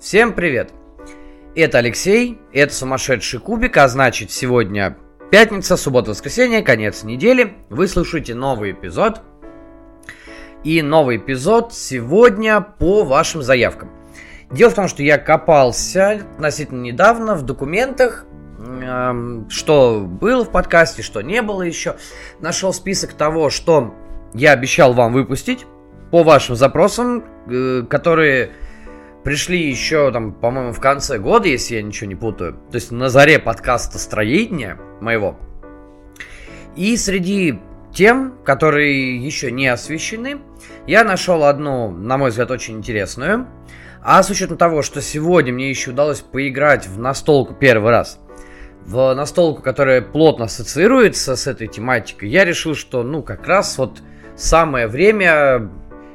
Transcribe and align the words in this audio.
Всем 0.00 0.32
привет! 0.32 0.72
Это 1.54 1.76
Алексей, 1.76 2.38
это 2.54 2.72
сумасшедший 2.72 3.38
кубик, 3.38 3.76
а 3.76 3.86
значит 3.86 4.30
сегодня 4.30 4.96
пятница, 5.30 5.76
суббота, 5.76 6.12
воскресенье, 6.12 6.62
конец 6.62 7.02
недели. 7.02 7.52
Вы 7.68 7.86
слушаете 7.86 8.34
новый 8.34 8.72
эпизод. 8.72 9.20
И 10.64 10.80
новый 10.80 11.18
эпизод 11.18 11.74
сегодня 11.74 12.62
по 12.62 13.04
вашим 13.04 13.42
заявкам. 13.42 13.90
Дело 14.50 14.70
в 14.70 14.74
том, 14.74 14.88
что 14.88 15.02
я 15.02 15.18
копался 15.18 16.12
относительно 16.12 16.80
недавно 16.80 17.34
в 17.34 17.42
документах, 17.42 18.24
что 19.50 20.00
было 20.00 20.46
в 20.46 20.50
подкасте, 20.50 21.02
что 21.02 21.20
не 21.20 21.42
было 21.42 21.60
еще. 21.60 21.96
Нашел 22.40 22.72
список 22.72 23.12
того, 23.12 23.50
что 23.50 23.94
я 24.32 24.52
обещал 24.52 24.94
вам 24.94 25.12
выпустить 25.12 25.66
по 26.10 26.22
вашим 26.22 26.56
запросам, 26.56 27.22
э, 27.48 27.82
которые 27.88 28.52
пришли 29.24 29.68
еще, 29.68 30.10
там, 30.12 30.32
по-моему, 30.32 30.72
в 30.72 30.80
конце 30.80 31.18
года, 31.18 31.48
если 31.48 31.76
я 31.76 31.82
ничего 31.82 32.08
не 32.08 32.14
путаю. 32.14 32.54
То 32.70 32.76
есть 32.76 32.90
на 32.90 33.08
заре 33.08 33.38
подкаста 33.38 33.98
строения 33.98 34.78
моего. 35.00 35.38
И 36.76 36.96
среди 36.96 37.60
тем, 37.92 38.34
которые 38.44 39.16
еще 39.16 39.50
не 39.50 39.66
освещены, 39.66 40.40
я 40.86 41.04
нашел 41.04 41.44
одну, 41.44 41.90
на 41.90 42.18
мой 42.18 42.30
взгляд, 42.30 42.50
очень 42.50 42.78
интересную. 42.78 43.48
А 44.02 44.22
с 44.22 44.30
учетом 44.30 44.56
того, 44.56 44.82
что 44.82 45.02
сегодня 45.02 45.52
мне 45.52 45.68
еще 45.68 45.90
удалось 45.90 46.20
поиграть 46.20 46.86
в 46.86 46.98
настолку 46.98 47.54
первый 47.54 47.90
раз, 47.90 48.18
в 48.86 49.12
настолку, 49.14 49.60
которая 49.60 50.00
плотно 50.00 50.46
ассоциируется 50.46 51.36
с 51.36 51.46
этой 51.46 51.66
тематикой, 51.66 52.30
я 52.30 52.46
решил, 52.46 52.74
что, 52.74 53.02
ну, 53.02 53.22
как 53.22 53.46
раз 53.46 53.76
вот 53.76 54.00
самое 54.36 54.86
время 54.86 55.70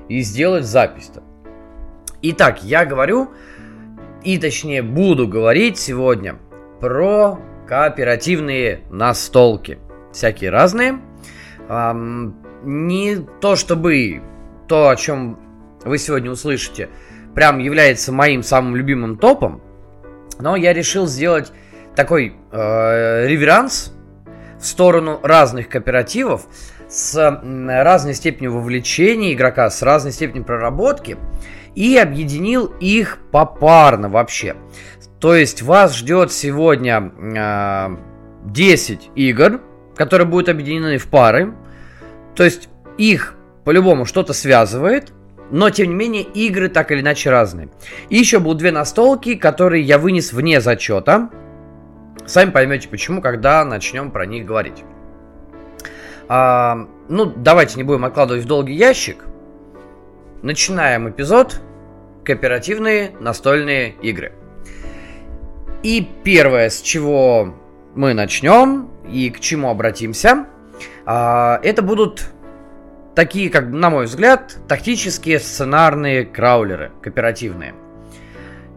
и 0.10 0.22
сделать 0.22 0.66
запись-то. 0.66 1.22
Итак, 2.28 2.64
я 2.64 2.86
говорю, 2.86 3.30
и 4.24 4.40
точнее 4.40 4.82
буду 4.82 5.28
говорить 5.28 5.78
сегодня 5.78 6.38
про 6.82 7.40
кооперативные 7.68 8.82
настолки. 8.90 9.78
Всякие 10.12 10.50
разные. 10.50 11.02
Эм, 11.70 12.36
не 12.64 13.18
то 13.42 13.56
чтобы 13.56 14.24
то, 14.68 14.90
о 14.90 14.96
чем 14.96 15.40
вы 15.84 16.00
сегодня 16.00 16.32
услышите, 16.32 16.90
прям 17.36 17.60
является 17.60 18.12
моим 18.12 18.42
самым 18.42 18.76
любимым 18.76 19.20
топом, 19.20 19.62
но 20.40 20.56
я 20.56 20.74
решил 20.74 21.06
сделать 21.06 21.52
такой 21.96 22.34
э, 22.52 23.28
реверанс 23.28 23.94
в 24.60 24.66
сторону 24.66 25.20
разных 25.22 25.70
кооперативов 25.70 26.48
с 26.90 27.16
разной 27.68 28.16
степенью 28.16 28.54
вовлечения 28.54 29.34
игрока, 29.34 29.70
с 29.70 29.84
разной 29.84 30.12
степенью 30.12 30.44
проработки 30.44 31.18
и 31.76 31.98
объединил 31.98 32.74
их 32.80 33.20
попарно 33.32 34.10
вообще. 34.10 34.56
То 35.20 35.36
есть 35.36 35.62
вас 35.62 35.96
ждет 35.96 36.32
сегодня 36.32 37.12
э, 37.36 37.96
10 38.46 39.12
игр, 39.16 39.62
которые 39.96 40.28
будут 40.28 40.50
объединены 40.50 40.98
в 40.98 41.08
пары. 41.08 41.54
То 42.36 42.44
есть 42.44 42.70
их 42.98 43.36
по-любому 43.64 44.06
что-то 44.06 44.34
связывает, 44.34 45.14
но 45.52 45.70
тем 45.70 45.90
не 45.90 45.96
менее 45.96 46.24
игры 46.24 46.70
так 46.70 46.92
или 46.92 47.02
иначе 47.02 47.30
разные. 47.30 47.70
И 48.10 48.18
еще 48.18 48.40
будут 48.40 48.60
две 48.60 48.72
настолки, 48.72 49.36
которые 49.36 49.84
я 49.84 49.98
вынес 49.98 50.34
вне 50.34 50.62
зачета. 50.62 51.30
Сами 52.26 52.52
поймете 52.52 52.90
почему, 52.90 53.22
когда 53.22 53.64
начнем 53.66 54.12
про 54.12 54.26
них 54.26 54.46
говорить. 54.46 54.84
А, 56.28 56.88
ну, 57.08 57.26
давайте 57.26 57.78
не 57.78 57.84
будем 57.84 58.06
откладывать 58.06 58.44
в 58.44 58.48
долгий 58.48 58.74
ящик. 58.74 59.26
Начинаем 60.42 61.10
эпизод 61.10 61.62
кооперативные 62.24 63.12
настольные 63.20 63.96
игры. 64.02 64.34
И 65.82 66.08
первое, 66.24 66.70
с 66.70 66.82
чего 66.82 67.56
мы 67.96 68.14
начнем 68.14 68.90
и 69.10 69.30
к 69.30 69.40
чему 69.40 69.70
обратимся, 69.70 70.48
а, 71.06 71.60
это 71.64 71.82
будут 71.82 72.28
такие, 73.16 73.50
как 73.50 73.68
на 73.68 73.90
мой 73.90 74.06
взгляд, 74.06 74.58
тактические 74.68 75.40
сценарные 75.40 76.26
краулеры, 76.26 76.92
кооперативные. 77.02 77.74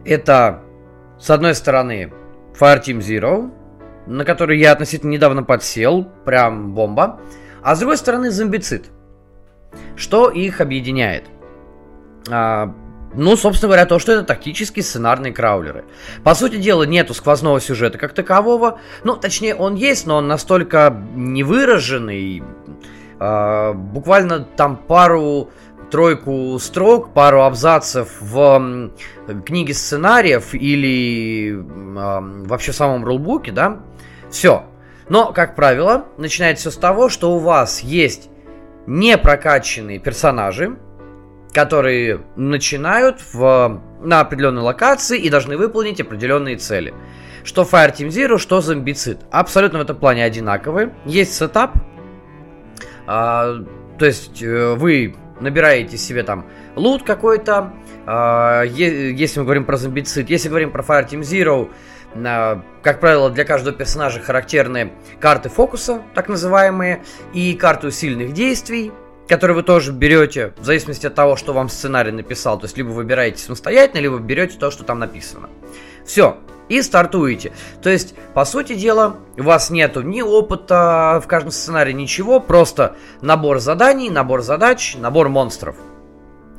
Это, 0.05 0.63
с 1.19 1.31
одной 1.31 1.55
стороны, 1.55 2.13
Fireteam 2.59 2.99
Zero, 2.99 3.51
на 4.07 4.25
который 4.25 4.59
я 4.59 4.73
относительно 4.73 5.11
недавно 5.11 5.43
подсел, 5.43 6.05
прям 6.25 6.73
бомба. 6.73 7.21
А 7.63 7.75
с 7.75 7.81
другой 7.81 7.97
стороны, 7.97 8.31
зомбицид. 8.31 8.91
Что 9.97 10.31
их 10.31 10.61
объединяет? 10.61 11.25
А, 12.31 12.75
ну, 13.15 13.37
собственно 13.37 13.69
говоря, 13.69 13.87
то, 13.87 13.99
что 13.99 14.13
это 14.13 14.23
тактические 14.25 14.83
сценарные 14.83 15.33
краулеры. 15.33 15.85
По 16.25 16.35
сути 16.35 16.57
дела, 16.57 16.83
нету 16.85 17.15
сквозного 17.15 17.61
сюжета 17.61 17.99
как 17.99 18.13
такового. 18.13 18.81
Ну, 19.05 19.17
точнее, 19.17 19.55
он 19.55 19.75
есть, 19.75 20.07
но 20.07 20.17
он 20.17 20.29
настолько 20.29 20.95
невыраженный. 21.15 22.43
Э, 23.19 23.73
буквально 23.73 24.41
там 24.41 24.77
пару 24.77 25.51
тройку 25.91 26.59
строк, 26.59 27.15
пару 27.15 27.43
абзацев 27.43 28.21
в 28.21 28.91
книге 29.45 29.75
сценариев 29.75 30.55
или 30.55 31.55
э, 31.55 32.45
вообще 32.47 32.73
в 32.73 32.77
самом 32.77 33.05
рулбуке, 33.05 33.53
да, 33.53 33.81
все. 34.31 34.65
Но, 35.09 35.33
как 35.33 35.57
правило, 35.57 36.05
начинается 36.19 36.71
все 36.71 36.77
с 36.77 36.81
того, 36.81 37.09
что 37.09 37.35
у 37.35 37.39
вас 37.39 37.81
есть 37.81 38.29
непрокачанные 38.87 39.99
персонажи, 39.99 40.77
которые 41.53 42.21
начинают 42.37 43.21
в, 43.33 43.81
на 44.01 44.21
определенной 44.21 44.63
локации 44.63 45.19
и 45.19 45.31
должны 45.31 45.57
выполнить 45.57 46.01
определенные 46.01 46.57
цели. 46.57 46.95
Что 47.45 47.63
Fireteam 47.63 48.09
Zero, 48.09 48.39
что 48.39 48.59
Zombicide. 48.59 49.21
Абсолютно 49.31 49.79
в 49.79 49.83
этом 49.83 49.97
плане 49.97 50.25
одинаковые. 50.25 50.95
Есть 51.05 51.35
сетап. 51.35 51.73
А, 53.07 53.65
то 53.99 54.05
есть 54.05 54.43
э, 54.43 54.75
вы 54.75 55.17
набираете 55.41 55.97
себе 55.97 56.23
там 56.23 56.47
лут 56.77 57.05
какой-то. 57.05 57.73
А, 58.07 58.63
если 58.63 59.41
мы 59.41 59.45
говорим 59.45 59.65
про 59.65 59.77
Zombicide. 59.77 60.27
Если 60.29 60.49
говорим 60.49 60.71
про 60.71 60.83
Fireteam 60.83 61.21
Zero, 61.21 61.71
а, 62.15 62.63
как 62.83 63.01
правило, 63.01 63.31
для 63.31 63.45
каждого 63.45 63.75
персонажа 63.75 64.21
характерны 64.21 64.93
карты 65.21 65.49
фокуса, 65.49 66.03
так 66.15 66.29
называемые, 66.29 67.03
и 67.33 67.55
карты 67.55 67.89
усиленных 67.89 68.33
действий, 68.33 68.93
который 69.29 69.55
вы 69.55 69.63
тоже 69.63 69.93
берете 69.93 70.55
в 70.59 70.65
зависимости 70.65 71.07
от 71.07 71.15
того, 71.15 71.37
что 71.37 71.53
вам 71.53 71.69
сценарий 71.69 72.13
написал. 72.13 72.59
То 72.59 72.65
есть, 72.65 72.77
либо 72.77 72.89
выбираете 72.89 73.43
самостоятельно, 73.43 74.01
либо 74.01 74.19
берете 74.19 74.59
то, 74.59 74.71
что 74.71 74.85
там 74.85 74.99
написано. 74.99 75.49
Все, 76.05 76.39
и 76.69 76.81
стартуете. 76.83 77.53
То 77.83 77.91
есть, 77.91 78.15
по 78.35 78.45
сути 78.45 78.75
дела, 78.75 79.17
у 79.37 79.43
вас 79.43 79.71
нету 79.71 80.03
ни 80.03 80.23
опыта 80.23 81.21
в 81.23 81.27
каждом 81.27 81.53
сценарии, 81.53 81.93
ничего, 81.93 82.41
просто 82.41 82.97
набор 83.21 83.59
заданий, 83.59 84.11
набор 84.11 84.43
задач, 84.43 84.97
набор 84.99 85.29
монстров. 85.29 85.77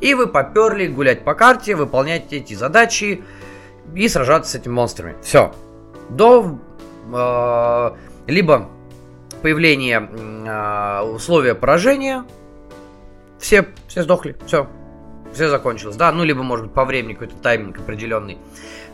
И 0.01 0.13
вы 0.13 0.27
поперли 0.27 0.87
гулять 0.87 1.23
по 1.23 1.33
карте, 1.33 1.75
выполнять 1.75 2.31
эти 2.31 2.53
задачи 2.53 3.23
и 3.93 4.07
сражаться 4.07 4.51
с 4.51 4.55
этими 4.55 4.73
монстрами. 4.73 5.15
Все. 5.21 5.51
До 6.09 6.57
э, 7.13 7.91
либо 8.27 8.69
появления 9.41 10.09
э, 10.09 11.01
условия 11.01 11.53
поражения, 11.53 12.25
все, 13.39 13.67
все 13.87 14.03
сдохли, 14.03 14.35
все, 14.45 14.67
все 15.33 15.49
закончилось, 15.49 15.95
да, 15.95 16.11
ну, 16.11 16.23
либо, 16.23 16.43
может 16.43 16.67
быть, 16.67 16.75
по 16.75 16.85
времени 16.85 17.13
какой-то 17.13 17.35
тайминг 17.35 17.79
определенный, 17.79 18.37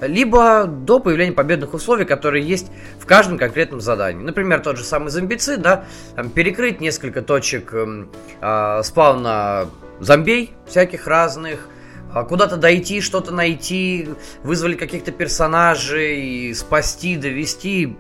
либо 0.02 0.66
до 0.66 1.00
появления 1.00 1.34
победных 1.34 1.74
условий, 1.74 2.06
которые 2.06 2.46
есть 2.46 2.72
в 3.00 3.06
каждом 3.06 3.38
конкретном 3.38 3.82
задании. 3.82 4.24
Например, 4.24 4.60
тот 4.60 4.78
же 4.78 4.84
самый 4.84 5.10
зомбицид, 5.10 5.62
да, 5.62 5.86
там, 6.16 6.30
перекрыть 6.30 6.82
несколько 6.82 7.22
точек 7.22 7.74
э, 7.74 8.82
спауна 8.84 9.68
зомбей 10.00 10.54
всяких 10.68 11.08
разных, 11.08 11.70
а, 12.14 12.24
куда-то 12.24 12.58
дойти, 12.58 13.02
что-то 13.02 13.34
найти, 13.34 14.10
вызвали 14.44 14.76
каких-то 14.76 15.12
персонажей, 15.12 16.54
спасти, 16.56 17.18
довести, 17.18 17.98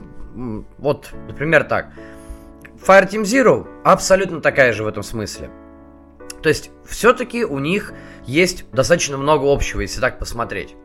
вот, 0.77 1.09
например, 1.27 1.63
так. 1.63 1.89
Fireteam 2.85 3.23
Zero 3.23 3.67
абсолютно 3.83 4.41
такая 4.41 4.73
же 4.73 4.83
в 4.83 4.87
этом 4.87 5.03
смысле. 5.03 5.49
То 6.45 6.49
есть, 6.49 6.69
все-таки 6.87 7.43
у 7.43 7.57
них 7.57 7.91
есть 8.27 8.69
достаточно 8.71 9.17
много 9.17 9.51
общего, 9.51 9.81
если 9.81 9.99
так 9.99 10.19
посмотреть. 10.19 10.75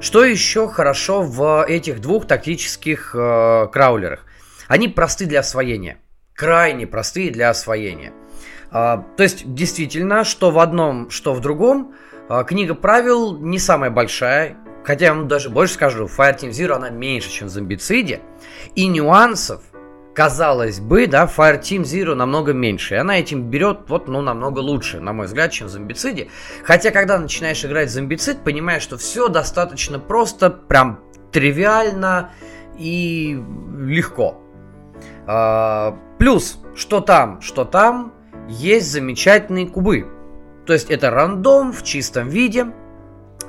Что 0.00 0.24
еще 0.24 0.66
хорошо 0.66 1.22
в 1.22 1.64
этих 1.68 2.00
двух 2.00 2.26
тактических 2.26 3.14
э, 3.14 3.68
краулерах? 3.72 4.26
Они 4.66 4.88
просты 4.88 5.26
для 5.26 5.38
освоения. 5.38 5.98
Крайне 6.34 6.88
простые 6.88 7.30
для 7.30 7.50
освоения. 7.50 8.12
Э, 8.72 9.04
то 9.16 9.22
есть, 9.22 9.54
действительно, 9.54 10.24
что 10.24 10.50
в 10.50 10.58
одном, 10.58 11.10
что 11.10 11.32
в 11.32 11.38
другом, 11.38 11.94
э, 12.28 12.42
книга 12.44 12.74
правил 12.74 13.38
не 13.38 13.60
самая 13.60 13.90
большая. 13.90 14.56
Хотя 14.82 15.04
я 15.04 15.14
вам 15.14 15.28
даже 15.28 15.48
больше 15.48 15.74
скажу, 15.74 16.06
Fireteam 16.06 16.50
Zero 16.50 16.72
она 16.72 16.90
меньше, 16.90 17.30
чем 17.30 17.46
в 17.46 17.52
Зомбициде. 17.52 18.20
И 18.74 18.88
нюансов 18.88 19.62
казалось 20.14 20.80
бы, 20.80 21.06
да, 21.06 21.26
Fireteam 21.26 21.82
Zero 21.82 22.14
намного 22.14 22.52
меньше. 22.52 22.94
И 22.94 22.98
она 22.98 23.18
этим 23.18 23.50
берет 23.50 23.80
вот, 23.88 24.08
ну, 24.08 24.22
намного 24.22 24.60
лучше, 24.60 25.00
на 25.00 25.12
мой 25.12 25.26
взгляд, 25.26 25.50
чем 25.50 25.66
в 25.66 25.70
Зомбициде. 25.70 26.28
Хотя, 26.62 26.90
когда 26.90 27.18
начинаешь 27.18 27.64
играть 27.64 27.88
в 27.88 27.92
Зомбицид, 27.92 28.44
понимаешь, 28.44 28.82
что 28.82 28.96
все 28.96 29.28
достаточно 29.28 29.98
просто, 29.98 30.50
прям 30.50 31.00
тривиально 31.32 32.30
и 32.78 33.38
легко. 33.76 34.40
А, 35.26 35.98
плюс, 36.18 36.60
что 36.76 37.00
там, 37.00 37.40
что 37.40 37.64
там, 37.64 38.14
есть 38.48 38.90
замечательные 38.90 39.66
кубы. 39.66 40.06
То 40.64 40.72
есть 40.72 40.90
это 40.90 41.10
рандом 41.10 41.72
в 41.72 41.82
чистом 41.82 42.28
виде. 42.28 42.66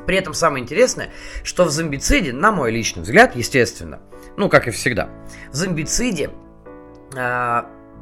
При 0.07 0.17
этом 0.17 0.33
самое 0.33 0.63
интересное, 0.63 1.09
что 1.43 1.65
в 1.65 1.69
зомбициде, 1.69 2.33
на 2.33 2.51
мой 2.51 2.71
личный 2.71 3.03
взгляд, 3.03 3.35
естественно, 3.35 4.01
ну 4.37 4.49
как 4.49 4.67
и 4.67 4.71
всегда, 4.71 5.09
в 5.51 5.55
зомбициде 5.55 6.29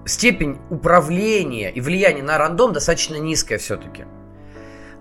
степень 0.06 0.58
управления 0.70 1.72
и 1.72 1.82
влияния 1.82 2.24
на 2.24 2.38
рандом 2.38 2.74
достаточно 2.74 3.16
низкая 3.16 3.58
все-таки. 3.58 4.06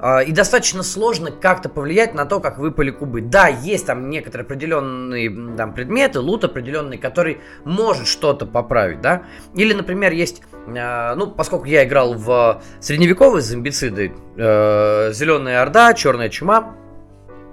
Э, 0.02 0.24
и 0.24 0.32
достаточно 0.32 0.82
сложно 0.82 1.30
как-то 1.30 1.68
повлиять 1.68 2.12
на 2.12 2.26
то, 2.26 2.40
как 2.40 2.58
выпали 2.58 2.90
кубы. 2.90 3.20
Да, 3.22 3.46
есть 3.46 3.86
там 3.86 4.10
некоторые 4.10 4.44
определенные 4.44 5.56
там, 5.56 5.72
предметы, 5.72 6.20
лут 6.20 6.44
определенный, 6.44 6.98
который 6.98 7.40
может 7.64 8.08
что-то 8.08 8.44
поправить, 8.44 9.00
да. 9.00 9.22
Или, 9.54 9.72
например, 9.72 10.12
есть, 10.12 10.42
э, 10.66 11.14
ну, 11.14 11.28
поскольку 11.28 11.66
я 11.66 11.84
играл 11.84 12.14
в 12.14 12.60
средневековые 12.80 13.42
зомбициды, 13.42 14.12
э, 14.36 15.12
Зеленая 15.12 15.62
Орда, 15.62 15.94
Черная 15.94 16.28
Чума, 16.28 16.74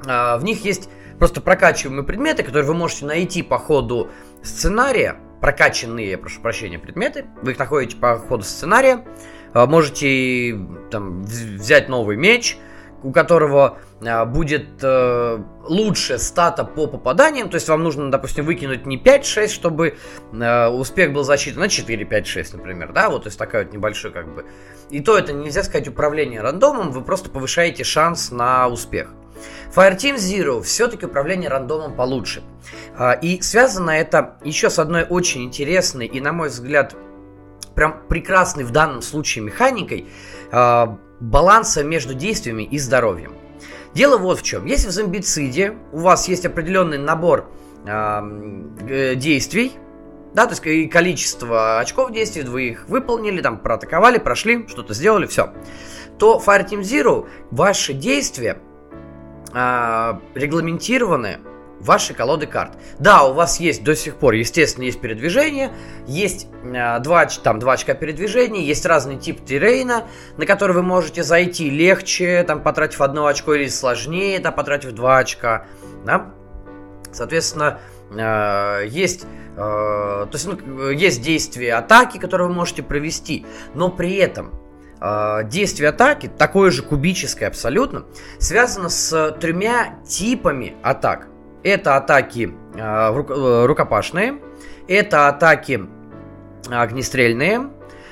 э, 0.06 0.38
в 0.38 0.44
них 0.44 0.66
есть 0.66 0.90
просто 1.20 1.42
прокачиваемые 1.42 2.04
предметы, 2.04 2.44
которые 2.44 2.66
вы 2.66 2.74
можете 2.74 3.06
найти 3.06 3.44
по 3.44 3.60
ходу 3.60 4.10
сценария, 4.42 5.18
прокачанные, 5.42 6.18
прошу 6.18 6.42
прощения, 6.42 6.80
предметы, 6.80 7.26
вы 7.42 7.52
их 7.52 7.60
находите 7.60 7.96
по 7.98 8.18
ходу 8.18 8.44
сценария, 8.44 9.06
а, 9.54 9.66
можете 9.66 10.60
там, 10.92 11.24
взять 11.24 11.90
новый 11.90 12.18
меч, 12.18 12.58
у 13.02 13.12
которого 13.12 13.78
а, 14.02 14.26
будет 14.26 14.68
э, 14.82 15.40
лучше 15.64 16.18
стата 16.18 16.66
по 16.66 16.88
попаданиям, 16.88 17.50
то 17.50 17.56
есть 17.56 17.70
вам 17.70 17.84
нужно, 17.84 18.12
допустим, 18.12 18.46
выкинуть 18.46 18.86
не 18.86 18.98
5-6, 18.98 19.48
чтобы 19.48 19.96
э, 20.34 20.68
успех 20.68 21.14
был 21.14 21.24
засчитан, 21.24 21.64
а 21.64 21.68
4-5-6, 21.68 22.58
например, 22.58 22.92
да, 22.92 23.10
вот, 23.10 23.24
то 23.24 23.28
есть 23.28 23.40
такая 23.40 23.64
вот 23.64 23.74
небольшой 23.74 24.12
как 24.12 24.34
бы. 24.34 24.46
И 24.90 25.00
то 25.00 25.18
это 25.18 25.32
нельзя 25.34 25.64
сказать 25.64 25.88
управление 25.88 26.42
рандомом, 26.42 26.92
вы 26.92 27.02
просто 27.02 27.30
повышаете 27.30 27.84
шанс 27.84 28.32
на 28.32 28.68
успех. 28.68 29.14
Fireteam 29.74 30.16
Zero 30.16 30.62
все-таки 30.62 31.06
управление 31.06 31.50
рандомом 31.50 31.96
получше. 31.96 32.44
А, 32.98 33.14
и 33.14 33.42
связано 33.42 33.92
это 33.92 34.38
еще 34.44 34.70
с 34.70 34.80
одной 34.80 35.06
очень 35.10 35.44
интересной 35.44 36.08
и, 36.08 36.20
на 36.20 36.34
мой 36.34 36.50
взгляд, 36.50 36.96
прям 37.76 38.02
прекрасной 38.08 38.64
в 38.64 38.72
данном 38.72 39.02
случае 39.02 39.44
механикой 39.44 40.08
а, 40.52 40.98
баланса 41.20 41.84
между 41.84 42.14
действиями 42.14 42.64
и 42.64 42.80
здоровьем. 42.80 43.34
Дело 43.94 44.18
вот 44.18 44.40
в 44.40 44.44
чем. 44.44 44.66
Если 44.66 44.88
в 44.88 44.92
зомбициде 44.92 45.76
у 45.92 46.00
вас 46.00 46.28
есть 46.28 46.46
определенный 46.46 47.00
набор 47.00 47.50
э, 47.86 49.16
действий, 49.16 49.74
да, 50.34 50.46
то 50.46 50.52
есть 50.52 50.66
и 50.66 50.88
количество 50.88 51.80
очков 51.80 52.12
действий, 52.12 52.44
вы 52.44 52.70
их 52.70 52.88
выполнили, 52.88 53.42
там, 53.42 53.58
проатаковали, 53.58 54.20
прошли, 54.20 54.68
что-то 54.68 54.94
сделали, 54.94 55.26
все, 55.26 55.54
то 56.20 56.42
Fireteam 56.46 56.82
Zero 56.82 57.28
ваши 57.50 57.94
действия 57.94 58.60
э, 59.54 60.20
регламентированы 60.36 61.40
ваши 61.80 62.14
колоды 62.14 62.46
карт. 62.46 62.74
Да, 63.00 63.24
у 63.24 63.34
вас 63.34 63.60
есть 63.60 63.84
до 63.84 63.96
сих 63.96 64.16
пор, 64.16 64.34
естественно, 64.34 64.86
есть 64.86 65.00
передвижение, 65.00 65.72
есть 66.08 66.48
э, 66.64 67.00
два, 67.00 67.26
там, 67.26 67.60
два 67.60 67.74
очка 67.74 67.94
передвижения, 67.94 68.62
есть 68.64 68.86
разный 68.86 69.18
тип 69.18 69.44
террейна, 69.46 70.08
на 70.38 70.46
который 70.46 70.76
вы 70.76 70.84
можете 70.84 71.24
зайти 71.24 71.70
легче, 71.70 72.44
там, 72.44 72.62
потратив 72.62 73.02
одно 73.02 73.26
очко, 73.26 73.54
или 73.54 73.68
сложнее, 73.68 74.40
там, 74.40 74.54
потратив 74.54 74.92
два 74.92 75.20
очка, 75.20 75.66
да? 76.06 76.34
Соответственно, 77.12 77.80
э, 78.12 78.88
есть, 78.88 79.26
э, 79.56 79.58
то 79.58 80.30
есть, 80.34 80.48
ну, 80.48 80.90
есть 80.90 81.22
действия 81.22 81.76
атаки, 81.76 82.18
которые 82.18 82.50
вы 82.50 82.54
можете 82.54 82.84
провести, 82.84 83.46
но 83.74 83.90
при 83.90 84.16
этом 84.16 84.59
э, 85.02 85.44
действие 85.46 85.90
атаки, 85.90 86.30
такое 86.38 86.72
же 86.72 86.84
кубическое 86.84 87.48
абсолютно, 87.48 88.06
связано 88.38 88.90
с 88.90 89.32
тремя 89.40 90.00
типами 90.06 90.76
атак. 90.84 91.28
Это 91.64 91.98
атаки 91.98 92.54
э, 92.76 93.66
рукопашные, 93.66 94.40
это 94.88 95.28
атаки 95.28 95.82
огнестрельные, 96.70 97.70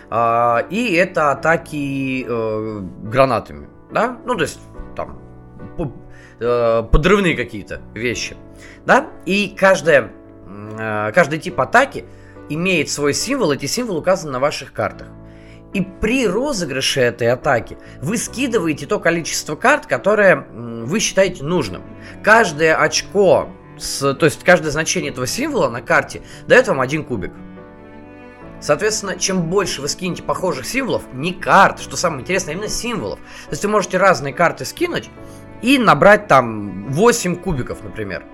э, 0.09 0.57
и 0.69 0.93
это 0.93 1.31
атаки 1.31 2.25
э, 2.27 2.79
гранатами. 3.03 3.69
Да? 3.91 4.17
Ну, 4.25 4.35
то 4.35 4.41
есть, 4.41 4.59
там, 4.95 5.21
э, 6.39 6.83
подрывные 6.91 7.35
какие-то 7.35 7.81
вещи. 7.93 8.35
Да? 8.85 9.07
И 9.25 9.55
каждая, 9.57 10.11
э, 10.77 11.11
каждый 11.13 11.39
тип 11.39 11.59
атаки 11.59 12.05
имеет 12.49 12.89
свой 12.89 13.13
символ, 13.13 13.51
эти 13.51 13.65
символы 13.65 13.99
указаны 13.99 14.33
на 14.33 14.39
ваших 14.39 14.73
картах. 14.73 15.07
И 15.73 15.81
при 15.81 16.27
розыгрыше 16.27 17.01
этой 17.01 17.29
атаки 17.29 17.77
вы 18.01 18.17
скидываете 18.17 18.85
то 18.85 18.99
количество 18.99 19.55
карт, 19.55 19.85
которое 19.85 20.47
вы 20.53 20.99
считаете 20.99 21.43
нужным. 21.43 21.83
Каждое 22.23 22.75
очко, 22.75 23.49
с, 23.77 24.13
то 24.13 24.25
есть 24.25 24.43
каждое 24.43 24.71
значение 24.71 25.11
этого 25.11 25.27
символа 25.27 25.69
на 25.69 25.81
карте 25.81 26.21
дает 26.47 26.67
вам 26.67 26.79
один 26.79 27.03
кубик. 27.03 27.33
Соответственно, 28.59 29.19
чем 29.19 29.49
больше 29.49 29.81
вы 29.81 29.87
скинете 29.87 30.23
похожих 30.23 30.65
символов, 30.65 31.03
не 31.13 31.31
карт, 31.33 31.79
что 31.79 31.95
самое 31.95 32.21
интересное, 32.21 32.53
а 32.53 32.57
именно 32.57 32.69
символов. 32.69 33.19
То 33.19 33.51
есть 33.51 33.63
вы 33.63 33.69
можете 33.69 33.97
разные 33.97 34.33
карты 34.33 34.65
скинуть 34.65 35.09
и 35.61 35.77
набрать 35.77 36.27
там 36.27 36.87
8 36.89 37.35
кубиков, 37.35 37.83
например. 37.83 38.25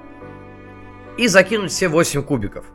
И 1.18 1.28
закинуть 1.28 1.72
все 1.72 1.90
8 1.90 2.24
кубиков 2.24 2.66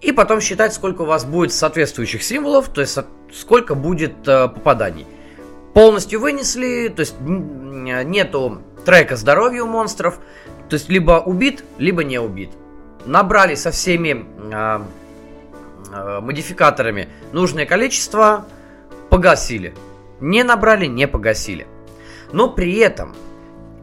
и 0.00 0.12
потом 0.12 0.40
считать, 0.40 0.74
сколько 0.74 1.02
у 1.02 1.06
вас 1.06 1.24
будет 1.24 1.52
соответствующих 1.52 2.22
символов, 2.22 2.68
то 2.68 2.80
есть 2.80 2.98
сколько 3.32 3.74
будет 3.74 4.26
э, 4.26 4.48
попаданий. 4.48 5.06
Полностью 5.72 6.20
вынесли, 6.20 6.88
то 6.88 7.00
есть 7.00 7.14
нету 7.20 8.62
трека 8.84 9.16
здоровья 9.16 9.62
у 9.62 9.66
монстров, 9.66 10.18
то 10.68 10.74
есть 10.74 10.88
либо 10.88 11.22
убит, 11.24 11.64
либо 11.78 12.04
не 12.04 12.18
убит. 12.18 12.50
Набрали 13.04 13.54
со 13.54 13.70
всеми 13.70 14.26
э, 14.52 14.80
э, 15.92 16.20
модификаторами 16.20 17.08
нужное 17.32 17.66
количество, 17.66 18.46
погасили. 19.10 19.74
Не 20.20 20.44
набрали, 20.44 20.86
не 20.86 21.06
погасили. 21.08 21.66
Но 22.32 22.50
при 22.50 22.76
этом 22.76 23.14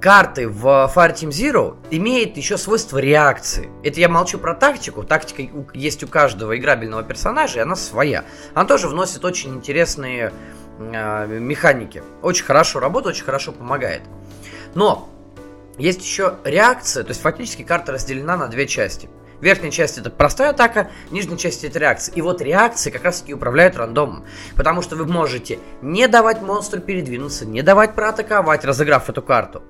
карты 0.04 0.50
в 0.50 0.92
Fireteam 0.94 1.30
Zero 1.30 1.78
имеет 1.90 2.36
еще 2.36 2.58
свойство 2.58 2.98
реакции. 2.98 3.70
Это 3.84 4.02
я 4.02 4.10
молчу 4.10 4.38
про 4.38 4.54
тактику. 4.54 5.04
Тактика 5.04 5.44
есть 5.74 6.04
у 6.04 6.08
каждого 6.08 6.58
играбельного 6.58 7.04
персонажа, 7.04 7.60
и 7.60 7.62
она 7.62 7.78
своя. 7.78 8.26
Она 8.54 8.66
тоже 8.66 8.90
вносит 8.90 9.24
очень 9.24 9.56
интересные 9.56 10.34
э, 10.78 11.28
механики. 11.40 12.04
Очень 12.22 12.44
хорошо 12.44 12.82
работает, 12.82 13.16
очень 13.16 13.24
хорошо 13.24 13.54
помогает. 13.54 14.02
Но 14.76 15.08
есть 15.78 16.02
еще 16.02 16.36
реакция, 16.44 17.04
то 17.04 17.12
есть 17.12 17.22
фактически 17.22 17.64
карта 17.64 17.94
разделена 17.94 18.36
на 18.36 18.50
две 18.50 18.68
части. 18.68 19.10
Верхняя 19.40 19.72
часть 19.72 19.98
это 19.98 20.10
простая 20.10 20.50
атака, 20.50 20.92
нижняя 21.12 21.38
часть 21.38 21.64
это 21.64 21.80
реакция. 21.80 22.14
И 22.14 22.22
вот 22.22 22.42
реакции 22.42 22.92
как 22.92 23.06
раз 23.06 23.22
таки 23.22 23.34
управляют 23.34 23.78
рандомом. 23.78 24.26
Потому 24.58 24.82
что 24.82 24.98
вы 24.98 25.06
можете 25.06 25.60
не 25.82 26.10
давать 26.10 26.42
монстру 26.42 26.82
передвинуться, 26.82 27.46
не 27.46 27.62
давать 27.62 27.96
проатаковать, 27.96 28.66
разыграв 28.66 29.10
эту 29.10 29.22
карту. 29.22 29.64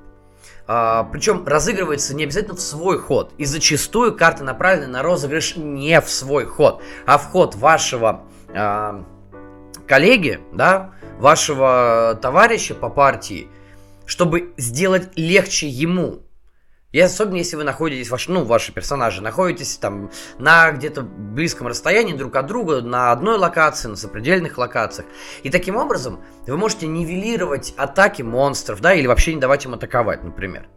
А, 0.66 1.04
причем 1.12 1.46
разыгрывается 1.46 2.16
не 2.16 2.24
обязательно 2.24 2.56
в 2.56 2.62
свой 2.62 2.98
ход. 2.98 3.34
И 3.38 3.46
зачастую 3.46 4.16
карты 4.16 4.44
направлены 4.44 4.88
на 4.88 5.04
розыгрыш 5.04 5.56
не 5.58 6.00
в 6.00 6.10
свой 6.10 6.46
ход, 6.46 6.82
а 7.06 7.18
в 7.18 7.26
ход 7.28 7.56
вашего 7.56 8.24
а, 8.50 9.04
коллеги, 9.88 10.40
да, 10.54 10.92
вашего 11.20 12.18
товарища 12.22 12.76
по 12.76 12.90
партии, 12.90 13.48
чтобы 14.06 14.54
сделать 14.58 15.10
легче 15.16 15.68
ему 15.68 16.23
и 16.94 17.00
особенно 17.00 17.38
если 17.38 17.56
вы 17.56 17.64
находитесь, 17.64 18.12
ваш, 18.12 18.28
ну, 18.28 18.44
ваши 18.44 18.72
персонажи 18.72 19.22
находитесь 19.22 19.78
там 19.78 20.12
на 20.38 20.72
где-то 20.72 21.02
близком 21.02 21.68
расстоянии 21.68 22.14
друг 22.14 22.36
от 22.36 22.46
друга, 22.46 22.82
на 22.82 23.12
одной 23.12 23.38
локации, 23.38 23.88
на 23.88 23.96
сопредельных 23.96 24.60
локациях. 24.60 25.08
И 25.42 25.50
таким 25.50 25.76
образом 25.76 26.24
вы 26.46 26.56
можете 26.56 26.86
нивелировать 26.86 27.74
атаки 27.78 28.22
монстров, 28.22 28.80
да, 28.80 28.94
или 28.94 29.08
вообще 29.08 29.34
не 29.34 29.42
давать 29.42 29.66
им 29.66 29.74
атаковать, 29.74 30.24
например. 30.24 30.68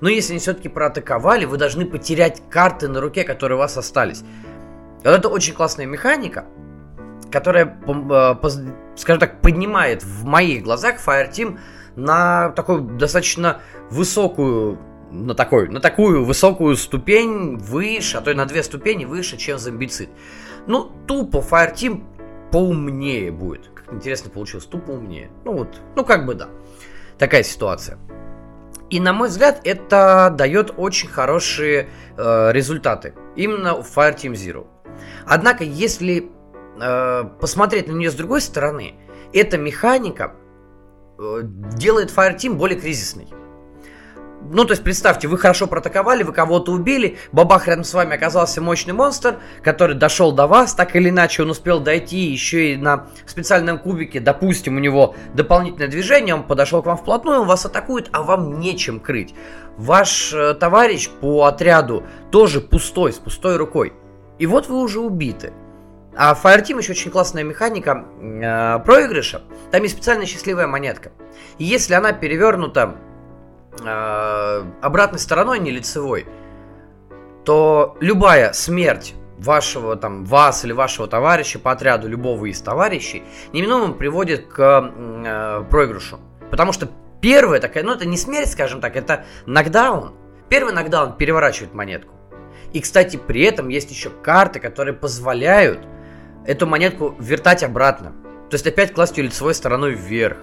Но 0.00 0.08
если 0.08 0.34
они 0.34 0.40
все-таки 0.40 0.68
проатаковали, 0.68 1.46
вы 1.46 1.56
должны 1.56 1.84
потерять 1.84 2.42
карты 2.48 2.86
на 2.86 3.00
руке, 3.00 3.24
которые 3.24 3.56
у 3.56 3.58
вас 3.58 3.76
остались. 3.76 4.22
Вот 5.02 5.10
это 5.10 5.28
очень 5.28 5.54
классная 5.54 5.84
механика, 5.84 6.46
которая, 7.32 7.76
э, 7.88 8.48
скажем 8.94 9.18
так, 9.18 9.40
поднимает 9.40 10.04
в 10.04 10.24
моих 10.24 10.62
глазах 10.62 11.04
Fireteam 11.04 11.58
на 11.96 12.50
такую 12.50 12.82
достаточно 12.82 13.60
высокую 13.90 14.78
на, 15.10 15.34
такой, 15.34 15.68
на 15.68 15.80
такую 15.80 16.24
высокую 16.24 16.76
ступень 16.76 17.56
выше, 17.56 18.18
а 18.18 18.20
то 18.20 18.30
и 18.30 18.34
на 18.34 18.46
две 18.46 18.62
ступени 18.62 19.04
выше, 19.04 19.36
чем 19.36 19.58
зомбицид. 19.58 20.08
Ну, 20.66 20.90
тупо 21.06 21.38
Fireteam 21.38 22.04
поумнее 22.50 23.30
будет. 23.30 23.70
Как 23.74 23.92
интересно 23.92 24.30
получилось, 24.30 24.66
тупо 24.66 24.92
умнее. 24.92 25.30
Ну 25.44 25.52
вот, 25.52 25.80
ну 25.96 26.04
как 26.04 26.26
бы 26.26 26.34
да. 26.34 26.48
Такая 27.18 27.42
ситуация. 27.42 27.98
И 28.88 28.98
на 28.98 29.12
мой 29.12 29.28
взгляд, 29.28 29.60
это 29.64 30.34
дает 30.36 30.74
очень 30.76 31.08
хорошие 31.08 31.88
э, 32.16 32.52
результаты. 32.52 33.14
Именно 33.36 33.82
в 33.82 33.96
Fireteam 33.96 34.32
Zero. 34.32 34.66
Однако, 35.26 35.62
если 35.62 36.30
э, 36.80 37.24
посмотреть 37.40 37.86
на 37.86 37.92
нее 37.92 38.10
с 38.10 38.14
другой 38.14 38.40
стороны, 38.40 38.94
эта 39.32 39.58
механика 39.58 40.34
э, 41.18 41.42
делает 41.44 42.10
Fireteam 42.10 42.54
более 42.54 42.80
кризисной. 42.80 43.28
Ну, 44.42 44.64
то 44.64 44.72
есть, 44.72 44.82
представьте, 44.82 45.28
вы 45.28 45.36
хорошо 45.36 45.66
протаковали, 45.66 46.22
вы 46.22 46.32
кого-то 46.32 46.72
убили, 46.72 47.18
бабах 47.30 47.68
рядом 47.68 47.84
с 47.84 47.92
вами 47.92 48.14
оказался 48.14 48.62
мощный 48.62 48.94
монстр, 48.94 49.38
который 49.62 49.94
дошел 49.94 50.32
до 50.32 50.46
вас, 50.46 50.74
так 50.74 50.96
или 50.96 51.10
иначе 51.10 51.42
он 51.42 51.50
успел 51.50 51.80
дойти 51.80 52.18
еще 52.18 52.72
и 52.72 52.76
на 52.76 53.08
специальном 53.26 53.78
кубике, 53.78 54.18
допустим, 54.18 54.76
у 54.76 54.80
него 54.80 55.14
дополнительное 55.34 55.88
движение, 55.88 56.34
он 56.34 56.44
подошел 56.44 56.82
к 56.82 56.86
вам 56.86 56.96
вплотную, 56.96 57.42
он 57.42 57.46
вас 57.46 57.66
атакует, 57.66 58.08
а 58.12 58.22
вам 58.22 58.60
нечем 58.60 58.98
крыть. 58.98 59.34
Ваш 59.76 60.32
э, 60.32 60.54
товарищ 60.54 61.10
по 61.20 61.44
отряду 61.44 62.04
тоже 62.30 62.60
пустой, 62.60 63.12
с 63.12 63.18
пустой 63.18 63.56
рукой. 63.56 63.92
И 64.38 64.46
вот 64.46 64.68
вы 64.68 64.80
уже 64.80 65.00
убиты. 65.00 65.52
А 66.16 66.34
в 66.34 66.44
Fireteam 66.44 66.78
еще 66.78 66.92
очень 66.92 67.10
классная 67.10 67.44
механика 67.44 68.06
э, 68.20 68.78
проигрыша. 68.84 69.42
Там 69.70 69.82
есть 69.82 69.94
специальная 69.94 70.26
счастливая 70.26 70.66
монетка. 70.66 71.12
И 71.58 71.64
если 71.64 71.94
она 71.94 72.12
перевернута 72.12 72.96
э, 73.78 74.64
обратной 74.80 75.18
стороной, 75.18 75.58
не 75.58 75.70
лицевой, 75.70 76.26
то 77.44 77.96
любая 78.00 78.52
смерть 78.52 79.14
вашего 79.38 79.96
там 79.96 80.24
вас 80.24 80.64
или 80.64 80.72
вашего 80.72 81.08
товарища 81.08 81.58
по 81.58 81.72
отряду 81.72 82.08
любого 82.08 82.46
из 82.46 82.60
товарищей 82.60 83.22
неминуемо 83.52 83.94
приводит 83.94 84.46
к 84.46 84.92
э, 84.94 85.64
проигрышу. 85.70 86.20
Потому 86.50 86.72
что 86.72 86.90
первая 87.20 87.60
такая, 87.60 87.82
ну 87.84 87.92
это 87.92 88.06
не 88.06 88.16
смерть, 88.16 88.50
скажем 88.50 88.80
так, 88.80 88.96
это 88.96 89.24
нокдаун. 89.46 90.14
Первый 90.48 90.74
нокдаун 90.74 91.14
переворачивает 91.16 91.74
монетку. 91.74 92.14
И, 92.72 92.80
кстати, 92.80 93.16
при 93.16 93.42
этом 93.42 93.68
есть 93.68 93.90
еще 93.90 94.10
карты, 94.10 94.60
которые 94.60 94.94
позволяют 94.94 95.80
эту 96.46 96.66
монетку 96.66 97.14
вертать 97.18 97.62
обратно. 97.62 98.12
То 98.48 98.54
есть 98.54 98.66
опять 98.66 98.92
класть 98.92 99.16
ее 99.16 99.24
лицевой 99.24 99.54
стороной 99.54 99.94
вверх 99.94 100.38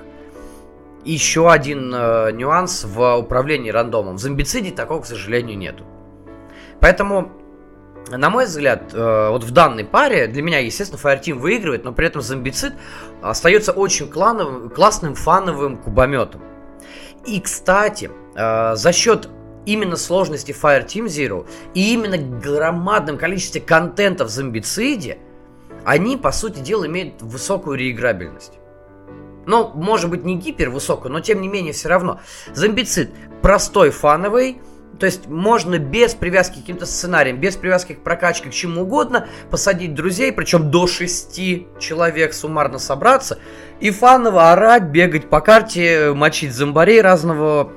еще 1.12 1.52
один 1.52 1.94
э, 1.94 2.32
нюанс 2.32 2.84
в 2.84 3.18
управлении 3.18 3.70
рандомом. 3.70 4.16
В 4.16 4.20
зомбициде 4.20 4.72
такого, 4.72 5.02
к 5.02 5.06
сожалению, 5.06 5.58
нету. 5.58 5.86
Поэтому, 6.80 7.32
на 8.10 8.30
мой 8.30 8.46
взгляд, 8.46 8.94
э, 8.94 9.30
вот 9.30 9.44
в 9.44 9.52
данной 9.52 9.86
паре, 9.86 10.28
для 10.28 10.42
меня, 10.42 10.60
естественно, 10.60 11.00
Fireteam 11.02 11.36
выигрывает, 11.36 11.84
но 11.84 11.94
при 11.94 12.08
этом 12.08 12.22
зомбицид 12.22 12.74
остается 13.22 13.72
очень 13.72 14.10
клановым, 14.10 14.70
классным 14.70 15.16
фановым 15.16 15.78
кубометом. 15.78 16.42
И, 17.26 17.40
кстати, 17.42 18.12
э, 18.36 18.76
за 18.76 18.92
счет 18.92 19.30
именно 19.66 19.98
сложности 19.98 20.52
Fireteam 20.52 21.06
Zero 21.06 21.48
и 21.74 21.94
именно 21.94 22.18
громадном 22.18 23.18
количестве 23.18 23.62
контента 23.62 24.26
в 24.26 24.30
зомбициде, 24.30 25.20
они, 25.84 26.18
по 26.18 26.32
сути 26.32 26.60
дела, 26.60 26.86
имеют 26.88 27.22
высокую 27.22 27.78
реиграбельность. 27.78 28.60
Ну, 29.48 29.72
может 29.74 30.10
быть, 30.10 30.24
не 30.24 30.36
гипер 30.36 30.70
высокую, 30.70 31.12
но 31.12 31.22
тем 31.22 31.42
не 31.42 31.48
менее 31.48 31.74
все 31.74 31.90
равно. 31.90 32.20
Зомбицид 32.54 33.10
простой, 33.42 33.90
фановый, 33.90 34.62
то 35.00 35.06
есть 35.06 35.28
можно 35.28 35.80
без 35.80 36.14
привязки 36.14 36.56
к 36.56 36.62
каким-то 36.62 36.86
сценариям, 36.86 37.40
без 37.40 37.56
привязки 37.56 37.94
к 37.94 38.04
прокачке, 38.04 38.50
к 38.50 38.54
чему 38.54 38.82
угодно, 38.82 39.28
посадить 39.50 39.94
друзей, 39.94 40.32
причем 40.32 40.70
до 40.70 40.86
шести 40.86 41.68
человек 41.80 42.34
суммарно 42.34 42.78
собраться, 42.78 43.40
и 43.80 43.90
фаново 43.90 44.52
орать, 44.52 44.84
бегать 44.84 45.30
по 45.30 45.40
карте, 45.40 46.14
мочить 46.14 46.54
зомбарей 46.54 47.02
разного 47.02 47.72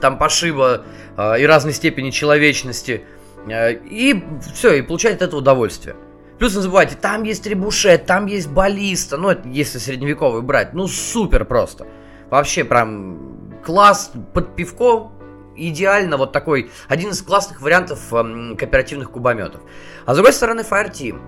там 0.00 0.18
пошиба 0.18 0.84
э, 1.16 1.40
и 1.40 1.46
разной 1.46 1.72
степени 1.72 2.10
человечности. 2.10 3.04
Э, 3.48 3.72
и 3.72 4.22
все, 4.54 4.74
и 4.74 4.82
получать 4.82 5.16
от 5.16 5.22
этого 5.22 5.40
удовольствие. 5.40 5.96
Плюс 6.38 6.54
не 6.56 6.62
забывайте, 6.62 6.96
там 6.96 7.22
есть 7.22 7.46
ребушет, 7.46 8.06
там 8.06 8.26
есть 8.26 8.48
баллиста. 8.48 9.16
Ну, 9.16 9.30
это 9.30 9.48
если 9.48 9.78
средневековый 9.78 10.42
брать. 10.42 10.74
Ну, 10.74 10.88
супер 10.88 11.44
просто. 11.44 11.86
Вообще, 12.30 12.64
прям 12.64 13.60
класс 13.64 14.12
под 14.32 14.56
пивко. 14.56 15.10
Идеально 15.56 16.16
вот 16.16 16.32
такой, 16.32 16.72
один 16.88 17.10
из 17.10 17.22
классных 17.22 17.60
вариантов 17.60 18.12
эм, 18.12 18.56
кооперативных 18.56 19.12
кубометов. 19.12 19.60
А 20.04 20.12
с 20.12 20.16
другой 20.16 20.32
стороны, 20.32 20.62
Fireteam, 20.68 21.20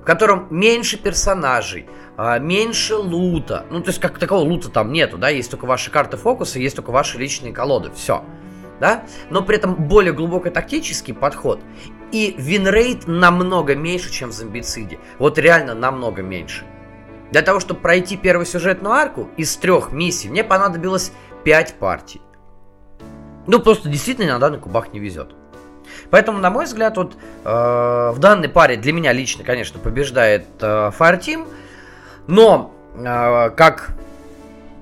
в 0.00 0.04
котором 0.04 0.46
меньше 0.48 0.96
персонажей, 0.96 1.86
э, 2.16 2.38
меньше 2.40 2.96
лута. 2.96 3.66
Ну, 3.70 3.82
то 3.82 3.90
есть, 3.90 4.00
как 4.00 4.18
такого 4.18 4.40
лута 4.40 4.70
там 4.70 4.92
нету, 4.92 5.18
да, 5.18 5.28
есть 5.28 5.50
только 5.50 5.66
ваши 5.66 5.90
карты 5.90 6.16
фокуса, 6.16 6.58
есть 6.58 6.74
только 6.74 6.90
ваши 6.90 7.18
личные 7.18 7.52
колоды, 7.52 7.90
все 7.94 8.24
да, 8.80 9.04
но 9.30 9.42
при 9.42 9.56
этом 9.56 9.74
более 9.74 10.12
глубокий 10.12 10.50
тактический 10.50 11.14
подход. 11.14 11.60
И 12.12 12.34
win 12.38 12.67
rate 12.67 13.06
намного 13.06 13.74
меньше, 13.74 14.10
чем 14.10 14.30
в 14.30 14.32
Zombicide. 14.32 14.98
Вот 15.18 15.38
реально 15.38 15.74
намного 15.74 16.22
меньше. 16.22 16.64
Для 17.32 17.42
того, 17.42 17.60
чтобы 17.60 17.80
пройти 17.80 18.16
первую 18.16 18.46
сюжетную 18.46 18.94
арку 18.94 19.28
из 19.36 19.56
трех 19.56 19.92
миссий, 19.92 20.28
мне 20.28 20.44
понадобилось 20.44 21.12
5 21.44 21.74
партий. 21.74 22.20
Ну, 23.46 23.60
просто 23.60 23.88
действительно 23.88 24.30
иногда 24.30 24.50
на 24.50 24.58
кубах 24.58 24.92
не 24.92 25.00
везет. 25.00 25.34
Поэтому, 26.10 26.38
на 26.38 26.50
мой 26.50 26.64
взгляд, 26.64 26.96
вот 26.96 27.14
э, 27.44 28.10
в 28.14 28.18
данной 28.18 28.48
паре 28.48 28.76
для 28.76 28.92
меня 28.92 29.12
лично, 29.12 29.44
конечно, 29.44 29.78
побеждает 29.78 30.46
э, 30.60 30.90
Fireteam. 30.96 31.46
Но 32.26 32.72
э, 32.96 33.50
как 33.50 33.90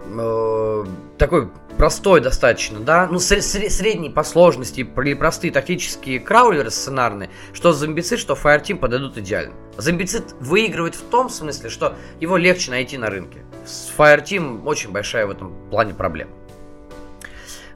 э, 0.06 0.84
такой 1.18 1.48
простой 1.76 2.20
достаточно, 2.20 2.80
да, 2.80 3.08
ну, 3.10 3.18
средний 3.18 4.10
по 4.10 4.22
сложности 4.22 4.80
или 4.80 5.14
простые 5.14 5.52
тактические 5.52 6.20
краулеры 6.20 6.70
сценарные, 6.70 7.30
что 7.52 7.72
зомбицид, 7.72 8.18
что 8.18 8.34
Fireteam 8.34 8.76
подойдут 8.76 9.18
идеально. 9.18 9.54
Зомбицид 9.76 10.34
выигрывает 10.40 10.94
в 10.94 11.02
том 11.02 11.28
смысле, 11.28 11.70
что 11.70 11.96
его 12.20 12.36
легче 12.36 12.70
найти 12.70 12.96
на 12.96 13.10
рынке. 13.10 13.40
С 13.66 13.90
Fireteam 13.96 14.64
очень 14.64 14.90
большая 14.90 15.26
в 15.26 15.30
этом 15.30 15.52
плане 15.70 15.94
проблема. 15.94 16.30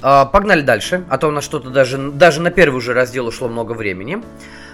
А, 0.01 0.27
погнали 0.27 0.63
дальше, 0.63 1.05
а 1.09 1.19
то 1.19 1.29
у 1.29 1.31
нас 1.31 1.45
что-то 1.45 1.71
даже, 1.71 1.99
даже 1.99 2.41
на 2.41 2.51
первый 2.51 2.77
уже 2.77 2.95
раздел 2.95 3.27
ушло 3.27 3.49
много 3.49 3.73
времени. 3.73 4.23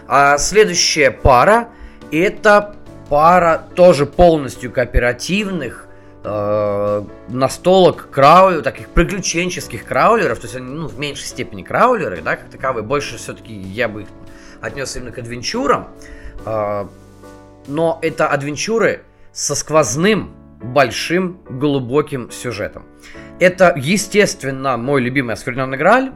А, 0.07 0.37
следующая 0.37 1.11
пара, 1.11 1.71
это 2.13 2.77
пара 3.09 3.67
тоже 3.75 4.05
полностью 4.05 4.71
кооперативных 4.71 5.84
э, 6.25 7.05
настолок 7.29 8.09
краулер, 8.11 8.63
таких 8.63 8.89
приключенческих 8.89 9.85
краулеров, 9.85 10.39
то 10.41 10.47
есть 10.47 10.57
они 10.57 10.67
ну, 10.67 10.89
в 10.89 10.99
меньшей 10.99 11.27
степени 11.27 11.63
краулеры, 11.63 12.23
да, 12.23 12.37
как 12.37 12.51
таковые, 12.51 12.83
больше 12.83 13.19
все-таки 13.19 13.53
я 13.53 13.89
бы 13.89 14.03
их 14.03 14.09
отнес 14.61 14.97
именно 14.97 15.13
к 15.13 15.19
адвенчурам, 15.19 15.89
э, 16.45 16.87
но 17.67 17.99
это 18.03 18.29
адвенчуры 18.29 19.03
со 19.33 19.55
сквозным, 19.55 20.35
большим, 20.61 21.41
глубоким 21.49 22.31
сюжетом. 22.31 22.85
Это, 23.39 23.75
естественно, 23.77 24.77
мой 24.77 25.03
любимый 25.03 25.33
оскверненный 25.33 25.77
Грааль, 25.77 26.13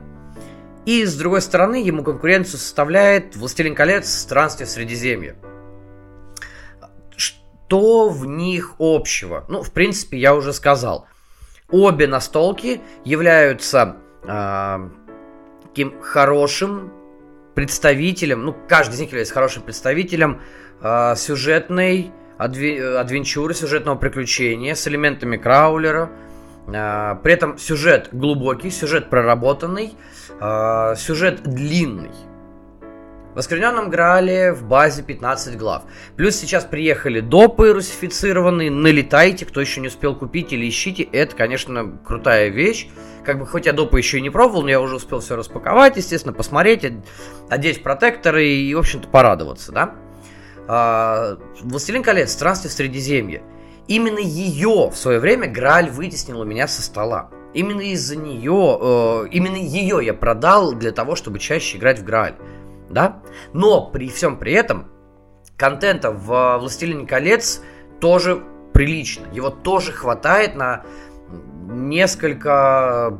и, 0.87 1.05
с 1.05 1.17
другой 1.17 1.43
стороны, 1.43 1.83
ему 1.85 2.03
конкуренцию 2.03 2.59
составляет 2.59 3.37
«Властелин 3.37 3.75
колец. 3.75 4.09
Странствие 4.09 4.67
в 4.67 4.71
Средиземье». 4.71 5.37
Что 7.69 8.09
в 8.09 8.25
них 8.25 8.77
общего? 8.79 9.45
Ну, 9.49 9.63
в 9.63 9.73
принципе, 9.73 10.17
я 10.17 10.35
уже 10.35 10.55
сказал. 10.55 11.07
Обе 11.71 12.07
настолки 12.07 12.81
являются 13.05 13.97
э, 14.27 14.89
таким 15.65 16.01
хорошим 16.01 16.91
представителем, 17.55 18.47
ну, 18.47 18.57
каждый 18.69 18.95
из 18.95 19.01
них 19.01 19.09
является 19.11 19.35
хорошим 19.35 19.65
представителем 19.65 20.41
э, 20.81 21.15
сюжетной 21.17 22.11
адве- 22.39 22.97
адвенчуры, 22.97 23.53
сюжетного 23.53 23.97
приключения 23.97 24.75
с 24.75 24.89
элементами 24.89 25.37
краулера. 25.37 26.11
Э, 26.69 27.17
при 27.23 27.35
этом 27.35 27.59
сюжет 27.59 28.09
глубокий, 28.13 28.71
сюжет 28.71 29.11
проработанный, 29.11 29.93
э, 30.41 30.95
сюжет 30.97 31.43
длинный. 31.43 32.13
В 33.39 33.41
Оскверненном 33.41 33.89
Граале 33.89 34.53
в 34.53 34.65
базе 34.65 35.05
15 35.05 35.57
глав. 35.57 35.85
Плюс 36.17 36.35
сейчас 36.35 36.65
приехали 36.65 37.21
допы 37.21 37.73
русифицированные, 37.73 38.69
налетайте, 38.69 39.47
кто 39.47 39.61
еще 39.61 39.81
не 39.81 39.87
успел 39.87 40.17
купить 40.17 40.53
или 40.53 40.69
ищите. 40.69 41.05
Это, 41.05 41.37
конечно, 41.37 42.01
крутая 42.05 42.49
вещь. 42.49 42.89
Как 43.25 43.39
бы, 43.39 43.47
хоть 43.47 43.67
я 43.67 43.73
допы 43.73 43.99
еще 43.99 44.19
и 44.19 44.23
не 44.23 44.31
пробовал, 44.31 44.63
но 44.63 44.71
я 44.71 44.81
уже 44.81 44.97
успел 44.97 45.21
все 45.21 45.37
распаковать, 45.37 45.97
естественно, 45.97 46.33
посмотреть, 46.33 46.85
одеть 47.49 47.85
протекторы 47.85 48.45
и, 48.45 48.75
в 48.75 48.81
общем-то, 48.81 49.07
порадоваться, 49.07 49.71
да. 49.71 49.95
А, 50.67 51.39
Властелин 51.61 52.03
колец, 52.03 52.33
странствие 52.33 52.73
в 52.73 52.75
Средиземье. 52.75 53.45
Именно 53.87 54.19
ее 54.19 54.91
в 54.91 54.97
свое 54.97 55.21
время 55.21 55.47
Грааль 55.47 55.91
вытеснил 55.91 56.41
у 56.41 56.45
меня 56.45 56.67
со 56.67 56.83
стола. 56.83 57.31
Именно 57.55 57.83
из-за 57.93 58.17
нее, 58.17 58.79
э, 58.81 59.29
именно 59.31 59.57
ее 59.57 60.01
я 60.05 60.13
продал 60.13 60.75
для 60.75 60.91
того, 60.91 61.15
чтобы 61.15 61.39
чаще 61.39 61.79
играть 61.79 62.01
в 62.01 62.05
Грааль. 62.05 62.35
Да? 62.91 63.23
Но 63.53 63.91
при 63.91 64.09
всем 64.09 64.39
при 64.39 64.53
этом 64.53 64.91
контента 65.57 66.11
в 66.11 66.59
«Властелине 66.59 67.07
колец» 67.07 67.63
тоже 68.01 68.43
прилично. 68.73 69.27
Его 69.33 69.51
тоже 69.51 69.93
хватает 69.93 70.55
на 70.55 70.85
несколько, 71.69 73.19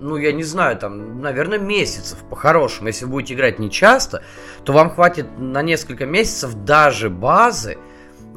ну, 0.00 0.16
я 0.16 0.32
не 0.32 0.44
знаю, 0.44 0.78
там, 0.78 1.20
наверное, 1.20 1.58
месяцев 1.58 2.18
по-хорошему. 2.30 2.88
Если 2.88 3.04
будете 3.04 3.34
играть 3.34 3.58
не 3.58 3.70
часто, 3.70 4.22
то 4.64 4.72
вам 4.72 4.90
хватит 4.90 5.26
на 5.38 5.62
несколько 5.62 6.06
месяцев 6.06 6.54
даже 6.64 7.10
базы. 7.10 7.78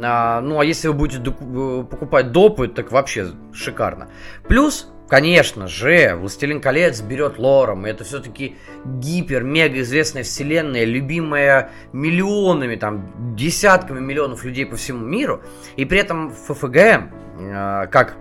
А, 0.02 0.42
ну, 0.42 0.60
а 0.60 0.66
если 0.66 0.88
вы 0.88 0.96
будете 0.96 1.22
э, 1.22 1.84
покупать 1.90 2.32
допы, 2.32 2.68
так 2.68 2.92
вообще 2.92 3.28
шикарно. 3.54 4.10
Плюс 4.48 4.92
Конечно 5.10 5.68
же, 5.68 6.16
«Властелин 6.16 6.62
колец» 6.62 7.02
берет 7.02 7.38
лором, 7.38 7.86
и 7.86 7.90
это 7.90 8.04
все-таки 8.04 8.56
гипер-мега 8.86 9.82
известная 9.82 10.24
вселенная, 10.24 10.86
любимая 10.86 11.72
миллионами, 11.92 12.78
там, 12.78 13.36
десятками 13.36 14.00
миллионов 14.00 14.44
людей 14.46 14.66
по 14.66 14.76
всему 14.76 15.06
миру. 15.06 15.42
И 15.76 15.86
при 15.86 16.00
этом 16.00 16.32
ФФГ, 16.32 16.76
э, 16.76 17.88
как 17.92 18.16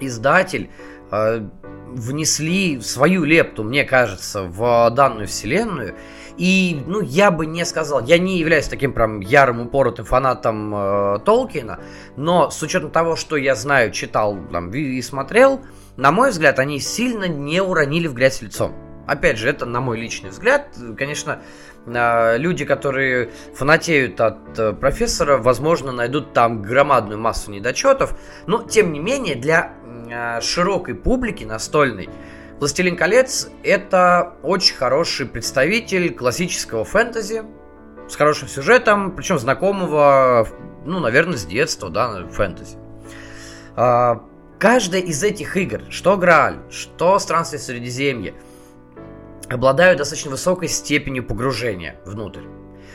издатель, 0.00 0.70
э, 1.12 1.46
внесли 1.88 2.80
свою 2.80 3.24
лепту, 3.24 3.62
мне 3.62 3.84
кажется, 3.84 4.42
в 4.42 4.90
данную 4.90 5.28
вселенную. 5.28 5.94
И, 6.36 6.82
ну, 6.86 7.00
я 7.00 7.30
бы 7.30 7.46
не 7.46 7.64
сказал, 7.64 8.04
я 8.04 8.18
не 8.18 8.38
являюсь 8.38 8.68
таким 8.68 8.92
прям 8.92 9.20
ярым, 9.20 9.60
упоротым 9.60 10.04
фанатом 10.04 10.74
э, 10.74 11.18
Толкина, 11.24 11.78
но 12.16 12.50
с 12.50 12.62
учетом 12.62 12.90
того, 12.90 13.16
что 13.16 13.36
я 13.36 13.54
знаю, 13.54 13.92
читал 13.92 14.36
там, 14.50 14.70
и 14.70 15.00
смотрел, 15.00 15.62
на 15.96 16.12
мой 16.12 16.30
взгляд, 16.30 16.58
они 16.58 16.78
сильно 16.78 17.26
не 17.26 17.62
уронили 17.62 18.06
в 18.06 18.14
грязь 18.14 18.42
лицом. 18.42 18.74
Опять 19.06 19.38
же, 19.38 19.48
это 19.48 19.66
на 19.66 19.80
мой 19.80 19.98
личный 19.98 20.30
взгляд. 20.30 20.68
Конечно, 20.96 21.40
э, 21.86 22.38
люди, 22.38 22.64
которые 22.64 23.30
фанатеют 23.54 24.20
от 24.20 24.58
э, 24.58 24.72
профессора, 24.72 25.38
возможно, 25.38 25.92
найдут 25.92 26.32
там 26.32 26.60
громадную 26.60 27.18
массу 27.18 27.50
недочетов. 27.52 28.18
Но, 28.46 28.62
тем 28.64 28.92
не 28.92 28.98
менее, 28.98 29.36
для 29.36 29.72
э, 30.10 30.40
широкой 30.40 30.96
публики 30.96 31.44
настольной 31.44 32.10
«Властелин 32.58 32.96
колец»— 32.96 33.48
это 33.62 34.34
очень 34.42 34.74
хороший 34.74 35.26
представитель 35.26 36.12
классического 36.12 36.84
фэнтези, 36.84 37.44
с 38.08 38.16
хорошим 38.16 38.48
сюжетом, 38.48 39.14
причем 39.14 39.38
знакомого, 39.38 40.48
ну, 40.84 41.00
наверное, 41.00 41.36
с 41.36 41.44
детства, 41.44 41.90
да, 41.90 42.26
фэнтези. 42.28 42.78
А, 43.76 44.22
каждая 44.58 45.00
из 45.00 45.22
этих 45.22 45.56
игр, 45.56 45.82
что 45.90 46.16
Грааль, 46.16 46.58
что 46.70 47.18
Странствие 47.18 47.60
Средиземья, 47.60 48.34
обладают 49.48 49.98
достаточно 49.98 50.30
высокой 50.30 50.68
степенью 50.68 51.24
погружения 51.24 51.96
внутрь. 52.04 52.42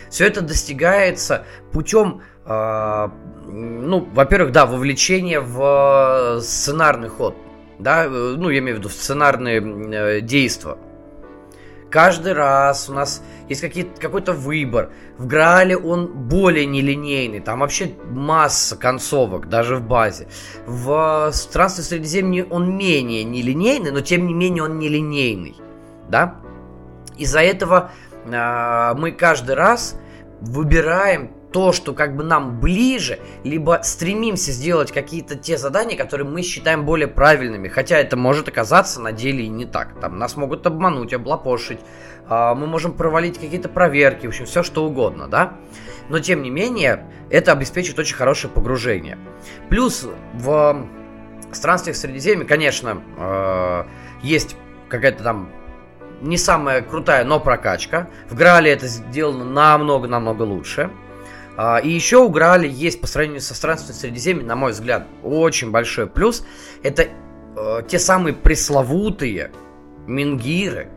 Все 0.10 0.28
это 0.28 0.42
достигается 0.42 1.46
путем, 1.72 2.22
э, 2.46 3.10
ну, 3.46 4.10
во-первых, 4.14 4.52
да, 4.52 4.66
вовлечения 4.66 5.40
в 5.40 6.40
сценарный 6.42 7.08
ход 7.08 7.36
да, 7.82 8.06
э, 8.06 8.10
ну, 8.10 8.50
я 8.50 8.60
имею 8.60 8.78
в 8.78 8.80
виду 8.80 8.90
сценарные 8.90 9.60
э, 9.60 10.22
действия. 10.22 10.78
Каждый 11.92 12.32
раз 12.32 12.90
у 12.90 12.94
нас 12.94 13.22
есть 13.50 13.62
какой-то 14.00 14.32
выбор. 14.32 14.92
В 15.18 15.28
Граале 15.28 15.76
он 15.76 16.08
более 16.08 16.66
нелинейный. 16.66 17.42
Там 17.42 17.60
вообще 17.60 17.92
масса 18.10 18.78
концовок, 18.78 19.50
даже 19.50 19.76
в 19.76 19.82
базе. 19.82 20.30
В 20.66 21.32
Странстве 21.34 21.84
Средиземье 21.84 22.46
он 22.46 22.78
менее 22.78 23.26
нелинейный, 23.26 23.92
но 23.92 24.00
тем 24.00 24.26
не 24.26 24.34
менее 24.34 24.64
он 24.64 24.80
нелинейный. 24.80 25.58
Да? 26.08 26.38
Из-за 27.18 27.42
этого 27.42 27.92
э, 28.26 28.94
мы 28.96 29.12
каждый 29.12 29.56
раз 29.56 30.00
выбираем 30.40 31.32
то, 31.52 31.74
что 31.74 31.94
как 31.94 32.16
бы 32.16 32.24
нам 32.24 32.60
ближе, 32.60 33.20
либо 33.44 33.82
стремимся 33.84 34.52
сделать 34.52 34.92
какие-то 34.92 35.36
те 35.36 35.58
задания, 35.58 35.98
которые 35.98 36.28
мы 36.28 36.42
считаем 36.42 36.86
более 36.86 37.08
правильными, 37.08 37.68
хотя 37.68 37.98
это 37.98 38.16
может 38.16 38.48
оказаться 38.48 39.02
на 39.02 39.12
деле 39.12 39.46
и 39.46 39.50
не 39.50 39.66
так. 39.66 40.00
Там 40.00 40.18
нас 40.18 40.38
могут 40.38 40.66
обмануть, 40.66 41.14
облапошить, 41.14 41.80
а, 42.28 42.56
мы 42.56 42.68
можем 42.68 42.94
провалить 42.94 43.38
какие-то 43.40 43.70
проверки, 43.70 44.26
в 44.26 44.30
общем, 44.30 44.46
все 44.46 44.64
что 44.64 44.86
угодно, 44.86 45.28
да? 45.28 45.58
Но 46.10 46.20
тем 46.20 46.42
не 46.42 46.50
менее, 46.50 47.06
это 47.30 47.52
обеспечит 47.52 48.00
очень 48.00 48.16
хорошее 48.16 48.52
погружение. 48.54 49.18
Плюс 49.70 50.08
в 50.34 50.88
странствиях 51.52 51.98
Средиземья, 51.98 52.46
конечно, 52.46 53.02
а, 53.18 53.88
есть 54.22 54.56
какая-то 54.88 55.24
там 55.24 55.50
не 56.22 56.38
самая 56.38 56.82
крутая, 56.82 57.26
но 57.26 57.40
прокачка. 57.40 58.08
В 58.30 58.36
Грале 58.36 58.72
это 58.72 58.88
сделано 58.88 59.44
намного-намного 59.44 60.44
лучше. 60.44 60.92
А, 61.58 61.78
и 61.78 61.90
еще 61.90 62.18
у 62.18 62.30
Граали 62.30 62.68
есть 62.68 63.02
по 63.02 63.08
сравнению 63.08 63.42
со 63.42 63.54
странствием 63.54 63.96
Средиземья, 63.96 64.46
на 64.46 64.56
мой 64.56 64.72
взгляд, 64.72 65.08
очень 65.24 65.72
большой 65.72 66.08
плюс. 66.08 66.46
Это 66.84 67.08
э, 67.58 67.82
те 67.88 68.00
самые 68.00 68.34
пресловутые 68.34 69.52
мингиры. 70.08 70.90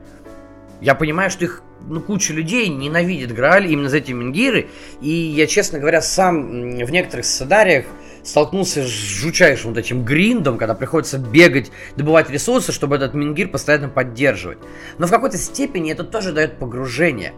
Я 0.81 0.95
понимаю, 0.95 1.31
что 1.31 1.45
их 1.45 1.63
ну, 1.87 2.01
куча 2.01 2.33
людей 2.33 2.69
ненавидит 2.69 3.33
Грааль 3.33 3.71
именно 3.71 3.89
за 3.89 3.99
эти 3.99 4.13
мингиры. 4.13 4.69
И 5.01 5.09
я, 5.09 5.47
честно 5.47 5.79
говоря, 5.79 6.01
сам 6.01 6.77
в 6.85 6.91
некоторых 6.91 7.25
сценариях 7.27 7.87
столкнулся 8.23 8.83
с 8.83 8.87
жучайшим 8.87 9.71
вот 9.71 9.79
этим 9.79 10.05
гриндом, 10.05 10.57
когда 10.57 10.75
приходится 10.75 11.19
бегать, 11.19 11.71
добывать 11.97 12.31
ресурсы, 12.31 12.73
чтобы 12.73 12.97
этот 12.97 13.15
мингир 13.15 13.49
постоянно 13.49 13.89
поддерживать. 13.89 14.59
Но 14.99 15.07
в 15.07 15.11
какой-то 15.11 15.37
степени 15.37 15.93
это 15.93 16.05
тоже 16.05 16.33
дает 16.33 16.59
погружение. 16.59 17.35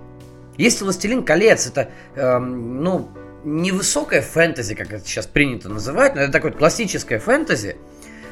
Если 0.57 0.85
«Властелин 0.85 1.23
колец» 1.23 1.67
это, 1.67 1.91
эм, 2.15 2.83
ну, 2.83 3.09
невысокая 3.45 4.23
фэнтези, 4.23 4.75
как 4.75 4.93
это 4.93 5.07
сейчас 5.07 5.27
принято 5.27 5.69
называть, 5.69 6.15
но 6.15 6.23
это 6.23 6.33
такое 6.33 6.53
классическое 6.53 7.19
фэнтези. 7.19 7.77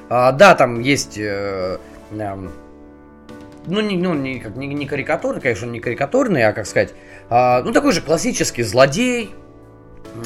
А, 0.08 0.32
да, 0.32 0.54
там 0.54 0.80
есть... 0.80 1.18
Э, 1.18 1.78
э, 2.10 2.36
ну, 3.66 3.80
не, 3.80 3.96
ну, 3.96 4.14
не, 4.14 4.40
как, 4.40 4.56
не, 4.56 4.66
не 4.66 4.86
карикатурный, 4.86 5.40
конечно, 5.40 5.66
не 5.66 5.80
карикатурный, 5.80 6.44
а, 6.44 6.52
как 6.52 6.66
сказать, 6.66 6.94
а, 7.30 7.62
ну, 7.62 7.72
такой 7.72 7.92
же 7.92 8.02
классический 8.02 8.62
злодей, 8.62 9.30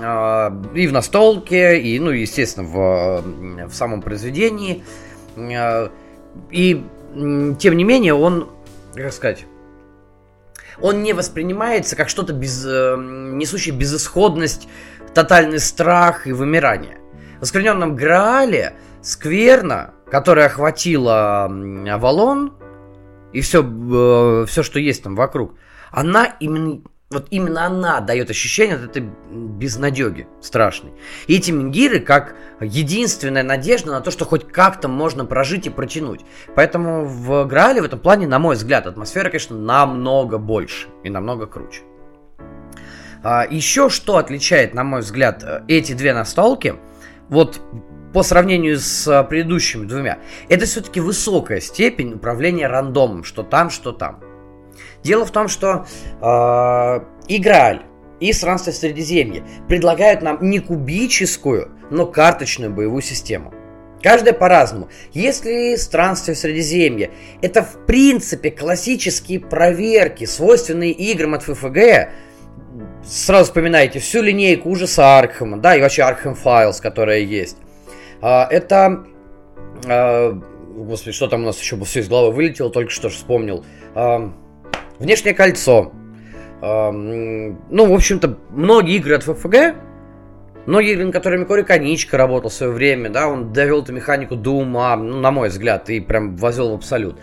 а, 0.00 0.52
и 0.74 0.86
в 0.86 0.92
настолке, 0.92 1.78
и, 1.78 1.98
ну, 2.00 2.10
естественно, 2.10 2.66
в, 2.66 3.68
в 3.68 3.72
самом 3.72 4.02
произведении. 4.02 4.84
А, 5.36 5.90
и, 6.50 6.84
тем 7.58 7.76
не 7.76 7.84
менее, 7.84 8.14
он, 8.14 8.48
как 8.94 9.12
сказать, 9.12 9.44
он 10.80 11.02
не 11.02 11.12
воспринимается 11.12 11.96
как 11.96 12.08
что-то 12.08 12.32
без, 12.32 12.64
э, 12.64 12.96
несущее 12.98 13.74
безысходность, 13.74 14.68
тотальный 15.14 15.58
страх 15.58 16.26
и 16.26 16.32
вымирание. 16.32 16.98
В 17.40 17.42
оскверненном 17.42 17.96
Граале 17.96 18.74
скверна, 19.02 19.94
которая 20.10 20.46
охватила 20.46 21.44
Авалон, 21.44 22.54
и 23.32 23.40
все, 23.40 23.62
э, 23.62 24.46
все, 24.46 24.62
что 24.62 24.78
есть 24.78 25.02
там 25.02 25.14
вокруг, 25.14 25.54
она 25.90 26.26
именно 26.40 26.82
вот 27.10 27.28
именно 27.30 27.64
она 27.64 28.00
дает 28.00 28.28
ощущение 28.28 28.76
от 28.76 28.82
этой 28.82 29.10
безнадеги 29.30 30.28
страшной. 30.42 30.92
И 31.26 31.36
эти 31.36 31.50
мингиры 31.50 32.00
как 32.00 32.36
единственная 32.60 33.42
надежда 33.42 33.92
на 33.92 34.00
то, 34.02 34.10
что 34.10 34.26
хоть 34.26 34.46
как-то 34.46 34.88
можно 34.88 35.24
прожить 35.24 35.66
и 35.66 35.70
протянуть. 35.70 36.20
Поэтому 36.54 37.06
в 37.06 37.46
Граале 37.46 37.80
в 37.80 37.84
этом 37.84 37.98
плане, 37.98 38.26
на 38.26 38.38
мой 38.38 38.56
взгляд, 38.56 38.86
атмосфера, 38.86 39.30
конечно, 39.30 39.56
намного 39.56 40.36
больше 40.36 40.88
и 41.02 41.08
намного 41.08 41.46
круче. 41.46 41.80
А, 43.22 43.46
еще 43.48 43.88
что 43.88 44.18
отличает, 44.18 44.74
на 44.74 44.84
мой 44.84 45.00
взгляд, 45.00 45.62
эти 45.66 45.94
две 45.94 46.12
настолки, 46.12 46.74
вот 47.30 47.60
по 48.12 48.22
сравнению 48.22 48.78
с 48.78 49.22
предыдущими 49.24 49.86
двумя, 49.86 50.18
это 50.50 50.66
все-таки 50.66 51.00
высокая 51.00 51.60
степень 51.60 52.14
управления 52.14 52.66
рандомом, 52.66 53.24
что 53.24 53.42
там, 53.42 53.70
что 53.70 53.92
там. 53.92 54.20
Дело 55.02 55.24
в 55.24 55.30
том, 55.30 55.48
что 55.48 55.86
э, 56.20 57.00
Играль 57.28 57.82
и 58.20 58.32
Странствие 58.32 58.74
Средиземья 58.74 59.44
предлагают 59.68 60.22
нам 60.22 60.38
не 60.40 60.58
кубическую, 60.58 61.70
но 61.90 62.06
карточную 62.06 62.72
боевую 62.72 63.02
систему. 63.02 63.52
Каждая 64.02 64.32
по-разному. 64.32 64.88
Если 65.12 65.74
странствие 65.76 66.34
в 66.34 66.38
Средиземье 66.38 67.10
это 67.42 67.62
в 67.62 67.86
принципе 67.86 68.50
классические 68.50 69.40
проверки, 69.40 70.24
свойственные 70.24 70.92
играм 70.92 71.34
от 71.34 71.42
ФФГ, 71.42 72.10
сразу 73.04 73.46
вспоминайте 73.46 73.98
всю 73.98 74.22
линейку 74.22 74.70
ужаса 74.70 75.18
Аркхема, 75.18 75.58
да, 75.58 75.76
и 75.76 75.80
вообще 75.80 76.02
Arkham 76.02 76.36
Files, 76.42 76.80
которая 76.80 77.20
есть. 77.20 77.56
А, 78.20 78.46
это... 78.50 79.04
А, 79.86 80.32
господи, 80.76 81.12
что 81.12 81.26
там 81.26 81.42
у 81.42 81.46
нас 81.46 81.60
еще 81.60 81.82
все 81.84 82.00
из 82.00 82.08
головы 82.08 82.34
вылетело, 82.34 82.70
только 82.70 82.90
что 82.90 83.08
вспомнил. 83.08 83.64
А, 83.94 84.32
Внешнее 84.98 85.34
кольцо. 85.34 85.92
Ну, 86.60 87.56
в 87.70 87.92
общем-то, 87.92 88.36
многие 88.50 88.96
игры 88.96 89.14
от 89.14 89.22
ФФГ 89.22 89.76
Многие 90.68 90.92
игры, 90.92 91.06
на 91.06 91.12
которыми 91.12 91.44
Кори 91.44 91.62
Коничка 91.62 92.18
работал 92.18 92.50
в 92.50 92.52
свое 92.52 92.70
время, 92.70 93.08
да, 93.08 93.26
он 93.26 93.54
довел 93.54 93.82
эту 93.82 93.94
механику 93.94 94.36
до 94.36 94.50
ума, 94.50 94.94
ну, 94.98 95.18
на 95.18 95.30
мой 95.30 95.48
взгляд, 95.48 95.88
и 95.88 95.98
прям 95.98 96.36
возвел 96.36 96.72
в 96.72 96.74
абсолют. 96.74 97.18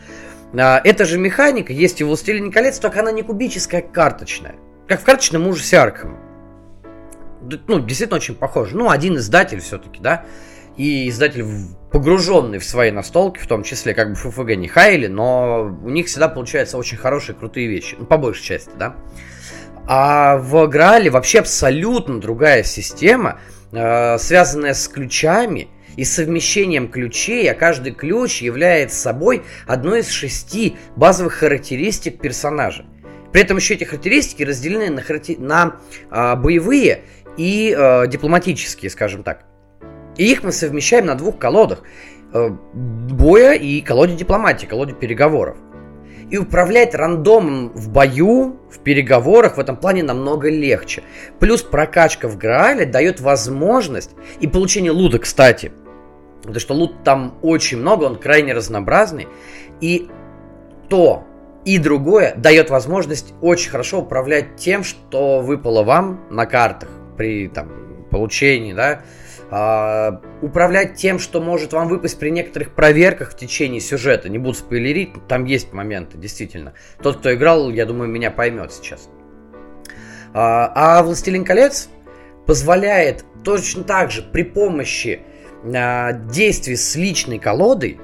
А, 0.58 0.82
эта 0.84 1.06
же 1.06 1.20
механика 1.20 1.72
есть 1.72 2.02
и 2.02 2.04
в 2.04 2.08
«Властелине 2.08 2.52
колец», 2.52 2.80
только 2.80 3.02
она 3.02 3.12
не 3.12 3.22
кубическая, 3.22 3.82
а 3.82 3.84
карточная. 3.84 4.56
Как 4.88 5.00
в 5.00 5.04
карточном 5.04 5.48
ужасе 5.48 5.78
Аркхема. 5.78 6.18
Ну, 7.68 7.80
действительно 7.82 8.18
очень 8.18 8.34
похоже. 8.34 8.76
Ну, 8.76 8.90
один 8.90 9.18
издатель 9.18 9.60
все-таки, 9.60 10.02
да. 10.02 10.26
И 10.78 11.08
издатель 11.10 11.46
погруженный 11.92 12.60
в 12.60 12.66
свои 12.66 12.92
настолки, 12.92 13.40
в 13.40 13.48
том 13.48 13.64
числе 13.64 13.94
как 13.94 14.10
бы 14.10 14.16
ФФГ 14.16 14.56
не 14.58 14.68
Хайли, 14.68 15.08
но 15.08 15.64
у 15.84 15.90
них 15.90 16.08
всегда 16.08 16.28
получаются 16.28 16.78
очень 16.78 16.98
хорошие, 16.98 17.36
крутые 17.36 17.68
вещи. 17.68 17.96
Ну, 17.98 18.06
по 18.06 18.18
большей 18.18 18.44
части, 18.44 18.72
да. 18.78 18.98
А 19.88 20.38
в 20.38 20.68
Граале 20.68 21.10
вообще 21.10 21.40
абсолютно 21.40 22.20
другая 22.20 22.64
система, 22.64 23.40
э, 23.72 24.18
связанная 24.18 24.74
с 24.74 24.88
ключами 24.88 25.70
и 25.96 26.04
совмещением 26.04 26.90
ключей, 26.90 27.50
а 27.50 27.54
каждый 27.54 27.94
ключ 27.94 28.42
является 28.42 29.00
собой 29.00 29.44
одной 29.68 30.02
из 30.02 30.10
шести 30.10 30.76
базовых 30.96 31.36
характеристик 31.36 32.20
персонажа. 32.20 32.86
При 33.32 33.42
этом 33.42 33.58
еще 33.58 33.76
эти 33.76 33.84
характеристики 33.84 34.44
разделены 34.44 34.90
на, 34.90 35.04
на 35.40 35.76
э, 36.12 36.36
боевые 36.36 37.04
и 37.38 37.74
э, 37.78 38.08
дипломатические, 38.08 38.90
скажем 38.90 39.24
так. 39.24 39.46
И 40.17 40.32
их 40.32 40.43
мы 40.43 40.51
совмещаем 40.51 41.06
на 41.06 41.15
двух 41.15 41.38
колодах 41.38 41.84
э, 42.34 42.49
боя 42.73 43.54
и 43.54 43.82
колоде 43.82 44.15
дипломатии, 44.15 44.65
колоде 44.65 44.93
переговоров. 44.93 45.58
И 46.30 46.38
управлять 46.38 46.95
рандомом 46.95 47.69
в 47.69 47.89
бою, 47.89 48.60
в 48.71 48.80
переговорах 48.80 49.58
в 49.58 49.60
этом 49.60 49.78
плане 49.78 50.01
намного 50.04 50.49
легче. 50.49 51.04
Плюс 51.39 51.62
прокачка 51.62 52.28
в 52.28 52.38
Граале 52.38 52.86
дает 52.86 53.19
возможность, 53.19 54.12
и 54.39 54.47
получение 54.47 54.91
лута, 54.91 55.19
кстати, 55.19 55.71
потому 56.41 56.60
что 56.60 56.73
лут 56.73 57.04
там 57.04 57.38
очень 57.43 57.78
много, 57.78 58.06
он 58.06 58.15
крайне 58.15 58.54
разнообразный, 58.54 59.28
и 59.82 60.10
то, 60.89 61.23
и 61.63 61.78
другое 61.78 62.36
дает 62.36 62.69
возможность 62.69 63.34
очень 63.41 63.71
хорошо 63.71 64.01
управлять 64.01 64.56
тем, 64.56 64.84
что 64.84 65.41
выпало 65.41 65.84
вам 65.84 66.21
на 66.30 66.45
картах 66.45 66.89
при 67.17 67.47
там, 67.47 67.69
получении, 68.10 68.73
да, 68.73 69.01
а, 69.58 70.20
управлять 70.41 70.96
тем, 70.96 71.18
что 71.18 71.39
может 71.39 71.72
вам 71.72 71.88
выпасть 71.88 72.20
при 72.20 72.30
некоторых 72.30 72.76
проверках 72.76 73.32
в 73.32 73.38
течение 73.38 73.80
сюжета. 73.80 74.28
Не 74.28 74.38
буду 74.38 74.54
спойлерить, 74.54 75.12
там 75.30 75.46
есть 75.46 75.72
моменты, 75.72 76.18
действительно. 76.18 76.74
Тот, 77.02 77.20
кто 77.20 77.34
играл, 77.34 77.70
я 77.70 77.86
думаю, 77.86 78.10
меня 78.10 78.32
поймет 78.32 78.74
сейчас. 78.74 79.08
А, 80.34 80.74
а 80.76 81.04
«Властелин 81.04 81.46
колец» 81.46 81.88
позволяет 82.46 83.24
точно 83.46 83.86
так 83.86 84.12
же 84.12 84.24
при 84.24 84.44
помощи 84.44 85.22
а, 85.63 86.12
действий 86.12 86.76
с 86.76 86.98
личной 86.98 87.39
колодой 87.39 87.98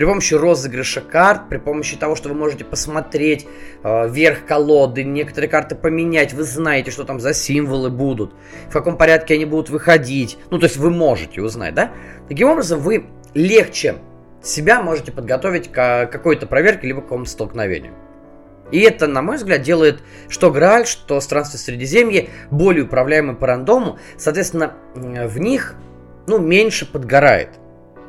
при 0.00 0.06
помощи 0.06 0.32
розыгрыша 0.32 1.02
карт, 1.02 1.50
при 1.50 1.58
помощи 1.58 1.94
того, 1.94 2.16
что 2.16 2.30
вы 2.30 2.34
можете 2.34 2.64
посмотреть 2.64 3.46
э, 3.84 4.08
верх 4.08 4.46
колоды, 4.46 5.04
некоторые 5.04 5.50
карты 5.50 5.74
поменять, 5.74 6.32
вы 6.32 6.44
знаете, 6.44 6.90
что 6.90 7.04
там 7.04 7.20
за 7.20 7.34
символы 7.34 7.90
будут, 7.90 8.32
в 8.70 8.72
каком 8.72 8.96
порядке 8.96 9.34
они 9.34 9.44
будут 9.44 9.68
выходить. 9.68 10.38
Ну, 10.48 10.58
то 10.58 10.64
есть 10.64 10.78
вы 10.78 10.88
можете 10.88 11.42
узнать, 11.42 11.74
да? 11.74 11.92
Таким 12.28 12.48
образом, 12.48 12.80
вы 12.80 13.08
легче 13.34 13.96
себя 14.42 14.80
можете 14.80 15.12
подготовить 15.12 15.70
к 15.70 16.06
какой-то 16.06 16.46
проверке, 16.46 16.86
либо 16.86 17.02
к 17.02 17.04
какому-то 17.04 17.30
столкновению. 17.30 17.92
И 18.70 18.80
это, 18.80 19.06
на 19.06 19.20
мой 19.20 19.36
взгляд, 19.36 19.60
делает 19.60 20.02
что 20.30 20.50
Грааль, 20.50 20.86
что 20.86 21.20
Странствие 21.20 21.60
Средиземье 21.60 22.30
более 22.50 22.84
управляемы 22.84 23.36
по 23.36 23.46
рандому. 23.46 23.98
Соответственно, 24.16 24.72
в 24.94 25.38
них 25.38 25.74
ну, 26.26 26.38
меньше 26.38 26.90
подгорает. 26.90 27.50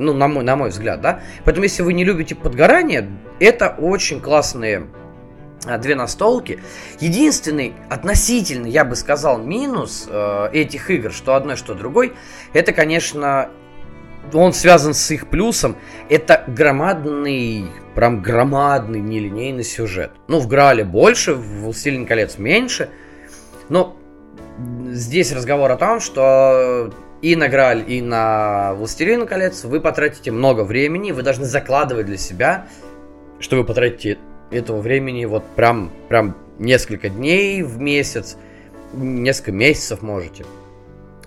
Ну, 0.01 0.13
на 0.13 0.27
мой, 0.27 0.43
на 0.43 0.55
мой 0.55 0.69
взгляд, 0.69 1.01
да. 1.01 1.21
Поэтому, 1.45 1.63
если 1.63 1.83
вы 1.83 1.93
не 1.93 2.03
любите 2.03 2.35
подгорание, 2.35 3.07
это 3.39 3.75
очень 3.77 4.19
классные 4.19 4.87
а, 5.65 5.77
две 5.77 5.95
настолки. 5.95 6.59
Единственный 6.99 7.73
относительно, 7.89 8.65
я 8.65 8.83
бы 8.83 8.95
сказал, 8.95 9.37
минус 9.37 10.07
э, 10.09 10.49
этих 10.53 10.89
игр, 10.89 11.11
что 11.11 11.35
одной, 11.35 11.55
что 11.55 11.75
другой, 11.75 12.13
это, 12.53 12.73
конечно, 12.73 13.49
он 14.33 14.53
связан 14.53 14.95
с 14.95 15.11
их 15.11 15.27
плюсом. 15.27 15.75
Это 16.09 16.43
громадный, 16.47 17.67
прям 17.93 18.23
громадный 18.23 19.01
нелинейный 19.01 19.63
сюжет. 19.63 20.11
Ну, 20.27 20.39
в 20.39 20.47
Грале 20.47 20.83
больше, 20.83 21.35
в 21.35 21.61
Властелин 21.61 22.07
колец 22.07 22.39
меньше. 22.39 22.89
Но 23.69 23.97
здесь 24.89 25.31
разговор 25.31 25.71
о 25.71 25.77
том, 25.77 25.99
что 25.99 26.91
и 27.21 27.35
на 27.35 27.47
Граль, 27.47 27.83
и 27.87 28.01
на 28.01 28.73
Властелин 28.73 29.27
колец 29.27 29.63
вы 29.63 29.79
потратите 29.79 30.31
много 30.31 30.63
времени, 30.63 31.11
вы 31.11 31.21
должны 31.21 31.45
закладывать 31.45 32.07
для 32.07 32.17
себя, 32.17 32.67
что 33.39 33.57
вы 33.57 33.63
потратите 33.63 34.17
этого 34.49 34.81
времени 34.81 35.25
вот 35.25 35.43
прям, 35.55 35.91
прям 36.09 36.35
несколько 36.59 37.09
дней 37.09 37.63
в 37.63 37.79
месяц, 37.79 38.37
несколько 38.93 39.51
месяцев 39.51 40.01
можете. 40.01 40.45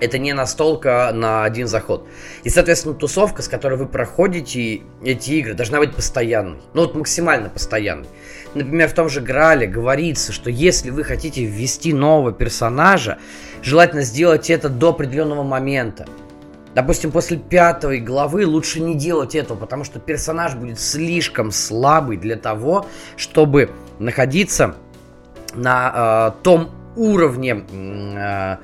Это 0.01 0.19
не 0.19 0.33
настолько 0.33 1.13
на 1.15 1.45
один 1.45 1.69
заход. 1.69 2.07
И, 2.43 2.51
соответственно, 2.51 2.95
тусовка, 2.95 3.43
с 3.43 3.49
которой 3.49 3.79
вы 3.79 3.87
проходите 3.87 4.83
эти 5.05 5.31
игры, 5.31 5.55
должна 5.55 5.79
быть 5.79 5.95
постоянной. 5.95 6.59
Ну 6.75 6.83
вот 6.83 6.97
максимально 6.97 7.49
постоянной. 7.49 8.09
Например, 8.55 8.89
в 8.89 8.95
том 8.95 9.09
же 9.09 9.21
Грале 9.21 9.67
говорится, 9.67 10.33
что 10.33 10.49
если 10.49 10.91
вы 10.91 11.03
хотите 11.03 11.45
ввести 11.45 11.93
нового 11.93 12.33
персонажа, 12.33 13.19
желательно 13.63 14.03
сделать 14.03 14.49
это 14.49 14.69
до 14.69 14.91
определенного 14.91 15.43
момента. 15.43 16.07
Допустим, 16.75 17.13
после 17.13 17.37
пятой 17.37 18.01
главы 18.01 18.47
лучше 18.47 18.81
не 18.81 18.95
делать 18.97 19.35
этого, 19.35 19.57
потому 19.57 19.85
что 19.85 20.01
персонаж 20.01 20.55
будет 20.55 20.81
слишком 20.81 21.53
слабый 21.53 22.17
для 22.17 22.37
того, 22.37 22.87
чтобы 23.17 23.71
находиться 23.99 24.75
на 25.55 26.33
э, 26.37 26.43
том 26.43 26.71
уровне 26.97 27.65
э, 27.71 28.57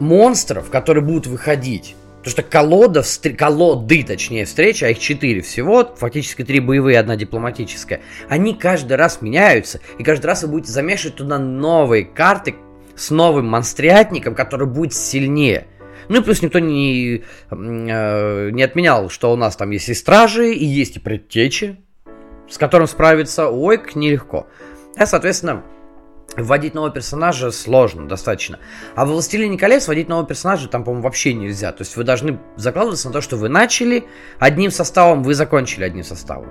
монстров, 0.00 0.70
которые 0.70 1.04
будут 1.04 1.26
выходить. 1.26 1.94
Потому 2.20 2.32
что 2.32 2.42
колода, 2.42 3.02
встр... 3.02 3.30
колоды, 3.30 4.02
точнее, 4.02 4.44
встречи, 4.44 4.84
а 4.84 4.90
их 4.90 4.98
четыре 4.98 5.40
всего, 5.40 5.84
фактически 5.96 6.44
три 6.44 6.60
боевые, 6.60 6.98
одна 6.98 7.16
дипломатическая, 7.16 8.02
они 8.28 8.54
каждый 8.54 8.98
раз 8.98 9.22
меняются, 9.22 9.80
и 9.98 10.04
каждый 10.04 10.26
раз 10.26 10.42
вы 10.42 10.50
будете 10.50 10.70
замешивать 10.70 11.16
туда 11.16 11.38
новые 11.38 12.04
карты 12.04 12.56
с 12.94 13.10
новым 13.10 13.46
монстриатником, 13.46 14.34
который 14.34 14.66
будет 14.66 14.92
сильнее. 14.92 15.66
Ну 16.08 16.20
и 16.20 16.22
плюс 16.22 16.42
никто 16.42 16.58
не, 16.58 17.24
э, 17.50 18.50
не 18.50 18.62
отменял, 18.62 19.08
что 19.08 19.32
у 19.32 19.36
нас 19.36 19.56
там 19.56 19.70
есть 19.70 19.88
и 19.88 19.94
стражи, 19.94 20.52
и 20.52 20.64
есть 20.64 20.96
и 20.96 21.00
предтечи, 21.00 21.78
с 22.50 22.58
которым 22.58 22.86
справиться, 22.86 23.48
ой, 23.48 23.80
нелегко. 23.94 24.46
А, 24.98 25.06
соответственно, 25.06 25.64
Вводить 26.36 26.74
нового 26.74 26.92
персонажа 26.92 27.50
сложно 27.50 28.06
достаточно. 28.06 28.60
А 28.94 29.04
в 29.04 29.08
«Властелине 29.08 29.58
колец» 29.58 29.88
вводить 29.88 30.08
нового 30.08 30.26
персонажа 30.26 30.68
там, 30.68 30.84
по-моему, 30.84 31.02
вообще 31.02 31.34
нельзя. 31.34 31.72
То 31.72 31.82
есть 31.82 31.96
вы 31.96 32.04
должны 32.04 32.38
закладываться 32.56 33.08
на 33.08 33.12
то, 33.12 33.20
что 33.20 33.36
вы 33.36 33.48
начали 33.48 34.04
одним 34.38 34.70
составом, 34.70 35.24
вы 35.24 35.34
закончили 35.34 35.84
одним 35.84 36.04
составом. 36.04 36.48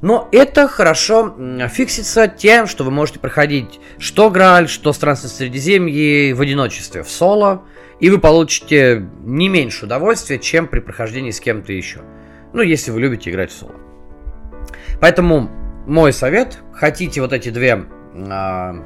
Но 0.00 0.28
это 0.30 0.68
хорошо 0.68 1.34
фиксится 1.68 2.28
тем, 2.28 2.66
что 2.66 2.84
вы 2.84 2.90
можете 2.90 3.18
проходить 3.18 3.80
что 3.98 4.30
Грааль, 4.30 4.68
что 4.68 4.92
Странствие 4.92 5.30
Средиземье 5.30 6.34
в 6.34 6.40
одиночестве, 6.40 7.02
в 7.02 7.10
соло, 7.10 7.64
и 8.00 8.10
вы 8.10 8.18
получите 8.18 9.08
не 9.24 9.48
меньше 9.48 9.86
удовольствия, 9.86 10.38
чем 10.38 10.68
при 10.68 10.78
прохождении 10.78 11.32
с 11.32 11.40
кем-то 11.40 11.72
еще. 11.72 12.00
Ну, 12.52 12.62
если 12.62 12.92
вы 12.92 13.00
любите 13.00 13.30
играть 13.30 13.50
в 13.50 13.56
соло. 13.56 13.74
Поэтому 15.00 15.50
мой 15.86 16.12
совет, 16.12 16.58
хотите 16.72 17.20
вот 17.20 17.32
эти 17.32 17.50
две 17.50 17.84
а, 18.14 18.76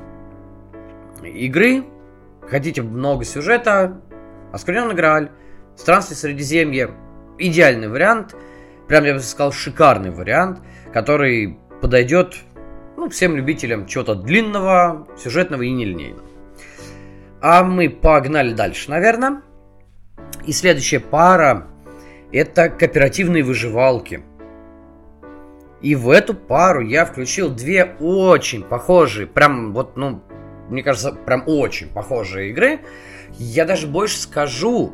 игры, 1.25 1.85
хотите 2.43 2.83
много 2.83 3.25
сюжета, 3.25 4.01
Оскверненный 4.53 4.95
Грааль, 4.95 5.31
Странствие 5.77 6.17
Средиземья, 6.17 6.91
идеальный 7.39 7.89
вариант, 7.89 8.37
прям 8.89 9.05
я 9.05 9.15
бы 9.15 9.21
сказал 9.21 9.53
шикарный 9.53 10.11
вариант, 10.11 10.61
который 10.93 11.59
подойдет 11.81 12.37
ну, 12.97 13.09
всем 13.09 13.35
любителям 13.37 13.87
чего-то 13.87 14.15
длинного, 14.15 15.09
сюжетного 15.19 15.63
и 15.63 15.71
нелинейного. 15.71 16.29
А 17.41 17.65
мы 17.65 17.89
погнали 17.89 18.53
дальше, 18.53 18.91
наверное. 18.91 19.43
И 20.47 20.53
следующая 20.53 21.01
пара 21.01 21.67
это 22.31 22.69
кооперативные 22.69 23.43
выживалки. 23.43 24.23
И 25.81 25.97
в 25.97 26.11
эту 26.11 26.35
пару 26.35 26.81
я 26.81 27.05
включил 27.05 27.51
две 27.51 27.97
очень 27.99 28.63
похожие, 28.63 29.27
прям 29.27 29.73
вот, 29.73 29.97
ну, 29.97 30.23
мне 30.69 30.83
кажется, 30.83 31.13
прям 31.13 31.45
очень 31.47 31.89
похожие 31.89 32.51
игры. 32.51 32.81
Я 33.39 33.65
даже 33.65 33.87
больше 33.87 34.19
скажу, 34.19 34.93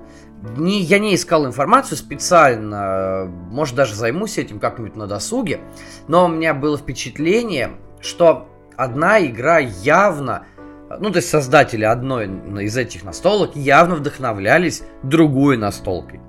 не, 0.57 0.81
я 0.81 0.99
не 0.99 1.15
искал 1.15 1.47
информацию 1.47 1.97
специально, 1.97 3.27
может 3.51 3.75
даже 3.75 3.95
займусь 3.95 4.39
этим 4.39 4.61
как-нибудь 4.61 4.97
на 4.97 5.07
досуге, 5.07 5.61
но 6.07 6.27
у 6.27 6.29
меня 6.29 6.55
было 6.55 6.79
впечатление, 6.79 7.73
что 8.01 8.49
одна 8.77 9.25
игра 9.25 9.59
явно 9.59 10.47
ну, 11.01 11.11
то 11.11 11.19
есть 11.19 11.29
создатели 11.29 11.85
одной 11.85 12.27
из 12.65 12.77
этих 12.77 13.05
настолок 13.05 13.55
явно 13.55 13.97
вдохновлялись 13.97 14.83
другой 15.03 15.57
настолкой. 15.57 16.21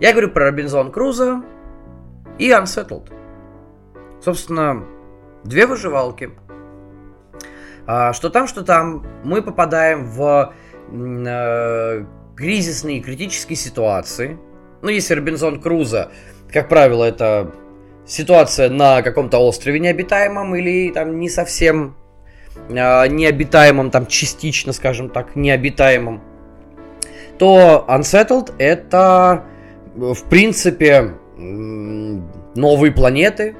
Я 0.00 0.12
говорю 0.12 0.30
про 0.30 0.46
Робинзон 0.46 0.92
Круза 0.92 1.42
и 2.38 2.50
Unsettled. 2.50 3.10
Собственно, 4.22 4.84
две 5.44 5.66
выживалки. 5.66 6.30
А, 7.86 8.12
что 8.12 8.30
там, 8.30 8.46
что 8.46 8.62
там, 8.62 9.04
мы 9.24 9.42
попадаем 9.42 10.06
в 10.06 10.52
э, 10.92 12.04
кризисные 12.36 13.00
критические 13.00 13.56
ситуации. 13.56 14.38
Ну, 14.82 14.88
если 14.88 15.14
Робинзон 15.14 15.60
Круза, 15.60 16.10
как 16.52 16.68
правило, 16.68 17.04
это 17.04 17.52
ситуация 18.06 18.68
на 18.68 19.02
каком-то 19.02 19.38
острове 19.38 19.78
необитаемом 19.78 20.54
или 20.56 20.90
там 20.92 21.18
не 21.18 21.28
совсем 21.28 21.96
э, 22.68 23.06
необитаемом, 23.08 23.90
там 23.90 24.06
частично, 24.06 24.72
скажем 24.72 25.08
так, 25.08 25.36
необитаемом, 25.36 26.22
то 27.38 27.84
Unsettled 27.88 28.54
это, 28.58 29.44
в 29.94 30.28
принципе, 30.28 31.14
новые 31.36 32.92
планеты, 32.92 33.56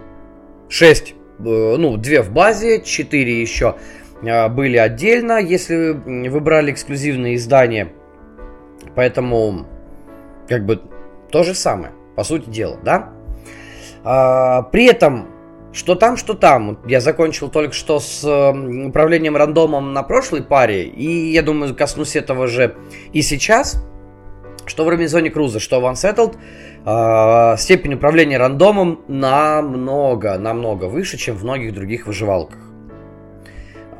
6, 0.69 1.11
э, 1.11 1.75
ну, 1.79 1.97
2 1.97 2.23
в 2.23 2.31
базе, 2.31 2.83
4 2.83 3.41
еще 3.41 3.77
были 4.23 4.77
отдельно, 4.77 5.41
если 5.41 6.29
вы 6.29 6.41
брали 6.41 6.73
эксклюзивные 6.73 7.37
издания. 7.37 7.93
Поэтому, 8.95 9.67
как 10.49 10.65
бы, 10.65 10.81
то 11.31 11.43
же 11.43 11.55
самое, 11.55 11.93
по 12.15 12.25
сути 12.25 12.49
дела, 12.49 12.79
да? 12.83 13.13
А, 14.05 14.63
при 14.63 14.87
этом, 14.87 15.29
что 15.73 15.95
там, 15.95 16.17
что 16.17 16.35
там, 16.35 16.79
я 16.87 17.01
закончил 17.01 17.49
только 17.49 17.75
что 17.75 18.01
с 18.01 18.25
управлением 18.87 19.37
рандомом 19.37 19.93
на 19.93 20.03
прошлой 20.03 20.43
паре, 20.43 20.85
и 20.85 21.33
я 21.33 21.43
думаю, 21.43 21.75
коснусь 21.75 22.17
этого 22.17 22.47
же 22.47 22.77
и 23.13 23.23
сейчас, 23.23 23.83
что 24.67 24.85
в 24.85 24.89
Робинзоне 24.89 25.31
Круза, 25.31 25.61
что 25.61 25.81
в 25.81 25.85
Unsettled, 25.87 26.37
э, 26.85 27.57
степень 27.59 27.95
управления 27.95 28.39
рандомом 28.39 29.01
намного, 29.09 30.39
намного 30.39 30.85
выше, 30.85 31.17
чем 31.17 31.37
в 31.37 31.45
многих 31.45 31.75
других 31.75 32.07
выживалках. 32.07 32.72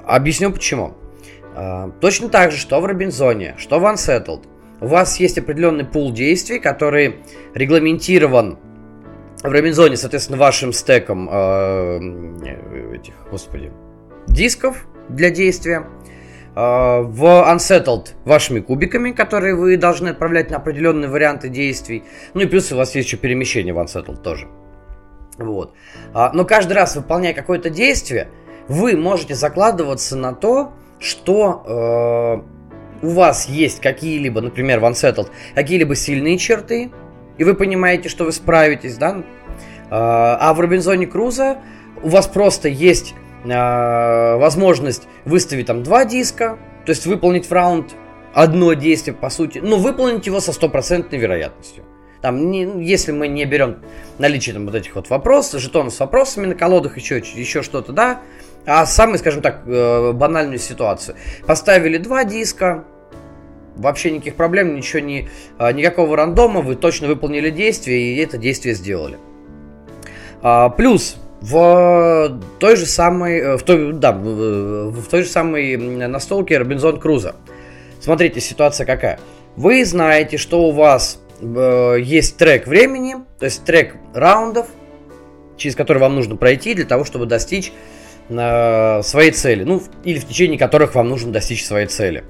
Объясню 0.07 0.53
почему. 0.53 0.95
Э, 1.55 1.91
точно 2.01 2.29
так 2.29 2.53
же, 2.53 2.59
что 2.59 2.81
в 2.81 2.85
Робинзоне, 2.85 3.55
что 3.59 3.79
в 3.79 3.85
Unsettled, 3.85 4.45
у 4.81 4.87
вас 4.87 5.21
есть 5.21 5.39
определенный 5.39 5.85
пул 5.85 6.13
действий, 6.13 6.59
который 6.59 7.17
регламентирован 7.55 8.59
в 9.43 9.49
Робинзоне, 9.49 9.97
соответственно, 9.97 10.39
вашим 10.39 10.73
стеком 10.73 11.29
э, 11.31 12.95
этих, 12.95 13.15
господи, 13.31 13.73
дисков 14.27 14.87
для 15.09 15.31
действия. 15.31 15.87
Э, 16.55 17.01
в 17.03 17.25
Unsettled 17.25 18.09
вашими 18.25 18.61
кубиками, 18.61 19.13
которые 19.13 19.55
вы 19.55 19.77
должны 19.77 20.09
отправлять 20.09 20.51
на 20.51 20.59
определенные 20.59 21.09
варианты 21.09 21.49
действий. 21.49 22.05
Ну 22.35 22.41
и 22.41 22.47
плюс 22.47 22.73
у 22.73 22.77
вас 22.77 22.95
есть 22.95 23.09
еще 23.09 23.17
перемещение 23.17 23.73
в 23.73 23.79
Unsettled 23.79 24.23
тоже. 24.23 24.49
Вот. 25.39 25.75
А, 26.13 26.31
но 26.35 26.45
каждый 26.45 26.75
раз, 26.75 26.95
выполняя 26.95 27.33
какое-то 27.33 27.71
действие, 27.71 28.29
вы 28.73 28.97
можете 28.97 29.35
закладываться 29.35 30.17
на 30.17 30.33
то, 30.33 30.73
что 30.99 32.43
э, 33.03 33.07
у 33.07 33.11
вас 33.11 33.49
есть 33.49 33.81
какие-либо, 33.81 34.41
например, 34.41 34.81
в 34.81 34.85
Unsettled, 34.85 35.29
какие-либо 35.55 35.95
сильные 35.95 36.39
черты, 36.39 36.91
и 37.37 37.45
вы 37.45 37.55
понимаете, 37.55 38.09
что 38.09 38.25
вы 38.25 38.33
справитесь, 38.33 38.97
да? 38.97 39.25
А, 39.91 40.39
а 40.41 40.55
в 40.55 40.61
Робинзоне 40.61 41.07
Круза 41.07 41.59
у 42.03 42.09
вас 42.09 42.27
просто 42.27 42.69
есть 42.69 43.15
а, 43.45 44.37
возможность 44.39 45.07
выставить 45.25 45.67
там 45.67 45.83
два 45.83 46.05
диска, 46.05 46.59
то 46.87 46.91
есть 46.91 47.05
выполнить 47.07 47.47
в 47.47 47.53
раунд 47.53 47.95
одно 48.33 48.73
действие, 48.73 49.15
по 49.15 49.29
сути, 49.29 49.59
но 49.59 49.77
выполнить 49.77 50.27
его 50.27 50.41
со 50.41 50.53
стопроцентной 50.53 51.19
вероятностью. 51.19 51.85
Там, 52.23 52.51
не, 52.53 52.63
если 52.87 53.11
мы 53.11 53.27
не 53.27 53.45
берем 53.45 53.79
наличие 54.19 54.55
там 54.55 54.65
вот 54.65 54.77
этих 54.77 54.95
вот 54.95 55.11
вопросов, 55.11 55.61
жетонов 55.61 55.93
с 55.93 55.99
вопросами 55.99 56.47
на 56.47 56.55
колодах, 56.55 56.97
еще, 56.97 57.19
еще 57.19 57.63
что-то, 57.63 57.93
да, 57.93 58.21
а 58.67 58.87
самую, 58.87 59.19
скажем 59.19 59.43
так, 59.43 59.63
э, 59.67 60.13
банальную 60.13 60.59
ситуацию. 60.59 61.17
Поставили 61.47 61.99
два 61.99 62.25
диска, 62.25 62.85
Вообще 63.77 64.11
никаких 64.11 64.35
проблем, 64.35 64.75
ничего 64.75 65.01
не, 65.01 65.29
а, 65.59 65.73
никакого 65.73 66.17
рандома, 66.17 66.61
вы 66.61 66.77
точно 66.77 67.09
выполнили 67.09 67.49
действие 67.51 68.15
и 68.15 68.17
это 68.19 68.37
действие 68.37 68.75
сделали. 68.75 69.17
А, 70.43 70.69
плюс 70.69 71.17
в 71.41 72.39
той 72.59 72.77
же 72.77 72.87
самой, 72.87 73.39
э, 73.39 73.57
в 73.57 73.63
той, 73.63 73.93
да, 73.95 74.13
в 74.13 75.03
той 75.09 75.23
же 75.23 75.29
самой 75.29 75.77
настолке 75.77 76.59
Робинзон 76.59 77.01
Круза. 77.01 77.35
Смотрите, 77.99 78.41
ситуация 78.41 78.85
какая. 78.85 79.19
Вы 79.57 79.85
знаете, 79.85 80.37
что 80.37 80.63
у 80.63 80.71
вас 80.71 81.21
э, 81.41 81.97
есть 82.01 82.37
трек 82.37 82.67
времени, 82.67 83.17
то 83.39 83.47
есть 83.47 83.65
трек 83.65 83.97
раундов, 84.15 84.67
через 85.57 85.77
который 85.77 85.99
вам 85.99 86.15
нужно 86.15 86.37
пройти 86.37 86.75
для 86.75 86.85
того, 86.85 87.05
чтобы 87.05 87.27
достичь 87.27 87.73
своей 88.29 89.31
цели. 89.33 89.65
Ну, 89.65 89.83
или 90.05 90.19
в 90.19 90.27
течение 90.27 90.59
которых 90.59 90.95
вам 90.95 91.09
нужно 91.09 91.33
достичь 91.33 91.65
своей 91.65 91.87
цели. 91.87 92.25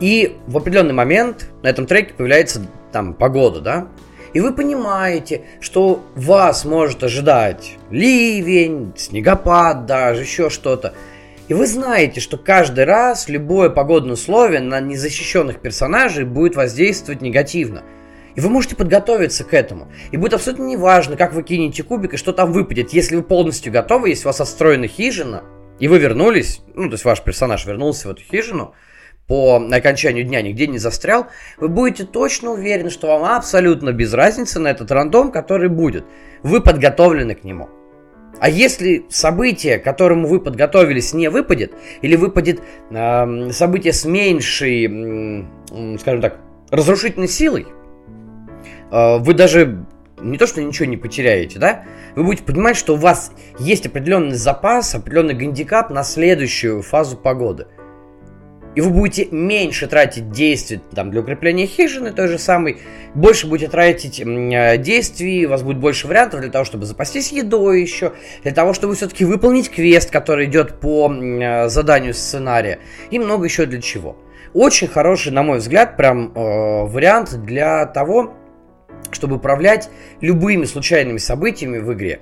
И 0.00 0.36
в 0.46 0.56
определенный 0.56 0.94
момент 0.94 1.50
на 1.62 1.68
этом 1.68 1.86
треке 1.86 2.14
появляется 2.14 2.66
там 2.92 3.14
погода, 3.14 3.60
да? 3.60 3.88
И 4.32 4.40
вы 4.40 4.52
понимаете, 4.52 5.42
что 5.60 6.04
вас 6.16 6.64
может 6.64 7.04
ожидать 7.04 7.76
ливень, 7.90 8.92
снегопад 8.96 9.86
даже, 9.86 10.22
еще 10.22 10.50
что-то. 10.50 10.94
И 11.46 11.54
вы 11.54 11.66
знаете, 11.66 12.20
что 12.20 12.36
каждый 12.36 12.84
раз 12.84 13.28
любое 13.28 13.70
погодное 13.70 14.14
условие 14.14 14.60
на 14.60 14.80
незащищенных 14.80 15.60
персонажей 15.60 16.24
будет 16.24 16.56
воздействовать 16.56 17.22
негативно. 17.22 17.84
И 18.34 18.40
вы 18.40 18.48
можете 18.48 18.76
подготовиться 18.76 19.44
к 19.44 19.54
этому. 19.54 19.90
И 20.10 20.16
будет 20.16 20.34
абсолютно 20.34 20.64
неважно, 20.64 21.16
как 21.16 21.32
вы 21.32 21.42
кинете 21.42 21.82
кубик 21.82 22.14
и 22.14 22.16
что 22.16 22.32
там 22.32 22.52
выпадет. 22.52 22.92
Если 22.92 23.16
вы 23.16 23.22
полностью 23.22 23.72
готовы, 23.72 24.08
если 24.08 24.24
у 24.24 24.28
вас 24.28 24.40
отстроена 24.40 24.88
хижина, 24.88 25.44
и 25.78 25.88
вы 25.88 25.98
вернулись, 25.98 26.60
ну, 26.74 26.88
то 26.88 26.94
есть 26.94 27.04
ваш 27.04 27.22
персонаж 27.22 27.64
вернулся 27.66 28.08
в 28.08 28.10
эту 28.12 28.22
хижину, 28.22 28.74
по 29.26 29.56
окончанию 29.56 30.24
дня 30.24 30.42
нигде 30.42 30.66
не 30.66 30.78
застрял, 30.78 31.28
вы 31.56 31.68
будете 31.68 32.04
точно 32.04 32.50
уверены, 32.50 32.90
что 32.90 33.06
вам 33.06 33.24
абсолютно 33.24 33.92
без 33.92 34.12
разницы 34.12 34.60
на 34.60 34.68
этот 34.68 34.90
рандом, 34.90 35.32
который 35.32 35.68
будет. 35.68 36.04
Вы 36.42 36.60
подготовлены 36.60 37.34
к 37.34 37.44
нему. 37.44 37.70
А 38.40 38.50
если 38.50 39.06
событие, 39.08 39.78
к 39.78 39.84
которому 39.84 40.26
вы 40.26 40.40
подготовились, 40.40 41.14
не 41.14 41.28
выпадет, 41.30 41.72
или 42.02 42.16
выпадет 42.16 42.60
э, 42.90 43.50
событие 43.52 43.92
с 43.92 44.04
меньшей, 44.04 44.86
э, 44.86 45.98
скажем 45.98 46.20
так, 46.20 46.38
разрушительной 46.70 47.28
силой, 47.28 47.66
вы 49.18 49.34
даже 49.34 49.84
не 50.20 50.38
то, 50.38 50.46
что 50.46 50.62
ничего 50.62 50.86
не 50.86 50.96
потеряете, 50.96 51.58
да, 51.58 51.84
вы 52.14 52.24
будете 52.24 52.44
понимать, 52.44 52.76
что 52.76 52.94
у 52.94 52.96
вас 52.96 53.32
есть 53.58 53.86
определенный 53.86 54.36
запас, 54.36 54.94
определенный 54.94 55.34
гандикап 55.34 55.90
на 55.90 56.02
следующую 56.04 56.82
фазу 56.82 57.16
погоды– 57.16 57.66
и 58.74 58.80
вы 58.80 58.90
будете 58.90 59.28
меньше 59.30 59.86
тратить 59.86 60.30
действий 60.30 60.80
там, 60.94 61.10
для 61.10 61.20
укрепления 61.20 61.66
хижины, 61.66 62.12
той 62.12 62.28
же 62.28 62.38
самой, 62.38 62.78
больше 63.14 63.46
будете 63.46 63.70
тратить 63.70 64.20
э, 64.20 64.78
действий, 64.78 65.46
у 65.46 65.50
вас 65.50 65.62
будет 65.62 65.78
больше 65.78 66.08
вариантов 66.08 66.40
для 66.40 66.50
того, 66.50 66.64
чтобы 66.64 66.84
запастись 66.84 67.30
едой 67.30 67.82
еще, 67.82 68.12
для 68.42 68.52
того, 68.52 68.72
чтобы 68.72 68.96
все-таки 68.96 69.24
выполнить 69.24 69.70
квест, 69.70 70.10
который 70.10 70.46
идет 70.46 70.80
по 70.80 71.12
э, 71.12 71.68
заданию 71.68 72.14
сценария, 72.14 72.80
и 73.10 73.18
много 73.18 73.44
еще 73.44 73.66
для 73.66 73.80
чего. 73.80 74.16
Очень 74.54 74.88
хороший, 74.88 75.32
на 75.32 75.42
мой 75.42 75.58
взгляд, 75.58 75.96
прям 75.96 76.32
э, 76.34 76.84
вариант 76.86 77.34
для 77.44 77.86
того, 77.86 78.34
чтобы 79.14 79.36
управлять 79.36 79.90
любыми 80.20 80.64
случайными 80.64 81.18
событиями 81.18 81.78
в 81.78 81.92
игре. 81.92 82.20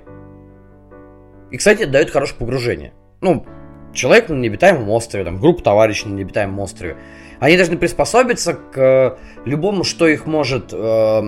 И, 1.51 1.57
кстати, 1.57 1.85
дает 1.85 2.09
хорошее 2.09 2.39
погружение. 2.39 2.93
Ну, 3.21 3.45
человек 3.93 4.29
на 4.29 4.35
необитаемом 4.35 4.89
острове, 4.89 5.23
там, 5.23 5.39
группа 5.39 5.63
товарищей 5.63 6.09
на 6.09 6.15
необитаемом 6.15 6.59
острове. 6.59 6.97
Они 7.39 7.57
должны 7.57 7.77
приспособиться 7.77 8.53
к 8.53 8.77
э, 8.77 9.17
любому, 9.45 9.83
что 9.83 10.07
их 10.07 10.25
может, 10.25 10.73
э, 10.73 11.21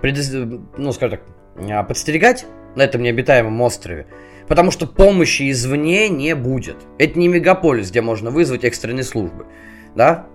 предос... 0.00 0.30
ну, 0.76 0.92
скажем 0.92 1.18
так, 1.18 1.68
э, 1.68 1.84
подстерегать 1.84 2.46
на 2.76 2.82
этом 2.82 3.02
необитаемом 3.02 3.60
острове. 3.60 4.06
Потому 4.48 4.70
что 4.70 4.86
помощи 4.86 5.50
извне 5.50 6.08
не 6.08 6.34
будет. 6.34 6.76
Это 6.98 7.18
не 7.18 7.28
мегаполис, 7.28 7.90
где 7.90 8.00
можно 8.00 8.30
вызвать 8.30 8.64
экстренные 8.64 9.04
службы. 9.04 9.46
Да? 9.94 10.26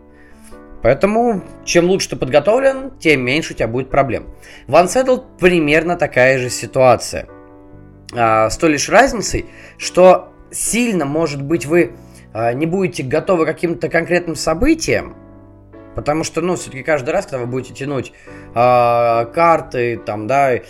Поэтому, 0.81 1.43
чем 1.65 1.85
лучше 1.85 2.09
ты 2.09 2.15
подготовлен, 2.15 2.91
тем 2.99 3.21
меньше 3.21 3.53
у 3.53 3.55
тебя 3.55 3.67
будет 3.67 3.89
проблем. 3.89 4.27
В 4.67 4.75
Unsettled 4.75 5.23
примерно 5.39 5.95
такая 5.95 6.37
же 6.37 6.49
ситуация. 6.49 7.27
А, 8.15 8.49
с 8.49 8.57
той 8.57 8.71
лишь 8.71 8.89
разницей, 8.89 9.45
что 9.77 10.33
сильно, 10.51 11.05
может 11.05 11.41
быть, 11.41 11.65
вы 11.65 11.93
э, 12.33 12.53
не 12.53 12.65
будете 12.65 13.03
готовы 13.03 13.45
к 13.45 13.47
каким-то 13.47 13.89
конкретным 13.89 14.35
событиям, 14.35 15.15
Потому 15.97 16.23
что, 16.23 16.41
ну, 16.41 16.55
все-таки 16.55 16.83
каждый 16.83 17.09
раз, 17.09 17.25
когда 17.25 17.39
вы 17.39 17.47
будете 17.47 17.73
тянуть 17.73 18.13
э, 18.53 19.25
карты, 19.33 19.97
там, 19.97 20.27
да, 20.27 20.53
э, 20.53 20.61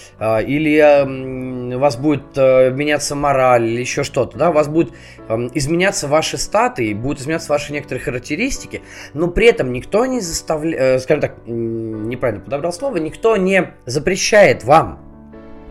или 0.46 0.78
э, 0.78 1.76
у 1.76 1.80
вас 1.80 1.98
будет 1.98 2.38
э, 2.38 2.72
меняться 2.72 3.14
мораль, 3.14 3.66
или 3.66 3.82
еще 3.82 4.06
что-то, 4.06 4.38
да, 4.38 4.52
у 4.52 4.54
вас 4.54 4.70
будут 4.70 4.94
э, 5.28 5.50
изменяться 5.54 6.08
ваши 6.08 6.38
статы, 6.38 6.96
будут 6.96 7.20
изменяться 7.20 7.50
ваши 7.50 7.74
некоторые 7.74 8.02
характеристики, 8.06 8.84
но 9.14 9.28
при 9.28 9.48
этом 9.48 9.74
никто 9.74 10.06
не 10.06 10.22
заставляет, 10.22 10.80
э, 10.80 11.00
скажем 11.00 11.20
так, 11.20 11.36
неправильно 11.46 12.42
подобрал 12.42 12.72
слово, 12.72 12.96
никто 12.96 13.36
не 13.36 13.74
запрещает 13.86 14.64
вам 14.64 14.98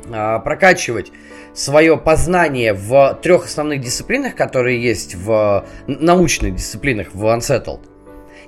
э, 0.05 0.39
прокачивать 0.41 1.13
свое 1.55 1.97
познание 1.97 2.75
в 2.75 3.19
трех 3.23 3.47
основных 3.47 3.81
дисциплинах, 3.81 4.35
которые 4.35 4.83
есть 4.83 5.15
в 5.15 5.65
научных 5.87 6.57
дисциплинах 6.57 7.15
в 7.15 7.25
Unsettled. 7.25 7.96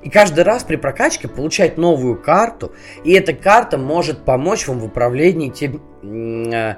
И 0.02 0.10
каждый 0.10 0.44
раз 0.44 0.64
при 0.64 0.76
прокачке 0.76 1.28
получать 1.28 1.76
новую 1.76 2.20
карту, 2.20 2.72
и 3.04 3.12
эта 3.12 3.32
карта 3.32 3.78
может 3.78 4.24
помочь 4.24 4.68
вам 4.68 4.78
в 4.78 4.84
управлении 4.84 5.50
тем, 5.50 5.82
э, 6.02 6.76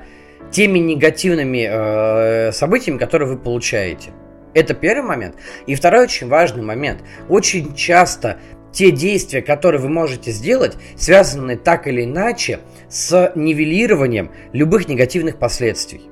теми 0.51 0.79
негативными 0.79 1.69
э, 1.71 2.53
событиями, 2.53 2.99
которые 2.99 3.29
вы 3.29 3.37
получаете. 3.37 4.11
Это 4.55 4.75
первый 4.75 5.07
момент. 5.07 5.37
И 5.67 5.75
второй 5.75 6.05
очень 6.05 6.29
важный 6.29 6.63
момент. 6.63 7.03
Очень 7.29 7.75
часто 7.75 8.39
те 8.73 8.91
действия, 8.91 9.43
которые 9.43 9.81
вы 9.81 9.89
можете 9.89 10.31
сделать, 10.31 10.77
связаны 10.97 11.57
так 11.57 11.87
или 11.87 12.05
иначе 12.05 12.61
с 12.89 13.33
нивелированием 13.35 14.31
любых 14.53 14.89
негативных 14.89 15.39
последствий. 15.39 16.03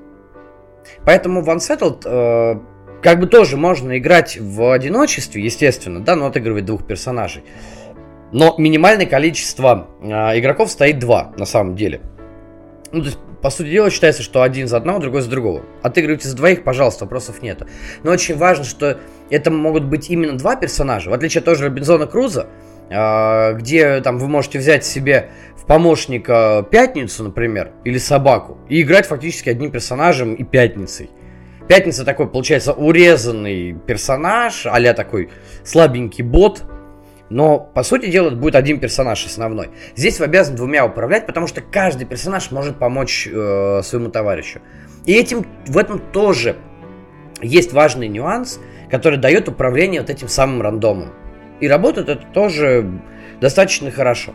Поэтому 1.04 1.42
в 1.42 1.48
Unsettled 1.48 2.02
э, 2.04 2.60
как 3.02 3.20
бы 3.20 3.26
тоже 3.26 3.56
можно 3.56 3.98
играть 3.98 4.38
в 4.40 4.72
одиночестве, 4.72 5.42
естественно, 5.42 6.00
да, 6.00 6.16
но 6.16 6.26
отыгрывать 6.26 6.64
двух 6.64 6.86
персонажей. 6.86 7.44
Но 8.32 8.54
минимальное 8.58 9.06
количество 9.06 9.88
э, 10.00 10.06
игроков 10.38 10.70
стоит 10.70 10.98
два, 10.98 11.32
на 11.36 11.46
самом 11.46 11.76
деле. 11.76 12.00
Ну, 12.92 13.00
то 13.00 13.06
есть, 13.06 13.18
по 13.40 13.50
сути 13.50 13.68
дела, 13.70 13.90
считается, 13.90 14.22
что 14.22 14.42
один 14.42 14.66
за 14.66 14.76
одного, 14.76 14.98
другой 14.98 15.22
за 15.22 15.30
другого. 15.30 15.62
Отыгрывайте 15.82 16.28
за 16.28 16.36
двоих, 16.36 16.64
пожалуйста, 16.64 17.04
вопросов 17.04 17.42
нету. 17.42 17.66
Но 18.02 18.10
очень 18.10 18.36
важно, 18.36 18.64
что 18.64 18.98
это 19.30 19.50
могут 19.50 19.84
быть 19.84 20.10
именно 20.10 20.36
два 20.36 20.56
персонажа. 20.56 21.10
В 21.10 21.12
отличие 21.12 21.38
от 21.38 21.44
того 21.44 21.54
же 21.54 21.66
Робинзона 21.66 22.06
Круза, 22.06 22.48
э, 22.90 23.54
где 23.54 24.00
там 24.00 24.18
вы 24.18 24.28
можете 24.28 24.58
взять 24.58 24.84
себе 24.84 25.30
в 25.56 25.64
помощника 25.64 26.66
пятницу, 26.70 27.24
например, 27.24 27.72
или 27.84 27.98
собаку, 27.98 28.58
и 28.68 28.82
играть 28.82 29.06
фактически 29.06 29.48
одним 29.48 29.70
персонажем 29.70 30.34
и 30.34 30.44
пятницей. 30.44 31.10
Пятница 31.68 32.06
такой, 32.06 32.28
получается, 32.28 32.72
урезанный 32.72 33.74
персонаж, 33.74 34.64
а 34.64 34.94
такой 34.94 35.28
слабенький 35.64 36.24
бот. 36.24 36.64
Но, 37.28 37.58
по 37.58 37.82
сути 37.82 38.10
дела, 38.10 38.30
будет 38.30 38.54
один 38.54 38.80
персонаж 38.80 39.26
основной. 39.26 39.68
Здесь 39.94 40.18
вы 40.18 40.24
обязаны 40.24 40.56
двумя 40.56 40.86
управлять, 40.86 41.26
потому 41.26 41.46
что 41.46 41.60
каждый 41.60 42.06
персонаж 42.06 42.50
может 42.50 42.78
помочь 42.78 43.28
э, 43.30 43.82
своему 43.84 44.08
товарищу. 44.08 44.60
И 45.04 45.12
этим, 45.12 45.46
в 45.66 45.76
этом 45.76 45.98
тоже 45.98 46.56
есть 47.42 47.74
важный 47.74 48.08
нюанс, 48.08 48.60
который 48.90 49.18
дает 49.18 49.46
управление 49.48 50.00
вот 50.00 50.08
этим 50.08 50.28
самым 50.28 50.62
рандомом. 50.62 51.12
И 51.60 51.68
работает 51.68 52.08
это 52.08 52.26
тоже 52.32 52.90
достаточно 53.42 53.90
хорошо. 53.90 54.32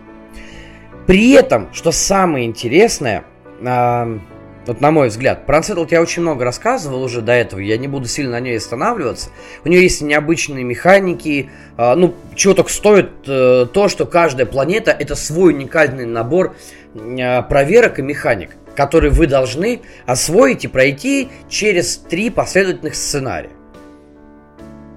При 1.07 1.31
этом, 1.31 1.73
что 1.73 1.91
самое 1.91 2.45
интересное, 2.45 3.23
э, 3.59 4.19
вот 4.65 4.81
на 4.81 4.91
мой 4.91 5.09
взгляд. 5.09 5.45
Про 5.45 5.59
Unsettled 5.59 5.87
я 5.91 6.01
очень 6.01 6.21
много 6.21 6.45
рассказывал 6.45 7.03
уже 7.03 7.21
до 7.21 7.33
этого, 7.33 7.59
я 7.59 7.77
не 7.77 7.87
буду 7.87 8.07
сильно 8.07 8.31
на 8.31 8.39
ней 8.39 8.57
останавливаться. 8.57 9.29
У 9.63 9.69
нее 9.69 9.83
есть 9.83 10.01
необычные 10.01 10.63
механики, 10.63 11.49
э, 11.77 11.95
ну, 11.95 12.13
чего 12.35 12.53
только 12.53 12.71
стоит 12.71 13.11
э, 13.27 13.67
то, 13.71 13.87
что 13.87 14.05
каждая 14.05 14.45
планета 14.45 14.91
это 14.91 15.15
свой 15.15 15.53
уникальный 15.53 16.05
набор 16.05 16.55
э, 16.95 17.41
проверок 17.43 17.99
и 17.99 18.01
механик, 18.01 18.51
которые 18.75 19.11
вы 19.11 19.27
должны 19.27 19.81
освоить 20.05 20.65
и 20.65 20.67
пройти 20.67 21.29
через 21.49 21.97
три 21.97 22.29
последовательных 22.29 22.95
сценария. 22.95 23.51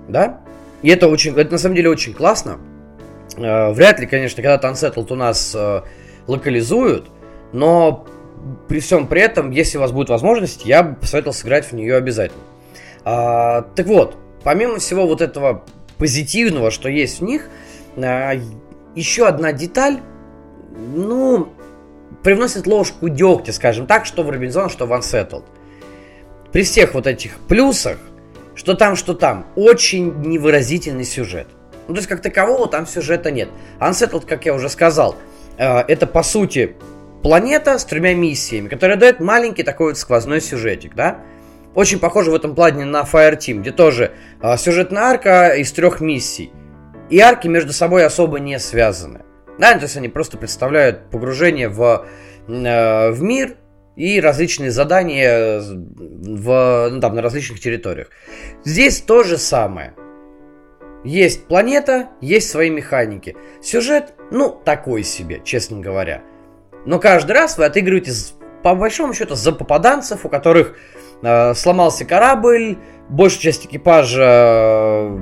Да? 0.08 0.40
И 0.82 0.88
это 0.88 1.08
очень, 1.08 1.36
это 1.36 1.50
на 1.50 1.58
самом 1.58 1.74
деле 1.74 1.90
очень 1.90 2.14
классно. 2.14 2.58
Э, 3.36 3.72
вряд 3.72 3.98
ли, 4.00 4.06
конечно, 4.06 4.42
когда-то 4.42 4.68
Unsettled 4.68 5.12
у 5.12 5.16
нас 5.16 5.54
э, 5.54 5.82
локализуют, 6.26 7.08
но 7.52 8.06
при 8.68 8.80
всем 8.80 9.06
при 9.06 9.20
этом, 9.20 9.50
если 9.50 9.78
у 9.78 9.80
вас 9.80 9.92
будет 9.92 10.08
возможность, 10.08 10.64
я 10.64 10.82
бы 10.82 10.96
посоветовал 10.96 11.34
сыграть 11.34 11.66
в 11.66 11.72
нее 11.72 11.96
обязательно. 11.96 12.42
А, 13.04 13.62
так 13.74 13.86
вот, 13.86 14.16
помимо 14.42 14.78
всего 14.78 15.06
вот 15.06 15.20
этого 15.20 15.64
позитивного, 15.98 16.70
что 16.70 16.88
есть 16.88 17.20
в 17.20 17.24
них, 17.24 17.48
а, 17.96 18.34
еще 18.94 19.26
одна 19.26 19.52
деталь, 19.52 20.00
ну, 20.94 21.48
привносит 22.22 22.66
ложку 22.66 23.08
дегтя, 23.08 23.52
скажем 23.52 23.86
так, 23.86 24.06
что 24.06 24.22
в 24.22 24.30
Робинзон, 24.30 24.68
что 24.68 24.86
в 24.86 24.92
Unsettled. 24.92 25.44
При 26.52 26.62
всех 26.62 26.94
вот 26.94 27.06
этих 27.06 27.38
плюсах, 27.48 27.98
что 28.54 28.74
там, 28.74 28.96
что 28.96 29.14
там, 29.14 29.46
очень 29.54 30.12
невыразительный 30.22 31.04
сюжет. 31.04 31.46
Ну, 31.86 31.94
то 31.94 31.98
есть, 31.98 32.08
как 32.08 32.22
такового 32.22 32.66
там 32.66 32.86
сюжета 32.86 33.30
нет. 33.30 33.48
Unsettled, 33.78 34.26
как 34.26 34.44
я 34.46 34.54
уже 34.54 34.68
сказал, 34.68 35.16
а, 35.58 35.84
это, 35.86 36.06
по 36.06 36.22
сути, 36.22 36.76
планета 37.26 37.76
с 37.76 37.84
тремя 37.84 38.14
миссиями, 38.14 38.68
которая 38.68 38.96
дает 38.96 39.18
маленький 39.18 39.64
такой 39.64 39.88
вот 39.88 39.98
сквозной 39.98 40.40
сюжетик, 40.40 40.94
да? 40.94 41.24
Очень 41.74 41.98
похоже 41.98 42.30
в 42.30 42.36
этом 42.36 42.54
плане 42.54 42.84
на 42.84 43.02
Fireteam, 43.02 43.62
где 43.62 43.72
тоже 43.72 44.12
э, 44.40 44.56
сюжетная 44.56 45.02
арка 45.02 45.48
из 45.56 45.72
трех 45.72 46.00
миссий. 46.00 46.52
И 47.10 47.18
арки 47.18 47.48
между 47.48 47.72
собой 47.72 48.06
особо 48.06 48.38
не 48.38 48.60
связаны. 48.60 49.24
Да, 49.58 49.74
то 49.74 49.82
есть 49.82 49.96
они 49.96 50.08
просто 50.08 50.38
представляют 50.38 51.10
погружение 51.10 51.68
в, 51.68 52.06
э, 52.46 53.10
в 53.10 53.20
мир 53.20 53.56
и 53.96 54.20
различные 54.20 54.70
задания 54.70 55.58
в, 55.58 56.88
ну, 56.92 57.00
там, 57.00 57.16
на 57.16 57.22
различных 57.22 57.58
территориях. 57.58 58.06
Здесь 58.62 59.00
то 59.00 59.24
же 59.24 59.36
самое. 59.36 59.94
Есть 61.02 61.48
планета, 61.48 62.10
есть 62.20 62.48
свои 62.48 62.70
механики. 62.70 63.34
Сюжет, 63.60 64.14
ну, 64.30 64.50
такой 64.64 65.02
себе, 65.02 65.40
честно 65.42 65.80
говоря. 65.80 66.22
Но 66.86 67.00
каждый 67.00 67.32
раз 67.32 67.58
вы 67.58 67.64
отыгрываете, 67.64 68.12
по 68.62 68.74
большому 68.74 69.12
счету, 69.12 69.34
за 69.34 69.52
попаданцев, 69.52 70.24
у 70.24 70.28
которых 70.28 70.76
э, 71.22 71.54
сломался 71.54 72.04
корабль, 72.04 72.78
большая 73.08 73.40
часть 73.40 73.66
экипажа, 73.66 74.22
э, 74.22 75.18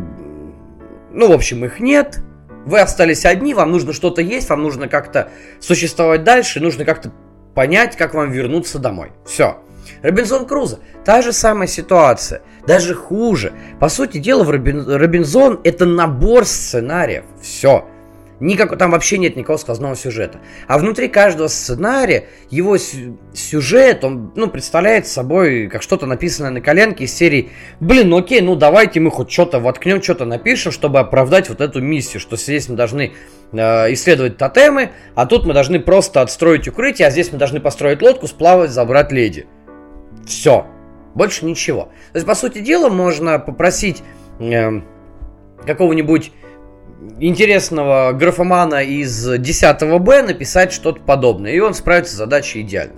ну, 1.10 1.28
в 1.28 1.32
общем, 1.32 1.64
их 1.64 1.80
нет. 1.80 2.20
Вы 2.66 2.80
остались 2.80 3.24
одни, 3.24 3.54
вам 3.54 3.72
нужно 3.72 3.92
что-то 3.92 4.22
есть, 4.22 4.48
вам 4.50 4.62
нужно 4.62 4.88
как-то 4.88 5.30
существовать 5.60 6.22
дальше, 6.24 6.60
нужно 6.60 6.84
как-то 6.84 7.12
понять, 7.54 7.96
как 7.96 8.14
вам 8.14 8.30
вернуться 8.30 8.78
домой. 8.78 9.12
Все. 9.24 9.58
Робинзон 10.02 10.46
Крузо. 10.46 10.80
Та 11.04 11.22
же 11.22 11.32
самая 11.32 11.68
ситуация. 11.68 12.42
Даже 12.66 12.94
хуже. 12.94 13.52
По 13.80 13.88
сути 13.88 14.18
дела, 14.18 14.44
в 14.44 14.50
Робин... 14.50 14.86
Робинзон 14.86 15.60
это 15.64 15.84
набор 15.84 16.46
сценариев. 16.46 17.24
Все. 17.40 17.86
Никак, 18.40 18.76
там 18.76 18.90
вообще 18.90 19.18
нет 19.18 19.36
никакого 19.36 19.58
сквозного 19.58 19.94
сюжета. 19.94 20.40
А 20.66 20.78
внутри 20.78 21.08
каждого 21.08 21.46
сценария 21.46 22.26
его 22.50 22.76
сюжет, 22.78 24.04
он, 24.04 24.32
ну, 24.34 24.48
представляет 24.48 25.06
собой 25.06 25.68
как 25.68 25.82
что-то 25.82 26.06
написанное 26.06 26.50
на 26.50 26.60
коленке 26.60 27.04
из 27.04 27.14
серии 27.14 27.50
«Блин, 27.78 28.08
ну 28.08 28.18
окей, 28.18 28.40
ну 28.40 28.56
давайте 28.56 28.98
мы 28.98 29.10
хоть 29.10 29.30
что-то 29.30 29.60
воткнем, 29.60 30.02
что-то 30.02 30.24
напишем, 30.24 30.72
чтобы 30.72 30.98
оправдать 30.98 31.48
вот 31.48 31.60
эту 31.60 31.80
миссию, 31.80 32.20
что 32.20 32.36
здесь 32.36 32.68
мы 32.68 32.74
должны 32.74 33.12
э, 33.52 33.92
исследовать 33.92 34.36
тотемы, 34.36 34.90
а 35.14 35.26
тут 35.26 35.46
мы 35.46 35.54
должны 35.54 35.78
просто 35.78 36.20
отстроить 36.20 36.66
укрытие, 36.66 37.06
а 37.06 37.10
здесь 37.12 37.30
мы 37.30 37.38
должны 37.38 37.60
построить 37.60 38.02
лодку, 38.02 38.26
сплавать, 38.26 38.70
забрать 38.70 39.12
леди». 39.12 39.46
Все. 40.26 40.66
Больше 41.14 41.44
ничего. 41.44 41.84
То 42.12 42.16
есть, 42.16 42.26
по 42.26 42.34
сути 42.34 42.58
дела, 42.58 42.88
можно 42.88 43.38
попросить 43.38 44.02
э, 44.40 44.80
какого-нибудь 45.64 46.32
интересного 47.20 48.12
графомана 48.12 48.82
из 48.82 49.26
10 49.26 50.00
Б 50.00 50.22
написать 50.22 50.72
что-то 50.72 51.00
подобное, 51.00 51.52
и 51.52 51.60
он 51.60 51.74
справится 51.74 52.14
с 52.14 52.18
задачей 52.18 52.62
идеально. 52.62 52.96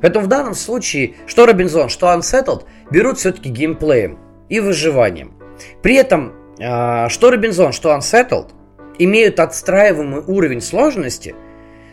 Поэтому 0.00 0.26
в 0.26 0.28
данном 0.28 0.54
случае, 0.54 1.14
что 1.26 1.46
Робинзон, 1.46 1.88
что 1.88 2.08
Unsettled 2.08 2.64
берут 2.90 3.18
все-таки 3.18 3.48
геймплеем 3.48 4.18
и 4.48 4.60
выживанием. 4.60 5.34
При 5.82 5.94
этом, 5.94 6.34
а, 6.60 7.08
что 7.08 7.30
Робинзон, 7.30 7.72
что 7.72 7.94
Unsettled 7.94 8.50
имеют 8.98 9.40
отстраиваемый 9.40 10.20
уровень 10.20 10.60
сложности, 10.60 11.34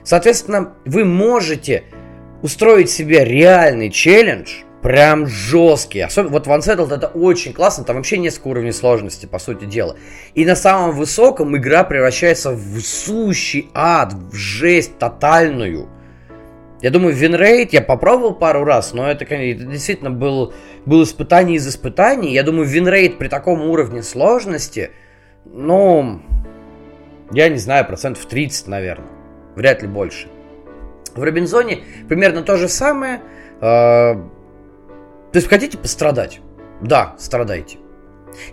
соответственно, 0.03 0.73
вы 0.85 1.05
можете 1.05 1.83
устроить 2.41 2.89
себе 2.89 3.23
реальный 3.23 3.89
челлендж– 3.89 4.63
прям 4.81 5.27
жесткие. 5.27 6.05
Особенно 6.05 6.31
вот 6.31 6.47
One 6.47 6.59
Settled 6.59 6.93
это 6.93 7.07
очень 7.07 7.53
классно, 7.53 7.83
там 7.83 7.97
вообще 7.97 8.17
несколько 8.17 8.47
уровней 8.47 8.71
сложности, 8.71 9.25
по 9.25 9.39
сути 9.39 9.65
дела. 9.65 9.95
И 10.33 10.45
на 10.45 10.55
самом 10.55 10.95
высоком 10.95 11.55
игра 11.55 11.83
превращается 11.83 12.51
в 12.51 12.79
сущий 12.81 13.69
ад, 13.73 14.13
в 14.13 14.33
жесть 14.33 14.97
тотальную. 14.97 15.87
Я 16.81 16.89
думаю, 16.89 17.13
win 17.13 17.39
rate 17.39 17.73
я 17.73 17.81
попробовал 17.81 18.33
пару 18.33 18.63
раз, 18.63 18.93
но 18.93 19.07
это, 19.07 19.25
конечно, 19.25 19.65
действительно 19.65 20.09
был, 20.09 20.53
был 20.85 21.03
испытание 21.03 21.57
из 21.57 21.67
испытаний. 21.67 22.33
Я 22.33 22.41
думаю, 22.41 22.67
win 22.67 22.90
rate 22.90 23.19
при 23.19 23.27
таком 23.27 23.61
уровне 23.61 24.01
сложности, 24.01 24.89
ну, 25.45 26.21
Я 27.31 27.49
не 27.49 27.57
знаю, 27.57 27.85
процентов 27.85 28.25
30, 28.25 28.67
наверное. 28.67 29.07
Вряд 29.55 29.81
ли 29.81 29.87
больше. 29.87 30.27
В 31.15 31.21
Робинзоне 31.21 31.83
примерно 32.09 32.41
то 32.41 32.57
же 32.57 32.67
самое. 32.67 33.21
То 35.31 35.37
есть 35.37 35.47
хотите 35.47 35.77
пострадать? 35.77 36.41
Да, 36.81 37.15
страдайте. 37.17 37.77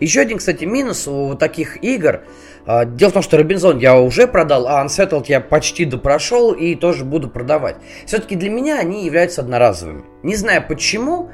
Еще 0.00 0.20
один, 0.20 0.38
кстати, 0.38 0.64
минус 0.64 1.06
у 1.08 1.34
таких 1.34 1.82
игр. 1.82 2.22
А, 2.66 2.84
дело 2.84 3.10
в 3.10 3.14
том, 3.14 3.22
что 3.22 3.36
Робинзон 3.36 3.78
я 3.78 3.98
уже 3.98 4.26
продал, 4.26 4.66
а 4.66 4.84
Unsettled 4.84 5.24
я 5.28 5.40
почти 5.40 5.84
допрошел 5.84 6.52
и 6.52 6.74
тоже 6.74 7.04
буду 7.04 7.28
продавать. 7.28 7.76
Все-таки 8.06 8.36
для 8.36 8.50
меня 8.50 8.78
они 8.78 9.04
являются 9.04 9.40
одноразовыми. 9.40 10.04
Не 10.22 10.36
знаю 10.36 10.64
почему. 10.66 11.30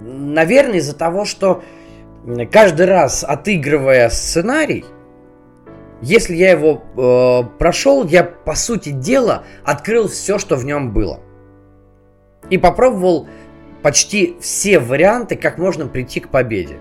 Наверное, 0.00 0.78
из-за 0.78 0.94
того, 0.94 1.24
что 1.24 1.62
каждый 2.52 2.86
раз 2.86 3.24
отыгрывая 3.24 4.08
сценарий, 4.10 4.84
если 6.02 6.36
я 6.36 6.50
его 6.50 6.82
э, 6.96 7.58
прошел, 7.58 8.04
я, 8.06 8.22
по 8.22 8.54
сути 8.54 8.90
дела, 8.90 9.44
открыл 9.64 10.08
все, 10.08 10.38
что 10.38 10.56
в 10.56 10.64
нем 10.64 10.92
было. 10.92 11.20
И 12.50 12.58
попробовал 12.58 13.28
почти 13.86 14.34
все 14.40 14.80
варианты, 14.80 15.36
как 15.36 15.58
можно 15.58 15.86
прийти 15.86 16.18
к 16.18 16.28
победе. 16.28 16.78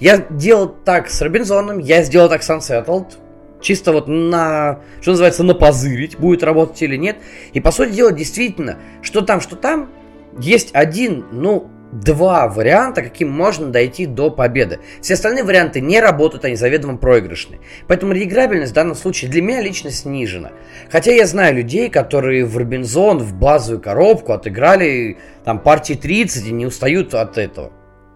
Я 0.00 0.18
делал 0.18 0.66
так 0.84 1.08
с 1.08 1.22
Робинзоном, 1.22 1.78
я 1.78 2.02
сделал 2.02 2.28
так 2.28 2.42
с 2.42 2.50
Unsettled, 2.50 3.12
чисто 3.60 3.92
вот 3.92 4.08
на, 4.08 4.80
что 5.00 5.12
называется, 5.12 5.44
на 5.44 5.54
позырить, 5.54 6.18
будет 6.18 6.42
работать 6.42 6.82
или 6.82 6.96
нет. 6.96 7.18
И 7.52 7.60
по 7.60 7.70
сути 7.70 7.92
дела, 7.92 8.10
действительно, 8.10 8.76
что 9.02 9.20
там, 9.20 9.40
что 9.40 9.54
там, 9.54 9.88
есть 10.36 10.70
один, 10.72 11.26
ну, 11.30 11.70
два 11.92 12.48
варианта, 12.48 13.02
каким 13.02 13.30
можно 13.30 13.68
дойти 13.68 14.06
до 14.06 14.30
победы. 14.30 14.80
Все 15.00 15.14
остальные 15.14 15.44
варианты 15.44 15.80
не 15.80 16.00
работают, 16.00 16.44
они 16.44 16.56
заведомо 16.56 16.98
проигрышные. 16.98 17.60
Поэтому 17.86 18.12
реиграбельность 18.12 18.72
в 18.72 18.74
данном 18.74 18.94
случае 18.94 19.30
для 19.30 19.42
меня 19.42 19.62
лично 19.62 19.90
снижена. 19.90 20.52
Хотя 20.90 21.12
я 21.12 21.26
знаю 21.26 21.56
людей, 21.56 21.88
которые 21.88 22.44
в 22.44 22.56
Робинзон, 22.56 23.18
в 23.18 23.34
базовую 23.34 23.80
коробку 23.80 24.32
отыграли 24.32 25.18
там 25.44 25.58
партии 25.58 25.94
30 25.94 26.48
и 26.48 26.52
не 26.52 26.66
устают 26.66 27.14
от 27.14 27.38
этого. 27.38 27.72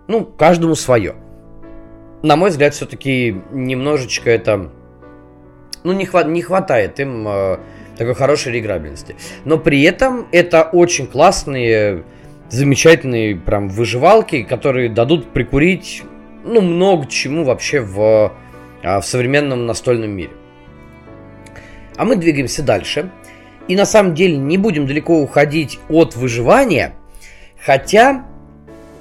Ну, 0.08 0.24
каждому 0.24 0.74
свое. 0.74 1.14
На 2.22 2.36
мой 2.36 2.50
взгляд, 2.50 2.74
все-таки 2.74 3.40
немножечко 3.50 4.30
это... 4.30 4.70
Ну, 5.82 5.92
не, 5.92 6.06
хват, 6.06 6.28
не 6.28 6.42
хватает 6.42 7.00
им 7.00 7.26
э, 7.26 7.58
такой 7.96 8.14
хорошей 8.14 8.52
реиграбельности. 8.52 9.16
Но 9.44 9.58
при 9.58 9.82
этом 9.82 10.28
это 10.30 10.62
очень 10.62 11.08
классные 11.08 12.04
замечательные 12.52 13.34
прям 13.34 13.70
выживалки, 13.70 14.42
которые 14.42 14.90
дадут 14.90 15.32
прикурить, 15.32 16.02
ну, 16.44 16.60
много 16.60 17.06
чему 17.06 17.44
вообще 17.44 17.80
в, 17.80 18.32
а, 18.82 19.00
в 19.00 19.06
современном 19.06 19.66
настольном 19.66 20.10
мире. 20.10 20.32
А 21.96 22.04
мы 22.04 22.16
двигаемся 22.16 22.62
дальше. 22.62 23.10
И 23.68 23.76
на 23.76 23.86
самом 23.86 24.14
деле 24.14 24.36
не 24.36 24.58
будем 24.58 24.86
далеко 24.86 25.20
уходить 25.20 25.78
от 25.88 26.14
выживания, 26.14 26.92
хотя 27.64 28.26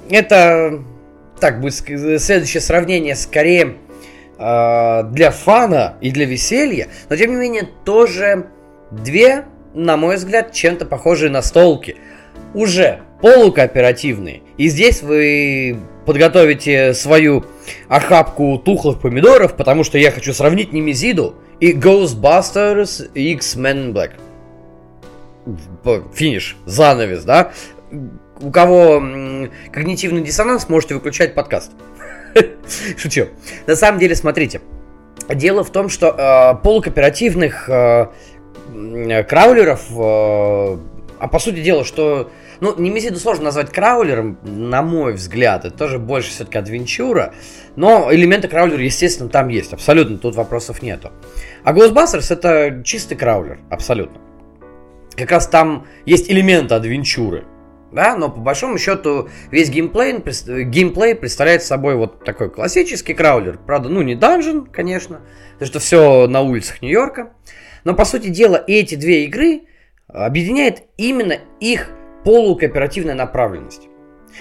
это 0.08 0.82
так 1.38 1.60
будет 1.60 1.74
следующее 1.74 2.60
сравнение 2.60 3.16
скорее 3.16 3.74
э, 4.38 5.02
для 5.10 5.30
фана 5.30 5.96
и 6.00 6.12
для 6.12 6.24
веселья, 6.26 6.86
но 7.10 7.16
тем 7.16 7.32
не 7.32 7.36
менее 7.36 7.68
тоже 7.84 8.46
две, 8.92 9.46
на 9.74 9.96
мой 9.96 10.16
взгляд, 10.16 10.52
чем-то 10.52 10.86
похожие 10.86 11.30
настолки. 11.30 11.96
Уже 12.54 13.00
полукооперативные. 13.22 14.42
И 14.58 14.68
здесь 14.68 15.00
вы 15.00 15.78
подготовите 16.04 16.92
свою 16.92 17.44
охапку 17.88 18.58
тухлых 18.58 19.00
помидоров, 19.00 19.56
потому 19.56 19.84
что 19.84 19.96
я 19.96 20.10
хочу 20.10 20.34
сравнить 20.34 20.72
Немезиду 20.72 21.36
и 21.60 21.72
Ghostbusters 21.72 23.10
X-Men 23.14 23.92
Black. 23.92 24.10
Финиш, 26.12 26.56
занавес, 26.66 27.24
да? 27.24 27.52
У 28.40 28.50
кого 28.50 29.00
когнитивный 29.70 30.22
диссонанс, 30.22 30.68
можете 30.68 30.94
выключать 30.94 31.34
подкаст. 31.34 31.70
Шучу. 32.96 33.28
На 33.66 33.76
самом 33.76 34.00
деле, 34.00 34.16
смотрите. 34.16 34.60
Дело 35.28 35.62
в 35.62 35.70
том, 35.70 35.88
что 35.88 36.08
э, 36.08 36.62
полукооперативных 36.62 37.68
э, 37.68 38.06
краулеров, 39.28 39.82
э, 39.90 40.78
а 41.18 41.28
по 41.28 41.38
сути 41.38 41.62
дела, 41.62 41.84
что 41.84 42.30
ну, 42.62 42.76
Немезиду 42.78 43.18
сложно 43.18 43.46
назвать 43.46 43.72
краулером, 43.72 44.38
на 44.44 44.82
мой 44.82 45.14
взгляд. 45.14 45.64
Это 45.64 45.76
тоже 45.76 45.98
больше 45.98 46.30
все-таки 46.30 46.58
адвенчура. 46.58 47.34
Но 47.74 48.14
элементы 48.14 48.46
краулера, 48.46 48.80
естественно, 48.80 49.28
там 49.28 49.48
есть. 49.48 49.72
Абсолютно, 49.72 50.16
тут 50.16 50.36
вопросов 50.36 50.80
нету. 50.80 51.10
А 51.64 51.72
Ghostbusters 51.72 52.32
это 52.32 52.84
чистый 52.84 53.16
краулер, 53.16 53.58
абсолютно. 53.68 54.20
Как 55.16 55.32
раз 55.32 55.48
там 55.48 55.88
есть 56.06 56.30
элементы 56.30 56.76
адвенчуры. 56.76 57.46
Да, 57.90 58.14
но 58.14 58.30
по 58.30 58.38
большому 58.38 58.78
счету 58.78 59.28
весь 59.50 59.68
геймплей, 59.68 60.22
геймплей 60.64 61.16
представляет 61.16 61.64
собой 61.64 61.96
вот 61.96 62.24
такой 62.24 62.48
классический 62.48 63.14
краулер. 63.14 63.58
Правда, 63.66 63.88
ну 63.88 64.02
не 64.02 64.14
данжен, 64.14 64.66
конечно, 64.66 65.20
потому 65.54 65.66
что 65.66 65.80
все 65.80 66.28
на 66.28 66.42
улицах 66.42 66.80
Нью-Йорка. 66.80 67.32
Но 67.82 67.94
по 67.94 68.04
сути 68.04 68.28
дела 68.28 68.62
эти 68.68 68.94
две 68.94 69.24
игры 69.24 69.62
объединяет 70.06 70.84
именно 70.96 71.38
их 71.58 71.88
полукооперативная 72.24 73.14
направленность. 73.14 73.88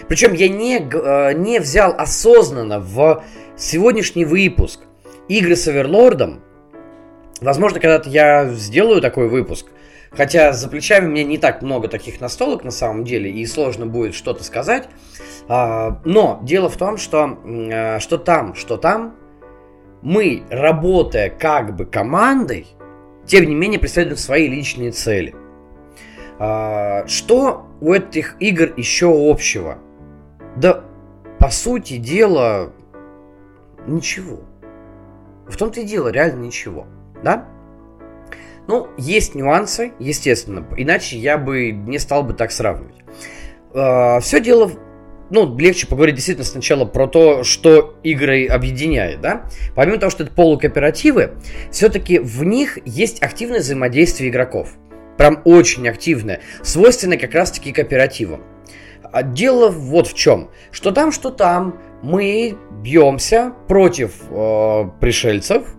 Причем 0.08 0.34
я 0.34 0.48
не, 0.48 0.80
э, 0.80 1.34
не 1.34 1.60
взял 1.60 1.94
осознанно 1.98 2.80
в 2.80 3.24
сегодняшний 3.58 4.26
выпуск 4.26 4.82
игры 5.28 5.56
с 5.56 5.68
Оверлордом. 5.68 6.42
Возможно, 7.42 7.80
когда-то 7.80 8.10
я 8.10 8.50
сделаю 8.50 9.02
такой 9.02 9.28
выпуск. 9.28 9.68
Хотя 10.12 10.52
за 10.52 10.68
плечами 10.68 11.08
у 11.08 11.10
меня 11.10 11.24
не 11.24 11.38
так 11.38 11.62
много 11.62 11.88
таких 11.88 12.20
настолок 12.20 12.66
на 12.66 12.72
самом 12.72 13.06
деле, 13.06 13.32
и 13.32 13.46
сложно 13.46 13.86
будет 13.86 14.14
что-то 14.14 14.44
сказать. 14.44 14.90
А, 15.48 16.02
но 16.04 16.40
дело 16.44 16.70
в 16.70 16.76
том, 16.76 16.98
что 16.98 17.40
э, 17.46 18.00
что 18.00 18.18
там, 18.18 18.54
что 18.54 18.76
там, 18.76 19.16
мы, 20.02 20.44
работая 20.50 21.30
как 21.30 21.76
бы 21.76 21.86
командой, 21.86 22.68
тем 23.26 23.46
не 23.46 23.56
менее 23.56 23.80
преследуем 23.80 24.18
свои 24.18 24.48
личные 24.48 24.92
цели. 24.92 25.34
А, 26.44 27.06
что 27.06 27.68
у 27.82 27.94
этих 27.94 28.36
игр 28.39 28.74
еще 28.76 29.14
общего? 29.32 29.78
Да, 30.56 30.84
по 31.38 31.52
сути 31.52 31.98
дела, 31.98 32.74
ничего. 33.86 34.39
В 35.48 35.56
том-то 35.56 35.82
и 35.82 35.84
дело, 35.84 36.08
реально 36.08 36.42
ничего. 36.42 36.88
Да? 37.24 37.46
Ну, 38.68 38.88
есть 38.98 39.36
нюансы, 39.36 39.92
естественно, 40.00 40.66
иначе 40.78 41.20
я 41.20 41.38
бы 41.38 41.70
не 41.70 42.00
стал 42.00 42.24
бы 42.24 42.34
так 42.34 42.52
сравнивать. 42.52 42.96
А, 43.76 44.20
все 44.20 44.39
дело 44.39 44.72
ну, 45.30 45.56
легче 45.60 45.86
поговорить 45.86 46.16
действительно 46.16 46.46
сначала 46.46 46.86
про 46.86 47.06
то, 47.06 47.44
что 47.44 48.00
игры 48.02 48.48
объединяет, 48.48 49.22
да? 49.22 49.46
Помимо 49.76 50.00
того, 50.00 50.10
что 50.10 50.24
это 50.24 50.34
полукооперативы, 50.34 51.36
все-таки 51.70 52.18
в 52.18 52.44
них 52.44 52.80
есть 52.84 53.22
активное 53.22 53.60
взаимодействие 53.60 54.32
игроков 54.32 54.76
прям 55.22 55.39
очень 55.45 55.88
активная, 55.88 56.41
свойственная 56.63 57.19
как 57.19 57.36
раз-таки 57.36 57.72
кооперативам. 57.72 58.41
А 59.03 59.22
дело 59.22 59.69
вот 59.69 60.07
в 60.07 60.15
чем, 60.15 60.49
что 60.72 60.89
там, 60.89 61.11
что 61.11 61.30
там, 61.30 61.80
мы 62.01 62.57
бьемся 62.82 63.53
против 63.67 64.13
э, 64.32 64.89
пришельцев, 64.99 65.76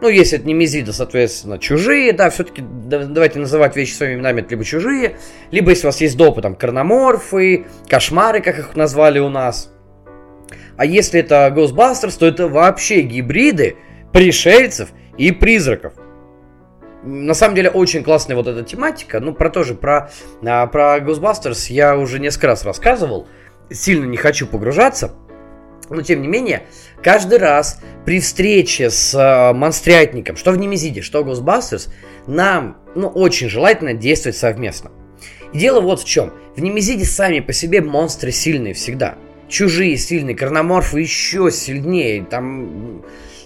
ну, 0.00 0.08
если 0.08 0.38
это 0.38 0.46
не 0.46 0.54
Мизида, 0.54 0.94
соответственно, 0.94 1.58
чужие, 1.58 2.14
да, 2.14 2.30
все-таки 2.30 2.62
давайте 2.62 3.38
называть 3.40 3.76
вещи 3.76 3.92
своими 3.92 4.14
именами, 4.14 4.40
это 4.40 4.52
либо 4.52 4.64
чужие, 4.64 5.18
либо 5.50 5.68
если 5.68 5.86
у 5.86 5.88
вас 5.88 6.00
есть 6.00 6.16
допы, 6.16 6.40
там, 6.40 6.54
карноморфы, 6.54 7.66
кошмары, 7.90 8.40
как 8.40 8.58
их 8.58 8.74
назвали 8.74 9.18
у 9.18 9.28
нас. 9.28 9.70
А 10.78 10.86
если 10.86 11.20
это 11.20 11.52
Ghostbusters, 11.54 12.18
то 12.18 12.24
это 12.24 12.48
вообще 12.48 13.02
гибриды 13.02 13.76
пришельцев 14.14 14.88
и 15.18 15.30
призраков 15.30 15.92
на 17.02 17.34
самом 17.34 17.54
деле 17.54 17.70
очень 17.70 18.02
классная 18.02 18.36
вот 18.36 18.46
эта 18.46 18.62
тематика. 18.62 19.20
Ну, 19.20 19.32
про 19.32 19.50
тоже, 19.50 19.74
про, 19.74 20.10
а, 20.44 20.66
про 20.66 20.98
Ghostbusters 20.98 21.72
я 21.72 21.96
уже 21.96 22.18
несколько 22.18 22.48
раз 22.48 22.64
рассказывал. 22.64 23.28
Сильно 23.70 24.04
не 24.04 24.16
хочу 24.16 24.46
погружаться. 24.46 25.14
Но, 25.88 26.02
тем 26.02 26.22
не 26.22 26.28
менее, 26.28 26.62
каждый 27.02 27.38
раз 27.38 27.80
при 28.04 28.20
встрече 28.20 28.90
с 28.90 29.12
э, 29.12 29.52
монстрятником, 29.52 30.36
что 30.36 30.52
в 30.52 30.56
Немезиде, 30.56 31.02
что 31.02 31.24
в 31.24 31.28
Ghostbusters, 31.28 31.90
нам, 32.28 32.76
ну, 32.94 33.08
очень 33.08 33.48
желательно 33.48 33.92
действовать 33.92 34.36
совместно. 34.36 34.92
И 35.52 35.58
дело 35.58 35.80
вот 35.80 36.00
в 36.00 36.04
чем. 36.04 36.32
В 36.54 36.62
Немезиде 36.62 37.04
сами 37.04 37.40
по 37.40 37.52
себе 37.52 37.80
монстры 37.80 38.30
сильные 38.30 38.74
всегда. 38.74 39.16
Чужие 39.48 39.96
сильные, 39.96 40.36
карноморфы 40.36 41.00
еще 41.00 41.50
сильнее. 41.50 42.24
Там 42.24 43.02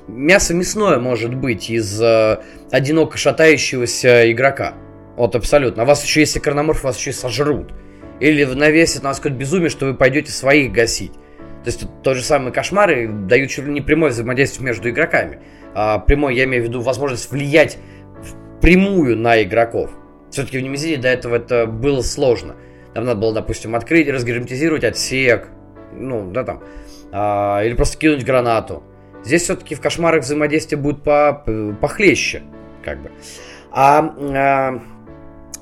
мясо 0.09 0.55
мясное 0.55 0.99
может 0.99 1.35
быть 1.35 1.71
из 1.71 2.01
э, 2.01 2.41
одиноко 2.71 3.19
шатающегося 3.19 4.31
игрока. 4.33 4.75
Вот 5.17 5.35
абсолютно. 5.37 5.83
А 5.83 5.87
вас 5.87 6.05
еще, 6.05 6.21
если 6.21 6.39
карноморф, 6.39 6.85
вас 6.85 6.99
еще 6.99 7.11
и 7.11 7.13
сожрут. 7.13 7.73
Или 8.21 8.45
навесят 8.45 9.03
на 9.03 9.11
вас 9.11 9.19
какое-то 9.19 9.39
безумие, 9.39 9.71
что 9.71 9.87
вы 9.87 9.95
пойдете 9.95 10.33
своих 10.33 10.73
гасить. 10.73 11.13
То 11.13 11.71
есть 11.71 11.87
тот 12.03 12.17
же 12.17 12.23
самый 12.23 12.53
кошмары 12.53 13.09
дают 13.09 13.51
чуть 13.51 13.65
ли 13.65 13.73
не 13.73 13.81
прямое 13.81 14.11
взаимодействие 14.11 14.67
между 14.67 14.91
игроками. 14.91 15.41
А 15.75 15.99
прямой, 15.99 16.37
я 16.37 16.45
имею 16.45 16.63
в 16.63 16.67
виду 16.67 16.81
возможность 16.81 17.31
влиять 17.31 17.79
прямую 18.61 19.17
на 19.17 19.43
игроков. 19.43 19.91
Все-таки 20.31 20.59
в 20.59 20.63
Немезиде 20.63 20.97
до 20.97 21.09
этого 21.09 21.37
это 21.37 21.67
было 21.67 22.03
сложно. 22.03 22.57
Там 22.93 23.05
надо 23.05 23.21
было, 23.21 23.33
допустим, 23.33 23.75
открыть, 23.75 24.09
разгерметизировать 24.09 24.85
отсек, 24.85 25.49
ну, 25.93 26.31
да, 26.31 26.45
там, 26.45 26.63
а, 27.13 27.63
или 27.65 27.75
просто 27.75 27.99
кинуть 27.99 28.25
гранату. 28.25 28.83
Здесь 29.25 29.43
все-таки 29.45 29.75
в 29.75 29.81
кошмарах 29.81 30.23
взаимодействие 30.23 30.81
будет 30.81 31.03
по, 31.03 31.45
похлеще, 31.81 32.43
как 32.83 33.03
бы. 33.03 33.11
А, 33.71 34.15
а 34.19 34.81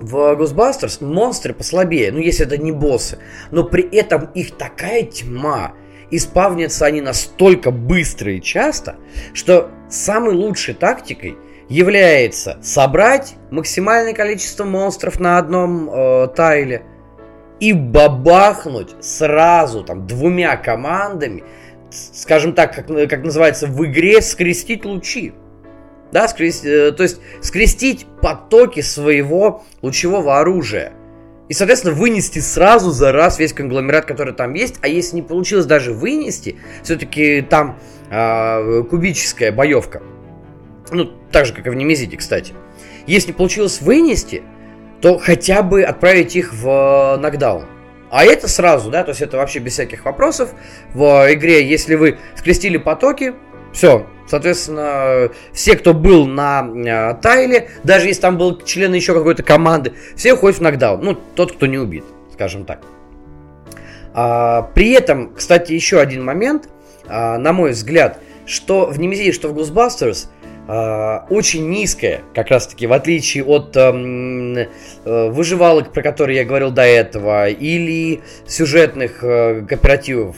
в 0.01 0.17
Ghostbusters 0.35 1.05
монстры 1.05 1.55
послабее, 1.55 2.11
ну, 2.13 2.19
если 2.19 2.45
это 2.45 2.59
не 2.59 2.73
боссы, 2.73 3.19
но 3.51 3.65
при 3.65 3.83
этом 3.97 4.31
их 4.35 4.57
такая 4.57 5.05
тьма, 5.05 5.75
и 6.11 6.19
спавнятся 6.19 6.87
они 6.87 7.01
настолько 7.01 7.71
быстро 7.71 8.33
и 8.33 8.43
часто, 8.43 8.97
что 9.33 9.71
самой 9.89 10.35
лучшей 10.35 10.75
тактикой 10.75 11.39
является 11.69 12.59
собрать 12.63 13.37
максимальное 13.51 14.13
количество 14.13 14.65
монстров 14.65 15.21
на 15.21 15.39
одном 15.39 15.89
э, 15.91 16.29
тайле 16.37 16.85
и 17.61 17.73
бабахнуть 17.73 18.95
сразу 19.01 19.85
там 19.85 20.07
двумя 20.07 20.57
командами, 20.57 21.45
скажем 21.93 22.53
так, 22.53 22.75
как, 22.75 22.87
как 22.87 23.25
называется 23.25 23.67
в 23.67 23.85
игре, 23.85 24.21
скрестить 24.23 24.85
лучи. 24.85 25.33
Да, 26.13 26.29
скрест, 26.29 26.65
э, 26.67 26.93
то 26.93 27.03
есть 27.03 27.21
скрестить 27.41 28.07
потоки 28.21 28.81
своего 28.81 29.65
лучевого 29.81 30.39
оружия. 30.39 30.93
И, 31.49 31.55
соответственно, 31.55 31.95
вынести 31.95 32.39
сразу 32.39 32.91
за 32.91 33.13
раз 33.13 33.39
весь 33.39 33.53
конгломерат, 33.53 34.05
который 34.05 34.35
там 34.35 34.55
есть. 34.55 34.77
А 34.83 34.89
если 34.89 35.17
не 35.17 35.23
получилось 35.23 35.67
даже 35.67 35.93
вынести, 35.93 36.57
все-таки 36.83 37.43
там 37.43 37.79
э, 38.11 38.83
кубическая 38.85 39.53
боевка. 39.53 40.03
Ну, 40.91 41.11
так 41.31 41.47
же, 41.47 41.55
как 41.55 41.67
и 41.67 41.71
в 41.71 41.75
Немезиде, 41.75 42.17
кстати. 42.17 42.53
Если 43.07 43.29
не 43.29 43.33
получилось 43.35 43.81
вынести, 43.81 44.43
то 45.01 45.19
хотя 45.19 45.63
бы 45.63 45.83
отправить 45.83 46.37
их 46.37 46.53
в 46.53 47.19
нокдаун. 47.21 47.65
А 48.13 48.27
это 48.27 48.47
сразу, 48.47 48.91
да, 48.91 49.05
то 49.05 49.09
есть 49.09 49.23
это 49.23 49.39
вообще 49.39 49.59
без 49.59 49.73
всяких 49.73 50.05
вопросов. 50.05 50.51
В 50.93 51.33
игре, 51.33 51.67
если 51.67 51.95
вы 51.95 52.19
скрестили 52.37 52.77
потоки, 52.77 53.33
все, 53.73 54.07
соответственно, 54.29 55.31
все, 55.55 55.77
кто 55.77 55.95
был 55.95 56.27
на 56.27 56.61
э, 56.61 57.15
тайле, 57.23 57.71
даже 57.85 58.09
если 58.09 58.21
там 58.21 58.37
был 58.37 58.61
член 58.61 58.93
еще 58.93 59.15
какой-то 59.15 59.43
команды, 59.43 59.95
все 60.15 60.35
уходят 60.35 60.59
в 60.59 60.61
нокдаун. 60.61 61.01
Ну, 61.03 61.15
тот, 61.15 61.53
кто 61.53 61.65
не 61.65 61.79
убит, 61.79 62.05
скажем 62.35 62.67
так. 62.67 62.83
А, 64.13 64.71
при 64.75 64.91
этом, 64.91 65.33
кстати, 65.35 65.73
еще 65.73 65.99
один 65.99 66.23
момент, 66.23 66.69
а, 67.09 67.39
на 67.39 67.55
мой 67.55 67.71
взгляд, 67.71 68.19
что 68.45 68.91
в 68.91 69.01
Немезиде, 69.01 69.33
что 69.33 69.49
в 69.49 69.59
Ghostbusters– 69.59 70.27
очень 70.69 71.69
низкая, 71.71 72.21
как 72.35 72.49
раз 72.49 72.69
таки, 72.69 72.87
в 72.87 72.93
отличие 72.93 73.45
от 73.45 73.77
э, 73.77 74.69
выживалок, 75.05 75.93
про 75.93 76.03
которые 76.03 76.39
я 76.39 76.45
говорил 76.45 76.71
до 76.71 76.83
этого, 76.83 77.49
или 77.49 78.21
сюжетных 78.47 79.25
э, 79.25 79.63
кооперативов. 79.69 80.37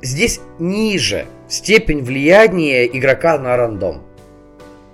Здесь 0.00 0.40
ниже 0.60 1.26
степень 1.48 2.04
влияния 2.04 2.86
игрока 2.86 3.38
на 3.38 3.56
рандом. 3.56 4.04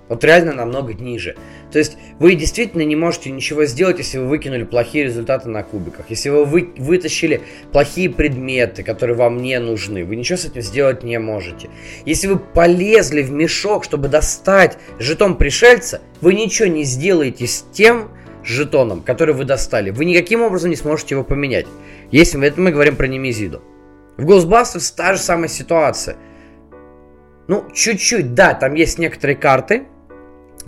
Вот 0.07 0.23
реально 0.23 0.53
намного 0.53 0.93
ниже. 0.93 1.35
То 1.75 1.79
есть 1.79 1.97
вы 2.19 2.35
действительно 2.35 2.83
не 2.83 2.95
можете 2.95 3.29
ничего 3.31 3.65
сделать, 3.65 3.97
если 3.97 4.17
вы 4.17 4.27
выкинули 4.27 4.63
плохие 4.63 5.03
результаты 5.03 5.49
на 5.49 5.61
кубиках. 5.61 6.05
Если 6.07 6.29
вы, 6.29 6.45
вы 6.45 6.69
вытащили 6.77 7.41
плохие 7.73 8.09
предметы, 8.09 8.81
которые 8.81 9.17
вам 9.17 9.41
не 9.41 9.59
нужны, 9.59 10.05
вы 10.05 10.15
ничего 10.15 10.37
с 10.37 10.45
этим 10.45 10.61
сделать 10.61 11.03
не 11.03 11.19
можете. 11.19 11.69
Если 12.05 12.27
вы 12.27 12.39
полезли 12.39 13.23
в 13.23 13.31
мешок, 13.31 13.83
чтобы 13.83 14.07
достать 14.07 14.77
жетон 14.99 15.35
пришельца, 15.35 15.99
вы 16.21 16.33
ничего 16.35 16.69
не 16.69 16.85
сделаете 16.85 17.45
с 17.45 17.65
тем 17.73 18.09
жетоном, 18.41 19.01
который 19.01 19.35
вы 19.35 19.43
достали. 19.43 19.89
Вы 19.89 20.05
никаким 20.05 20.43
образом 20.43 20.69
не 20.69 20.77
сможете 20.77 21.15
его 21.15 21.25
поменять. 21.25 21.65
Если 22.09 22.37
мы, 22.37 22.45
это 22.45 22.61
мы 22.61 22.71
говорим 22.71 22.95
про 22.95 23.07
Немезиду. 23.07 23.61
В 24.15 24.25
Ghostbusters 24.25 24.93
та 24.95 25.15
же 25.15 25.19
самая 25.19 25.49
ситуация. 25.49 26.15
Ну, 27.49 27.65
чуть-чуть, 27.73 28.33
да, 28.33 28.53
там 28.53 28.75
есть 28.75 28.97
некоторые 28.97 29.35
карты, 29.35 29.87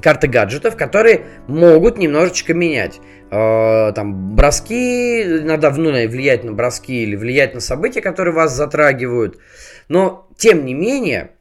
карты 0.01 0.27
гаджетов, 0.27 0.75
которые 0.75 1.25
могут 1.47 1.97
немножечко 1.97 2.53
менять. 2.53 2.99
Э, 3.29 3.91
там 3.93 4.35
броски, 4.35 5.23
иногда 5.23 5.71
ну, 5.71 5.91
влиять 5.91 6.43
на 6.43 6.53
броски 6.53 7.03
или 7.03 7.15
влиять 7.15 7.53
на 7.53 7.59
события, 7.59 8.01
которые 8.01 8.33
вас 8.33 8.53
затрагивают. 8.53 9.37
Но, 9.89 10.27
тем 10.37 10.65
не 10.65 10.73
менее, 10.73 11.31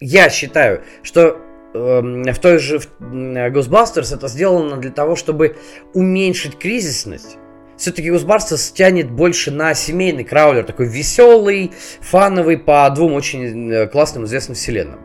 я 0.00 0.28
считаю, 0.30 0.82
что 1.02 1.38
э, 1.74 2.32
в 2.32 2.38
той 2.38 2.58
же 2.58 2.80
в 2.80 2.88
Ghostbusters 3.00 4.14
это 4.14 4.28
сделано 4.28 4.76
для 4.76 4.90
того, 4.90 5.16
чтобы 5.16 5.56
уменьшить 5.94 6.58
кризисность. 6.58 7.38
Все-таки 7.76 8.10
Ghostbusters 8.10 8.74
тянет 8.74 9.10
больше 9.10 9.50
на 9.50 9.74
семейный 9.74 10.24
краулер, 10.24 10.64
такой 10.64 10.86
веселый, 10.86 11.72
фановый 12.00 12.58
по 12.58 12.88
двум 12.90 13.14
очень 13.14 13.72
э, 13.72 13.86
классным 13.86 14.24
известным 14.24 14.54
вселенным. 14.54 15.00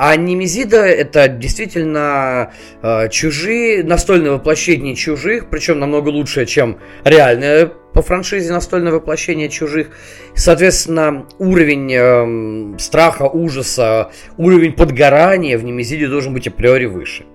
А 0.00 0.14
Немезида 0.14 0.86
это 0.86 1.26
действительно 1.26 2.52
э, 2.82 3.08
чужие, 3.08 3.82
настольное 3.82 4.30
воплощение 4.30 4.94
чужих, 4.94 5.50
причем 5.50 5.80
намного 5.80 6.10
лучше, 6.10 6.46
чем 6.46 6.78
реальное 7.02 7.66
по 7.66 8.00
франшизе 8.00 8.52
настольное 8.52 8.92
воплощение 8.92 9.48
чужих. 9.48 9.90
Соответственно, 10.36 11.26
уровень 11.40 11.92
э, 11.92 12.78
страха, 12.78 13.24
ужаса, 13.24 14.12
уровень 14.36 14.74
подгорания 14.74 15.58
в 15.58 15.64
Немезиде 15.64 16.06
должен 16.06 16.32
быть 16.32 16.46
априори 16.46 16.86
выше. 16.86 17.26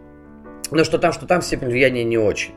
Но 0.72 0.86
что 0.86 0.98
там, 1.00 1.12
что 1.12 1.26
там, 1.26 1.42
степень 1.42 1.68
влияния 1.68 2.06
не 2.06 2.18
очень. 2.18 2.54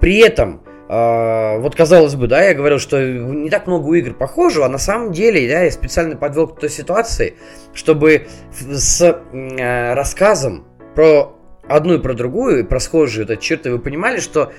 При 0.00 0.18
этом 0.18 0.60
Uh, 0.88 1.58
вот 1.58 1.74
казалось 1.74 2.14
бы, 2.14 2.28
да, 2.28 2.44
я 2.44 2.54
говорил, 2.54 2.78
что 2.78 3.02
не 3.02 3.50
так 3.50 3.66
много 3.66 3.92
игр 3.94 4.14
похожего, 4.14 4.66
а 4.66 4.68
на 4.68 4.78
самом 4.78 5.10
деле, 5.10 5.48
да, 5.48 5.62
я 5.62 5.70
специально 5.72 6.14
подвел 6.14 6.46
к 6.46 6.60
той 6.60 6.70
ситуации, 6.70 7.34
чтобы 7.74 8.28
с 8.52 9.02
uh, 9.02 9.94
рассказом 9.94 10.64
про 10.94 11.34
одну 11.68 11.94
и 11.94 11.98
про 11.98 12.14
другую, 12.14 12.60
и 12.60 12.62
про 12.62 12.78
схожие 12.78 13.26
вот 13.26 13.40
черты, 13.40 13.72
вы 13.72 13.80
понимали, 13.80 14.20
что 14.20 14.52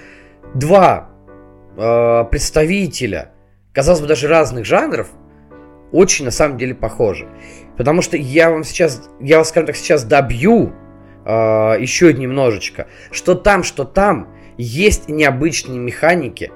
два 0.54 1.12
uh, 1.78 2.30
представителя, 2.30 3.32
казалось 3.72 4.02
бы, 4.02 4.08
даже 4.08 4.28
разных 4.28 4.66
жанров, 4.66 5.08
очень 5.94 6.26
на 6.26 6.32
самом 6.32 6.58
деле 6.58 6.76
похожи. 6.76 7.26
Потому 7.78 8.02
что 8.02 8.18
я 8.18 8.50
вам 8.50 8.66
сейчас, 8.66 9.10
я 9.22 9.38
вас, 9.38 9.48
скажем 9.48 9.68
так, 9.68 9.78
сейчас 9.78 10.04
добью 10.04 10.74
еще 11.26 12.14
немножечко, 12.14 12.88
что 13.12 13.36
там, 13.36 13.64
что 13.64 13.84
там, 13.84 14.30
есть 14.58 15.10
необычные 15.10 15.80
механики, 15.80 16.52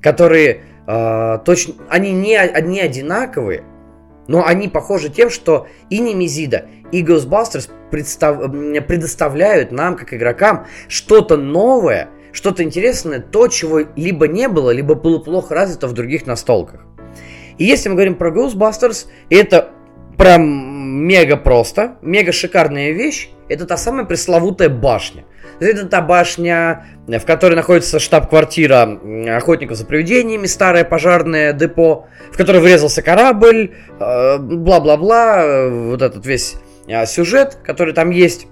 которые 0.00 0.62
э, 0.86 1.38
точно, 1.44 1.74
они 1.88 2.12
не, 2.12 2.38
не 2.62 2.80
одинаковые, 2.80 3.64
но 4.28 4.44
они 4.46 4.68
похожи 4.68 5.08
тем, 5.08 5.30
что 5.30 5.66
и 5.90 5.98
Немезида, 5.98 6.66
и 6.92 7.02
Ghostbusters 7.02 7.70
представ, 7.90 8.38
предоставляют 8.86 9.72
нам, 9.72 9.96
как 9.96 10.14
игрокам, 10.14 10.66
что-то 10.88 11.36
новое, 11.36 12.08
что-то 12.32 12.62
интересное, 12.62 13.20
то, 13.20 13.48
чего 13.48 13.80
либо 13.96 14.28
не 14.28 14.48
было, 14.48 14.70
либо 14.70 14.94
было 14.94 15.18
плохо 15.18 15.54
развито 15.54 15.86
в 15.86 15.92
других 15.92 16.26
настолках. 16.26 16.86
И 17.58 17.64
если 17.64 17.88
мы 17.88 17.96
говорим 17.96 18.14
про 18.14 18.30
Ghostbusters, 18.30 19.06
это 19.28 19.70
прям 20.16 20.42
мега 21.04 21.36
просто, 21.36 21.98
мега 22.00 22.32
шикарная 22.32 22.92
вещь, 22.92 23.30
это 23.48 23.66
та 23.66 23.76
самая 23.76 24.04
пресловутая 24.04 24.68
башня. 24.68 25.24
Это 25.62 25.86
та 25.86 26.00
башня, 26.00 26.86
в 27.06 27.24
которой 27.24 27.54
находится 27.54 27.98
штаб-квартира 27.98 28.98
охотников 29.36 29.76
за 29.76 29.86
привидениями, 29.86 30.46
старое 30.46 30.84
пожарное 30.84 31.52
депо, 31.52 32.06
в 32.32 32.36
которое 32.36 32.60
врезался 32.60 33.02
корабль, 33.02 33.74
э, 34.00 34.38
бла-бла-бла, 34.38 35.68
вот 35.68 36.02
этот 36.02 36.26
весь 36.26 36.56
э, 36.88 37.06
сюжет, 37.06 37.58
который 37.64 37.94
там 37.94 38.10
есть, 38.10 38.48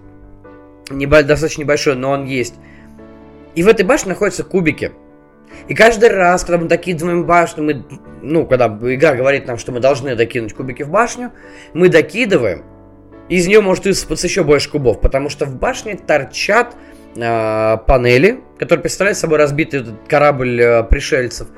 достаточно 0.90 1.62
небольшой, 1.62 1.96
но 1.96 2.11
он 2.11 2.24
есть. 2.24 2.54
И 3.54 3.62
в 3.62 3.68
этой 3.68 3.84
башне 3.84 4.11
находятся 4.11 4.44
кубики. 4.44 4.92
И 5.68 5.74
каждый 5.74 6.11
раз, 6.11 6.44
когда 6.44 6.58
мы 6.58 6.68
докидываем 6.68 7.26
башню, 7.26 7.64
мы, 7.64 7.84
ну, 8.22 8.46
когда 8.46 8.66
игра 8.66 9.14
говорит 9.14 9.46
нам, 9.46 9.58
что 9.58 9.72
мы 9.72 9.80
должны 9.80 10.14
докинуть 10.14 10.54
кубики 10.54 10.84
в 10.84 10.90
башню, 10.90 11.32
мы 11.74 11.88
докидываем, 11.88 12.64
из 13.28 13.46
нее 13.46 13.61
может 13.61 13.84
высыпаться 13.84 14.26
еще 14.26 14.42
больше 14.42 14.70
кубов, 14.70 15.00
потому 15.00 15.28
что 15.28 15.46
в 15.46 15.56
башне 15.56 15.96
торчат 15.96 16.74
э, 17.16 17.76
панели, 17.86 18.40
которые 18.58 18.82
представляют 18.82 19.18
собой 19.18 19.38
разбитый 19.38 19.80
этот 19.80 19.94
корабль 20.08 20.61
э, 20.61 20.84
пришельцев. 20.84 21.48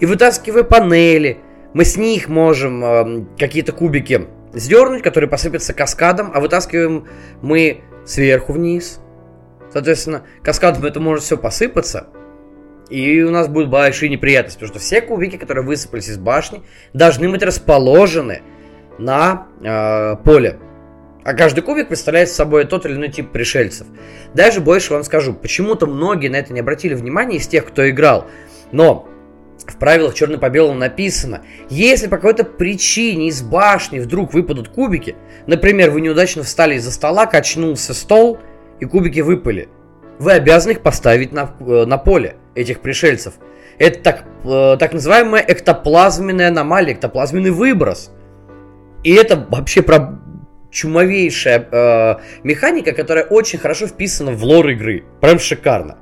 И 0.00 0.06
вытаскивая 0.06 0.62
панели, 0.62 1.38
мы 1.74 1.84
с 1.84 1.96
них 1.96 2.28
можем 2.28 2.84
э, 2.84 3.24
какие-то 3.38 3.72
кубики 3.72 4.28
сдернуть, 4.52 5.02
которые 5.02 5.30
посыпятся 5.30 5.72
каскадом, 5.74 6.32
а 6.34 6.40
вытаскиваем 6.40 7.06
мы 7.42 7.82
сверху 8.04 8.52
вниз. 8.52 9.00
Соответственно, 9.72 10.22
каскадом 10.42 10.84
это 10.84 11.00
может 11.00 11.24
все 11.24 11.36
посыпаться. 11.36 12.08
И 12.88 13.22
у 13.22 13.30
нас 13.30 13.46
будут 13.46 13.70
большие 13.70 14.08
неприятности, 14.08 14.58
потому 14.58 14.74
что 14.74 14.84
все 14.84 15.00
кубики, 15.00 15.36
которые 15.36 15.64
высыпались 15.64 16.08
из 16.08 16.18
башни, 16.18 16.62
должны 16.92 17.28
быть 17.30 17.42
расположены 17.42 18.42
на 18.98 19.46
э, 19.62 20.16
поле. 20.24 20.58
А 21.24 21.34
каждый 21.34 21.60
кубик 21.60 21.88
представляет 21.88 22.30
собой 22.30 22.64
тот 22.64 22.86
или 22.86 22.94
иной 22.94 23.08
тип 23.08 23.30
пришельцев. 23.30 23.86
Даже 24.34 24.60
больше 24.60 24.94
вам 24.94 25.04
скажу, 25.04 25.34
почему-то 25.34 25.86
многие 25.86 26.28
на 26.28 26.36
это 26.36 26.52
не 26.52 26.60
обратили 26.60 26.94
внимания 26.94 27.36
из 27.36 27.46
тех, 27.46 27.66
кто 27.66 27.88
играл. 27.88 28.26
Но 28.72 29.06
в 29.66 29.76
правилах 29.76 30.14
черно 30.14 30.38
по 30.38 30.48
белому 30.48 30.78
написано, 30.78 31.42
если 31.68 32.08
по 32.08 32.16
какой-то 32.16 32.44
причине 32.44 33.28
из 33.28 33.42
башни 33.42 33.98
вдруг 33.98 34.32
выпадут 34.32 34.68
кубики, 34.68 35.16
например, 35.46 35.90
вы 35.90 36.00
неудачно 36.00 36.42
встали 36.42 36.76
из-за 36.76 36.90
стола, 36.90 37.26
качнулся 37.26 37.92
стол, 37.92 38.38
и 38.80 38.86
кубики 38.86 39.20
выпали, 39.20 39.68
вы 40.18 40.32
обязаны 40.32 40.72
их 40.72 40.80
поставить 40.80 41.32
на, 41.32 41.54
э, 41.60 41.84
на 41.84 41.98
поле, 41.98 42.36
этих 42.54 42.80
пришельцев. 42.80 43.34
Это 43.78 44.00
так, 44.00 44.24
э, 44.44 44.76
так 44.78 44.92
называемая 44.92 45.44
эктоплазменная 45.46 46.48
аномалия, 46.48 46.94
эктоплазменный 46.94 47.50
выброс. 47.50 48.10
И 49.02 49.14
это 49.14 49.46
вообще 49.48 49.82
про 49.82 50.20
чумовейшая 50.70 51.68
э, 51.70 52.16
механика, 52.42 52.92
которая 52.92 53.24
очень 53.24 53.58
хорошо 53.58 53.86
вписана 53.86 54.32
в 54.32 54.44
лор 54.44 54.68
игры. 54.68 55.04
Прям 55.20 55.38
шикарно. 55.38 55.98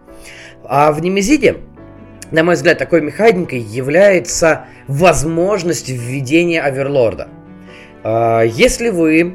А 0.64 0.92
в 0.92 1.00
Немезиде 1.00 1.56
на 2.30 2.44
мой 2.44 2.56
взгляд, 2.56 2.78
такой 2.78 3.00
механикой 3.00 3.60
является 3.60 4.66
возможность 4.86 5.88
введения 5.88 6.60
оверлорда. 6.60 7.28
А, 8.02 8.42
если 8.42 8.90
вы 8.90 9.34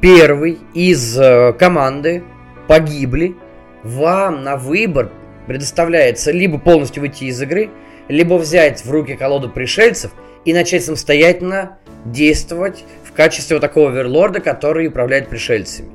первый 0.00 0.58
из 0.74 1.18
э, 1.18 1.52
команды 1.52 2.24
погибли, 2.66 3.36
вам 3.84 4.42
на 4.42 4.56
выбор 4.56 5.10
предоставляется 5.46 6.32
либо 6.32 6.58
полностью 6.58 7.02
выйти 7.02 7.24
из 7.24 7.40
игры, 7.40 7.70
либо 8.08 8.34
взять 8.34 8.84
в 8.84 8.90
руки 8.90 9.14
колоду 9.14 9.48
пришельцев 9.48 10.10
и 10.44 10.52
начать 10.52 10.84
самостоятельно 10.84 11.78
действовать 12.04 12.84
качестве 13.20 13.56
вот 13.56 13.60
такого 13.60 13.90
оверлорда, 13.90 14.40
который 14.40 14.86
управляет 14.86 15.28
пришельцами. 15.28 15.90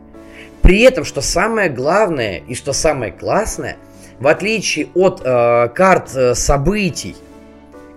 При 0.62 0.82
этом, 0.82 1.06
что 1.06 1.22
самое 1.22 1.70
главное 1.70 2.44
и 2.48 2.54
что 2.54 2.72
самое 2.72 3.12
классное– 3.12 3.78
в 4.20 4.28
отличие 4.28 4.88
от 4.94 5.22
э, 5.26 5.70
карт 5.74 6.16
э, 6.16 6.36
событий, 6.36 7.16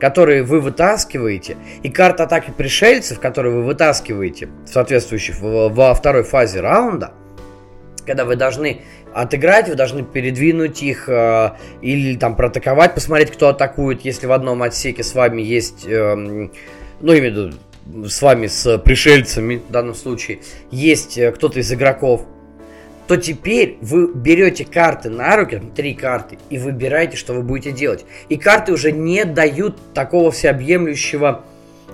которые 0.00 0.42
вы 0.42 0.60
вытаскиваете, 0.60 1.56
и 1.82 1.90
карт 1.90 2.20
атаки 2.20 2.52
пришельцев, 2.56 3.20
которые 3.20 3.54
вы 3.54 3.64
вытаскиваете, 3.64 4.48
соответствующих 4.66 5.36
во 5.40 5.94
второй 5.94 6.22
фазе 6.22 6.60
раунда, 6.60 7.12
когда 8.06 8.24
вы 8.24 8.36
должны 8.36 8.80
отыграть, 9.14 9.68
вы 9.68 9.74
должны 9.74 10.02
передвинуть 10.02 10.82
их 10.82 11.08
э, 11.08 11.52
или 11.82 12.16
там 12.16 12.34
проатаковать, 12.34 12.94
посмотреть, 12.94 13.30
кто 13.30 13.48
атакует, 13.48 14.04
если 14.04 14.26
в 14.26 14.32
одном 14.32 14.62
отсеке 14.62 15.02
с 15.02 15.14
вами 15.14 15.42
есть, 15.42 15.86
э, 15.86 16.14
ну, 16.14 16.48
имею 17.12 17.20
в 17.20 17.36
виду, 17.36 17.52
с 18.06 18.22
вами, 18.22 18.46
с 18.46 18.78
пришельцами 18.78 19.62
в 19.68 19.70
данном 19.70 19.94
случае, 19.94 20.40
есть 20.70 21.18
э, 21.18 21.32
кто-то 21.32 21.60
из 21.60 21.72
игроков, 21.72 22.26
то 23.06 23.16
теперь 23.16 23.78
вы 23.80 24.12
берете 24.12 24.66
карты 24.66 25.08
на 25.08 25.34
руки, 25.36 25.62
три 25.74 25.94
карты, 25.94 26.38
и 26.50 26.58
выбираете, 26.58 27.16
что 27.16 27.32
вы 27.32 27.42
будете 27.42 27.72
делать. 27.72 28.04
И 28.28 28.36
карты 28.36 28.72
уже 28.72 28.92
не 28.92 29.24
дают 29.24 29.78
такого 29.94 30.30
всеобъемлющего 30.30 31.44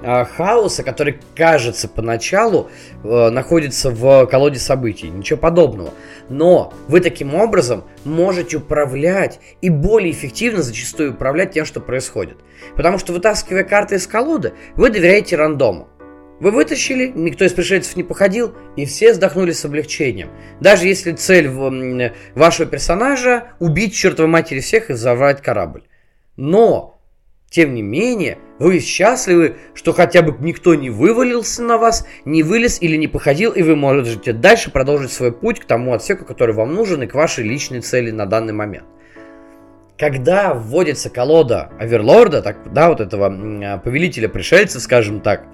э, 0.05 0.24
хаоса, 0.24 0.82
который, 0.82 1.18
кажется, 1.34 1.88
поначалу 1.88 2.70
э, 3.02 3.30
находится 3.30 3.90
в 3.90 4.26
колоде 4.26 4.59
событий. 4.59 5.09
Ничего 5.09 5.38
подобного. 5.38 5.90
Но 6.28 6.72
вы 6.88 7.00
таким 7.00 7.34
образом 7.34 7.84
можете 8.05 8.59
управлять 8.59 9.40
и 9.61 9.70
более 9.70 10.12
эффективно 10.12 10.62
зачастую 10.62 11.12
управлять 11.12 11.52
тем, 11.52 11.64
что 11.64 11.80
происходит. 11.80 12.36
Потому 12.76 12.98
что 12.98 13.12
вытаскивая 13.12 13.64
карты 13.64 13.96
из 13.96 14.07
колоды, 14.07 14.52
вы 14.76 14.90
доверяете 14.90 15.36
рандому. 15.36 15.88
Вы 16.40 16.50
вытащили, 16.50 17.12
никто 17.14 17.44
из 17.44 17.52
пришельцев 17.52 17.96
не 17.96 18.02
походил, 18.02 18.55
и 18.76 18.86
все 18.86 19.12
вздохнули 19.12 19.52
с 19.52 19.64
облегчением. 19.64 20.30
Даже 20.61 20.86
если 20.86 21.12
цель 21.12 21.48
вашего 22.34 22.68
персонажа 22.68 23.52
убить 23.61 23.94
чертовой 23.94 24.30
матери 24.30 24.61
всех 24.61 24.90
и 24.90 24.94
взорвать 24.94 25.40
корабль. 25.42 25.84
Но, 26.36 26.93
тем 27.55 27.72
не 27.72 27.82
менее, 27.82 28.38
вы 28.59 28.80
счастливы, 28.80 29.59
что 29.74 29.92
хотя 29.92 30.22
бы 30.22 30.34
никто 30.40 30.74
не 30.74 30.90
вывалился 30.90 31.62
на 31.62 31.78
вас, 31.78 32.05
не 32.24 32.42
вылез 32.42 32.82
или 32.82 32.96
не 32.96 33.07
походил, 33.07 33.52
и 33.52 33.62
вы 33.62 33.76
можете 33.76 34.32
дальше 34.32 34.72
продолжить 34.72 35.12
свой 35.12 35.30
путь 35.30 35.61
к 35.61 35.64
тому 35.64 35.94
отсеку, 35.94 36.24
который 36.24 36.52
вам 36.52 36.74
нужен, 36.74 37.05
и 37.05 37.07
к 37.07 37.14
вашей 37.14 37.44
личной 37.44 37.80
цели 37.80 38.11
на 38.11 38.26
данный 38.26 38.52
момент. 38.52 38.86
Когда 39.96 40.52
вводится 40.52 41.11
колода 41.11 41.70
Оверлорда, 41.78 42.42
так, 42.42 42.72
да, 42.72 42.88
вот 42.88 43.00
этого 43.00 43.78
повелителя 43.78 44.28
пришельцев, 44.28 44.82
скажем 44.82 45.20
так, 45.20 45.44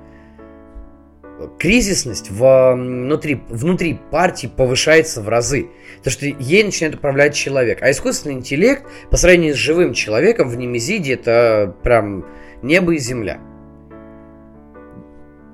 кризисность 1.58 2.30
внутри, 2.30 3.42
внутри 3.48 3.98
партии 4.10 4.46
повышается 4.54 5.22
в 5.22 5.28
разы. 5.28 5.68
Потому 5.98 6.12
что 6.12 6.26
ей 6.26 6.64
начинает 6.64 6.96
управлять 6.96 7.34
человек. 7.34 7.82
А 7.82 7.90
искусственный 7.90 8.36
интеллект 8.36 8.84
по 9.10 9.16
сравнению 9.16 9.54
с 9.54 9.58
живым 9.58 9.92
человеком 9.94 10.48
в 10.48 10.56
Немезиде 10.56 11.14
это 11.14 11.74
прям 11.82 12.26
небо 12.62 12.94
и 12.94 12.98
земля. 12.98 13.40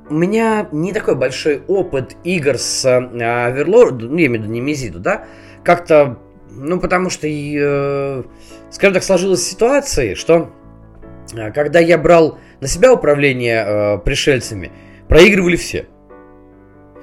У 0.09 0.14
меня 0.14 0.68
не 0.70 0.93
такой 0.93 1.16
большой 1.16 1.62
опыт 1.66 2.16
игр 2.22 2.59
с 2.59 2.84
Оверлорд, 2.87 4.03
ну, 4.03 4.16
я 4.16 4.26
имею 4.26 4.41
в 4.41 4.45
виду 4.45 4.53
Немезиду, 4.53 5.01
да, 5.01 5.24
как-то, 5.64 6.20
ну, 6.49 6.78
потому 6.78 7.11
что, 7.11 7.26
э, 7.26 8.22
скажем 8.70 8.95
так, 8.95 9.03
сложилась 9.03 9.43
ситуация, 9.43 10.14
что 10.14 10.53
э, 11.34 11.51
когда 11.51 11.80
я 11.80 11.99
брал 11.99 12.39
на 12.61 12.68
себя 12.68 12.93
управление 12.93 13.64
э, 13.66 13.99
пришельцами, 13.99 14.70
проигрывали 15.09 15.57
все. 15.57 15.87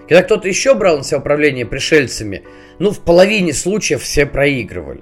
Когда 0.07 0.23
кто-то 0.23 0.47
еще 0.47 0.73
брал 0.73 0.97
на 0.97 1.03
себя 1.03 1.19
управление 1.19 1.65
пришельцами, 1.65 2.43
ну, 2.79 2.91
в 2.91 2.99
половине 2.99 3.53
случаев 3.53 4.01
все 4.01 4.25
проигрывали. 4.25 5.01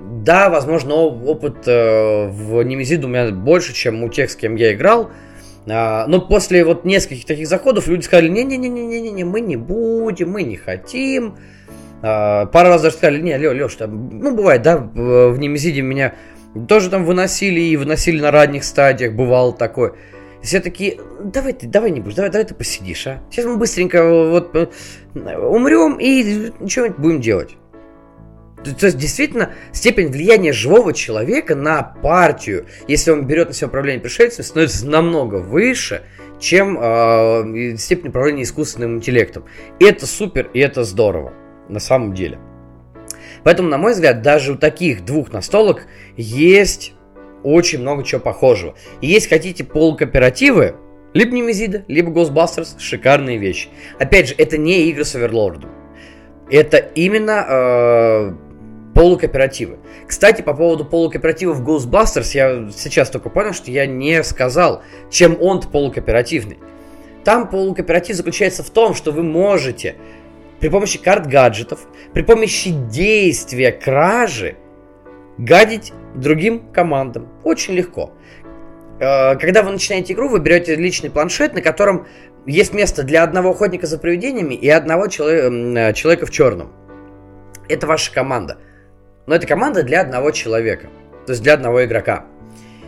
Да, 0.00 0.50
возможно, 0.50 0.94
опыт 0.94 1.66
э, 1.66 2.26
в 2.28 2.62
Немезиду 2.62 3.06
у 3.06 3.10
меня 3.10 3.30
больше, 3.30 3.72
чем 3.72 4.02
у 4.02 4.10
тех, 4.10 4.30
с 4.30 4.36
кем 4.36 4.56
я 4.56 4.74
играл. 4.74 5.10
А, 5.66 6.06
но 6.06 6.20
после 6.20 6.62
вот 6.64 6.84
нескольких 6.84 7.24
таких 7.24 7.48
заходов 7.48 7.86
люди 7.86 8.02
сказали, 8.02 8.28
не-не-не-не-не-не, 8.28 9.24
мы 9.24 9.40
не 9.40 9.56
будем, 9.56 10.30
мы 10.30 10.42
не 10.42 10.56
хотим. 10.56 11.38
А, 12.02 12.44
пару 12.46 12.68
раз 12.68 12.82
даже 12.82 12.96
сказали, 12.96 13.22
не, 13.22 13.36
Лё, 13.38 13.52
Лёш, 13.54 13.74
там, 13.76 14.10
ну, 14.18 14.34
бывает, 14.34 14.60
да, 14.60 14.76
в 14.76 15.38
Немезиде 15.38 15.80
меня 15.80 16.14
тоже 16.68 16.90
там 16.90 17.04
выносили 17.06 17.60
и 17.60 17.76
выносили 17.78 18.20
на 18.20 18.30
ранних 18.30 18.64
стадиях, 18.64 19.14
бывало 19.14 19.54
такое 19.54 19.94
все 20.44 20.60
такие, 20.60 21.00
давай 21.22 21.52
ты, 21.52 21.66
давай 21.66 21.90
не 21.90 22.00
будешь, 22.00 22.16
давай, 22.16 22.30
давай 22.30 22.46
ты 22.46 22.54
посидишь, 22.54 23.06
а. 23.06 23.22
Сейчас 23.30 23.46
мы 23.46 23.56
быстренько 23.56 24.28
вот 24.30 24.54
э, 24.54 24.68
умрем 25.14 25.96
и 25.98 26.52
что-нибудь 26.68 26.98
будем 26.98 27.20
делать. 27.20 27.56
То 28.62 28.86
есть, 28.86 28.96
действительно, 28.96 29.52
степень 29.72 30.08
влияния 30.08 30.52
живого 30.52 30.94
человека 30.94 31.54
на 31.54 31.82
партию, 31.82 32.66
если 32.88 33.10
он 33.10 33.26
берет 33.26 33.48
на 33.48 33.54
себя 33.54 33.68
управление 33.68 34.00
пришельцами, 34.00 34.44
становится 34.44 34.86
намного 34.86 35.36
выше, 35.36 36.02
чем 36.40 36.78
э, 36.80 37.76
степень 37.76 38.08
управления 38.08 38.42
искусственным 38.42 38.96
интеллектом. 38.96 39.44
И 39.78 39.84
это 39.84 40.06
супер, 40.06 40.50
и 40.54 40.60
это 40.60 40.84
здорово, 40.84 41.34
на 41.68 41.78
самом 41.78 42.14
деле. 42.14 42.38
Поэтому, 43.44 43.68
на 43.68 43.76
мой 43.76 43.92
взгляд, 43.92 44.22
даже 44.22 44.52
у 44.52 44.56
таких 44.56 45.04
двух 45.04 45.32
настолок 45.32 45.86
есть 46.16 46.94
очень 47.44 47.80
много 47.80 48.02
чего 48.02 48.20
похожего. 48.20 48.74
И 49.00 49.06
если 49.06 49.28
хотите 49.28 49.62
полукооперативы, 49.64 50.76
либо 51.12 51.32
Немезида, 51.32 51.84
либо 51.86 52.10
Ghostbusters, 52.10 52.78
шикарные 52.78 53.38
вещи. 53.38 53.68
Опять 53.98 54.28
же, 54.28 54.34
это 54.36 54.58
не 54.58 54.88
игры 54.90 55.04
с 55.04 55.14
Оверлордом. 55.14 55.70
Это 56.50 56.78
именно 56.78 57.46
э, 57.48 58.32
полукооперативы. 58.94 59.78
Кстати, 60.06 60.42
по 60.42 60.54
поводу 60.54 60.84
полукооперативов 60.84 61.62
Ghostbusters, 61.62 62.30
я 62.34 62.70
сейчас 62.76 63.10
только 63.10 63.30
понял, 63.30 63.52
что 63.52 63.70
я 63.70 63.86
не 63.86 64.22
сказал, 64.24 64.82
чем 65.10 65.36
он 65.40 65.60
полукооперативный. 65.60 66.58
Там 67.24 67.48
полукооператив 67.48 68.16
заключается 68.16 68.62
в 68.62 68.70
том, 68.70 68.94
что 68.94 69.12
вы 69.12 69.22
можете 69.22 69.94
при 70.60 70.68
помощи 70.68 70.98
карт 70.98 71.26
гаджетов, 71.26 71.86
при 72.12 72.22
помощи 72.22 72.70
действия 72.70 73.72
кражи 73.72 74.56
гадить 75.38 75.92
другим 76.14 76.70
командам. 76.72 77.28
Очень 77.44 77.74
легко. 77.74 78.12
Э, 79.00 79.36
когда 79.36 79.62
вы 79.62 79.72
начинаете 79.72 80.12
игру, 80.12 80.28
вы 80.28 80.40
берете 80.40 80.76
личный 80.76 81.10
планшет, 81.10 81.54
на 81.54 81.62
котором 81.62 82.06
есть 82.46 82.72
место 82.74 83.02
для 83.02 83.22
одного 83.22 83.50
охотника 83.50 83.86
за 83.86 83.98
привидениями 83.98 84.54
и 84.54 84.68
одного 84.68 85.06
э, 85.06 85.08
человека 85.94 86.26
в 86.26 86.30
черном. 86.30 86.72
Это 87.68 87.86
ваша 87.86 88.12
команда. 88.12 88.58
Но 89.26 89.34
это 89.34 89.46
команда 89.46 89.82
для 89.82 90.02
одного 90.02 90.30
человека. 90.30 90.88
То 91.26 91.32
есть 91.32 91.42
для 91.42 91.54
одного 91.54 91.84
игрока. 91.84 92.26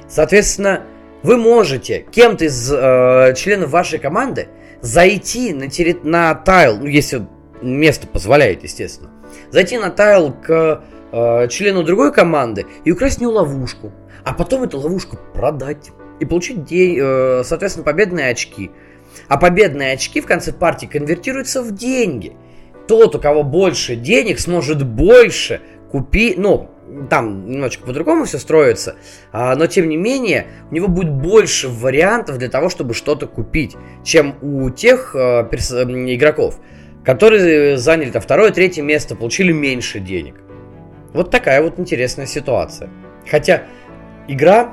Соответственно, 0.09 0.85
вы 1.23 1.39
можете 1.39 2.07
кем-то 2.13 2.45
из 2.45 2.71
э, 2.73 3.35
членов 3.37 3.71
вашей 3.71 3.99
команды 3.99 4.49
зайти 4.83 5.53
на, 5.53 5.69
терри... 5.69 5.99
на 6.03 6.35
тайл, 6.35 6.77
ну, 6.77 6.87
если 6.87 7.27
место 7.63 8.07
позволяет, 8.07 8.63
естественно, 8.63 9.11
зайти 9.51 9.79
на 9.79 9.91
тайл 9.91 10.33
к 10.33 10.85
э, 11.13 11.49
члену 11.49 11.83
другой 11.83 12.13
команды 12.13 12.67
и 12.85 12.93
украсть 12.93 13.21
не 13.21 13.27
ловушку, 13.27 13.93
а 14.25 14.33
потом 14.33 14.63
эту 14.63 14.79
ловушку 14.79 15.19
продать 15.35 15.91
и 16.21 16.25
получить, 16.25 16.65
день, 16.65 16.99
э, 17.01 17.43
соответственно, 17.45 17.85
победные 17.85 18.31
очки. 18.31 18.71
А 19.29 19.39
победные 19.39 19.93
очки 19.93 20.21
в 20.21 20.27
конце 20.27 20.53
партии 20.53 20.87
конвертируются 20.87 21.63
в 21.63 21.73
деньги. 21.73 22.37
Тот, 22.87 23.15
у 23.15 23.19
кого 23.19 23.43
больше 23.43 23.97
денег, 23.97 24.39
сможет 24.39 24.85
больше 24.85 25.61
купить, 25.91 26.39
ну, 26.39 26.71
там 27.11 27.51
немножечко 27.51 27.87
по-другому 27.87 28.25
все 28.25 28.39
строится, 28.39 28.97
а, 29.33 29.57
но 29.57 29.67
тем 29.67 29.89
не 29.89 29.97
менее 29.97 30.47
у 30.71 30.75
него 30.75 30.89
будет 30.89 31.11
больше 31.11 31.69
вариантов 31.69 32.39
для 32.39 32.49
того, 32.49 32.69
чтобы 32.69 32.95
что-то 32.95 33.27
купить, 33.27 33.77
чем 34.05 34.37
у 34.41 34.71
тех 34.71 35.15
а, 35.15 35.43
перс- 35.45 35.73
игроков, 35.73 36.61
которые 37.05 37.77
заняли 37.77 38.11
там 38.11 38.23
второе, 38.23 38.51
третье 38.51 38.83
место, 38.83 39.17
получили 39.17 39.53
меньше 39.53 39.99
денег. 39.99 40.37
Вот 41.17 41.31
такая 41.31 41.63
вот 41.63 41.79
интересная 41.81 42.27
ситуация. 42.27 42.91
Хотя 43.29 43.65
игра 44.29 44.73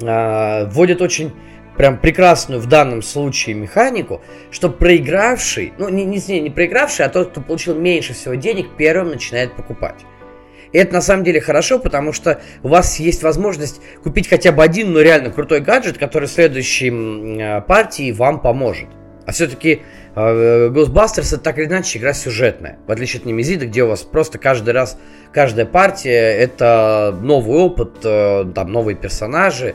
э, 0.00 0.66
вводит 0.66 1.02
очень 1.02 1.32
прям 1.76 1.98
прекрасную 1.98 2.60
в 2.60 2.66
данном 2.66 3.02
случае 3.02 3.54
механику, 3.54 4.22
что 4.50 4.70
проигравший, 4.70 5.72
ну 5.78 5.88
не, 5.88 6.04
не, 6.04 6.40
не 6.40 6.50
проигравший, 6.50 7.04
а 7.04 7.08
тот, 7.08 7.30
кто 7.30 7.40
получил 7.40 7.74
меньше 7.74 8.14
всего 8.14 8.34
денег, 8.34 8.76
первым 8.76 9.10
начинает 9.10 9.54
покупать. 9.54 10.06
И 10.72 10.78
это 10.78 10.94
на 10.94 11.00
самом 11.00 11.24
деле 11.24 11.40
хорошо, 11.40 11.78
потому 11.78 12.12
что 12.12 12.40
у 12.62 12.68
вас 12.68 12.98
есть 12.98 13.22
возможность 13.22 13.80
купить 14.02 14.28
хотя 14.28 14.52
бы 14.52 14.62
один, 14.62 14.92
но 14.92 15.00
реально 15.00 15.30
крутой 15.30 15.60
гаджет, 15.60 15.98
который 15.98 16.28
в 16.28 16.32
следующей 16.32 16.90
э, 16.90 17.60
партии 17.62 18.12
вам 18.12 18.40
поможет. 18.40 18.88
А 19.26 19.32
все-таки 19.32 19.82
э, 20.14 20.68
Ghostbusters 20.68 21.34
это 21.34 21.38
так 21.38 21.58
или 21.58 21.66
иначе 21.66 21.98
игра 21.98 22.14
сюжетная. 22.14 22.78
В 22.86 22.92
отличие 22.92 23.20
от 23.20 23.26
Немезида, 23.26 23.66
где 23.66 23.82
у 23.82 23.88
вас 23.88 24.02
просто 24.02 24.38
каждый 24.38 24.72
раз, 24.72 24.98
каждая 25.32 25.66
партия 25.66 26.32
это 26.32 27.16
новый 27.20 27.58
опыт, 27.58 27.96
э, 28.04 28.44
там 28.54 28.72
новые 28.72 28.96
персонажи. 28.96 29.74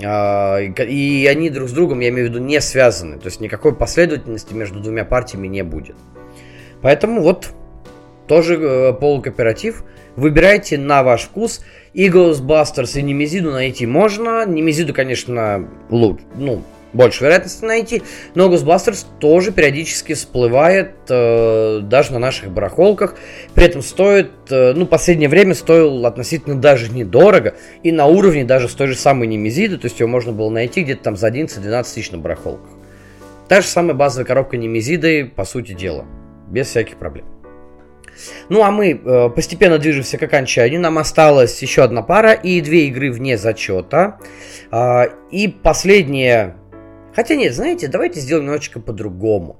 И 0.00 1.28
они 1.30 1.50
друг 1.50 1.68
с 1.68 1.72
другом, 1.72 2.00
я 2.00 2.08
имею 2.08 2.26
в 2.26 2.30
виду, 2.30 2.42
не 2.42 2.60
связаны. 2.60 3.18
То 3.18 3.26
есть 3.26 3.40
никакой 3.40 3.72
последовательности 3.72 4.52
между 4.52 4.80
двумя 4.80 5.04
партиями 5.04 5.46
не 5.46 5.62
будет. 5.62 5.94
Поэтому 6.80 7.22
вот 7.22 7.50
тоже 8.26 8.96
полукооператив. 9.00 9.84
Выбирайте 10.16 10.76
на 10.76 11.04
ваш 11.04 11.22
вкус. 11.22 11.60
И 11.92 12.08
Ghostbusters, 12.08 12.98
и 12.98 13.02
Немезиду 13.02 13.52
найти 13.52 13.86
можно. 13.86 14.44
Немезиду, 14.44 14.92
конечно, 14.92 15.68
лучше, 15.88 16.24
ну, 16.34 16.64
больше 16.92 17.24
вероятности 17.24 17.64
найти. 17.64 18.02
Но 18.34 18.52
Ghostbusters 18.52 19.06
тоже 19.18 19.52
периодически 19.52 20.14
всплывает 20.14 20.92
э, 21.08 21.80
даже 21.82 22.12
на 22.12 22.18
наших 22.18 22.50
барахолках. 22.50 23.16
При 23.54 23.64
этом 23.64 23.82
стоит, 23.82 24.30
э, 24.50 24.72
ну, 24.74 24.86
последнее 24.86 25.28
время 25.28 25.54
стоил 25.54 26.04
относительно 26.06 26.60
даже 26.60 26.90
недорого. 26.90 27.54
И 27.82 27.92
на 27.92 28.06
уровне 28.06 28.44
даже 28.44 28.68
с 28.68 28.74
той 28.74 28.88
же 28.88 28.96
самой 28.96 29.26
Немезиды. 29.28 29.78
То 29.78 29.86
есть 29.86 30.00
его 30.00 30.08
можно 30.08 30.32
было 30.32 30.50
найти 30.50 30.82
где-то 30.82 31.02
там 31.02 31.16
за 31.16 31.28
11-12 31.28 31.82
тысяч 31.94 32.10
на 32.10 32.18
барахолках. 32.18 32.70
Та 33.48 33.60
же 33.60 33.66
самая 33.66 33.94
базовая 33.94 34.26
коробка 34.26 34.56
Немезиды, 34.56 35.26
по 35.26 35.44
сути 35.44 35.72
дела. 35.72 36.06
Без 36.48 36.68
всяких 36.68 36.96
проблем. 36.96 37.26
Ну 38.48 38.62
а 38.62 38.70
мы 38.70 38.92
э, 38.92 39.28
постепенно 39.30 39.78
движемся 39.78 40.18
к 40.18 40.22
окончанию. 40.22 40.80
Нам 40.80 40.98
осталась 40.98 41.60
еще 41.62 41.82
одна 41.82 42.02
пара 42.02 42.32
и 42.32 42.60
две 42.60 42.86
игры 42.88 43.10
вне 43.10 43.36
зачета. 43.36 44.18
Э, 44.70 45.06
и 45.30 45.48
последняя... 45.48 46.56
Хотя 47.14 47.34
нет, 47.34 47.54
знаете, 47.54 47.88
давайте 47.88 48.20
сделаем 48.20 48.46
немножечко 48.46 48.80
по-другому. 48.80 49.58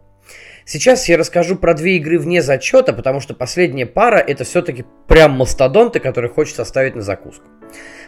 Сейчас 0.65 1.09
я 1.09 1.17
расскажу 1.17 1.57
про 1.57 1.75
две 1.75 1.97
игры 1.97 2.19
вне 2.19 2.41
зачета, 2.41 2.93
потому 2.93 3.21
что 3.21 3.35
последняя 3.35 3.87
пара 3.87 4.19
это 4.19 4.45
все-таки 4.45 4.85
прям 5.09 5.33
мастодонты, 5.33 5.99
которые 5.99 6.31
хочется 6.31 6.63
оставить 6.63 6.95
на 6.95 7.03
закуску. 7.03 7.45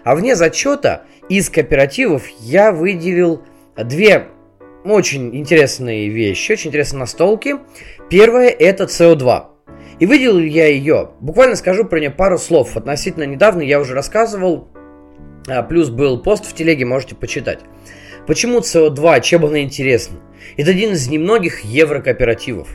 А 0.04 0.14
вне 0.14 0.36
зачета 0.36 1.02
из 1.28 1.50
кооперативов 1.50 2.28
я 2.40 2.70
выделил 2.70 3.42
две 3.76 4.28
очень 4.84 5.34
интересные 5.34 6.08
вещи, 6.08 6.52
очень 6.52 6.68
интересные 6.68 7.00
настолки. 7.00 7.56
Первое 8.08 8.48
это 8.48 8.84
CO2. 8.84 9.46
И 9.98 10.06
выделил 10.06 10.38
я 10.38 10.66
ее. 10.66 11.10
Буквально 11.20 11.56
скажу 11.56 11.84
про 11.84 11.98
нее 11.98 12.10
пару 12.10 12.38
слов. 12.38 12.76
Относительно 12.76 13.24
недавно 13.24 13.62
я 13.62 13.80
уже 13.80 13.94
рассказывал. 13.94 14.68
А, 15.48 15.62
плюс 15.62 15.88
был 15.88 16.22
пост 16.22 16.44
в 16.44 16.54
телеге, 16.54 16.84
можете 16.84 17.14
почитать. 17.14 17.60
Почему 18.26 18.60
CO2, 18.60 19.20
чем 19.20 19.44
она 19.44 19.62
интересна? 19.62 20.18
Это 20.56 20.70
один 20.70 20.92
из 20.92 21.08
немногих 21.08 21.60
еврокооперативов. 21.60 22.68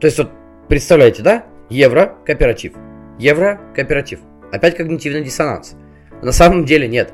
То 0.00 0.06
есть 0.06 0.18
вот 0.18 0.30
представляете, 0.68 1.22
да? 1.22 1.44
Еврокооператив. 1.68 2.72
Еврокооператив. 3.18 4.20
Опять 4.52 4.76
когнитивный 4.76 5.22
диссонанс. 5.22 5.76
На 6.22 6.32
самом 6.32 6.64
деле 6.64 6.88
нет. 6.88 7.12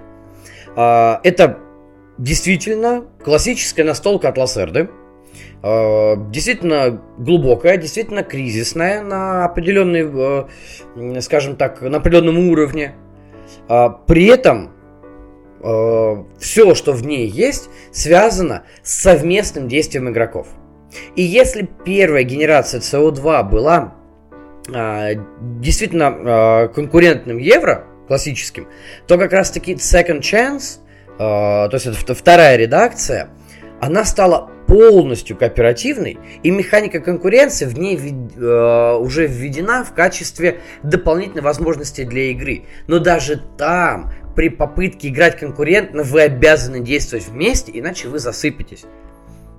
А, 0.76 1.20
это 1.24 1.58
действительно 2.18 3.04
классическая 3.22 3.84
настолка 3.84 4.28
от 4.28 4.38
Лассерды. 4.38 4.88
Э, 5.62 6.14
действительно 6.30 7.02
глубокая, 7.18 7.76
действительно 7.76 8.22
кризисная 8.22 9.02
на 9.02 9.44
определенной, 9.44 10.46
э, 10.96 11.20
скажем 11.20 11.56
так, 11.56 11.82
на 11.82 11.98
определенном 11.98 12.38
уровне. 12.48 12.94
А, 13.68 13.88
при 13.88 14.26
этом 14.26 14.70
э, 15.60 16.24
все, 16.38 16.74
что 16.74 16.92
в 16.92 17.04
ней 17.06 17.26
есть, 17.26 17.68
связано 17.92 18.64
с 18.82 19.02
совместным 19.02 19.68
действием 19.68 20.08
игроков. 20.10 20.48
И 21.14 21.22
если 21.22 21.68
первая 21.84 22.22
генерация 22.22 22.80
CO2 22.80 23.48
была 23.50 23.94
а, 24.72 25.10
действительно 25.58 26.06
а, 26.08 26.68
конкурентным 26.68 27.38
евро, 27.38 27.84
классическим, 28.08 28.68
то 29.06 29.18
как 29.18 29.32
раз 29.32 29.50
таки 29.50 29.74
Second 29.74 30.20
Chance, 30.20 30.78
то 31.18 31.70
есть 31.72 31.86
это 31.86 32.14
вторая 32.14 32.56
редакция, 32.56 33.30
она 33.80 34.04
стала 34.04 34.50
полностью 34.66 35.36
кооперативной, 35.36 36.18
и 36.42 36.50
механика 36.50 37.00
конкуренции 37.00 37.66
в 37.66 37.78
ней 37.78 37.98
э, 37.98 38.96
уже 38.96 39.26
введена 39.26 39.84
в 39.84 39.92
качестве 39.92 40.60
дополнительной 40.82 41.42
возможности 41.42 42.04
для 42.04 42.30
игры. 42.30 42.64
Но 42.88 42.98
даже 42.98 43.42
там, 43.56 44.12
при 44.36 44.50
попытке 44.50 45.08
играть 45.08 45.38
конкурентно, 45.38 46.04
вы 46.04 46.20
обязаны 46.20 46.80
действовать 46.80 47.26
вместе, 47.26 47.72
иначе 47.74 48.08
вы 48.08 48.20
засыпетесь. 48.20 48.84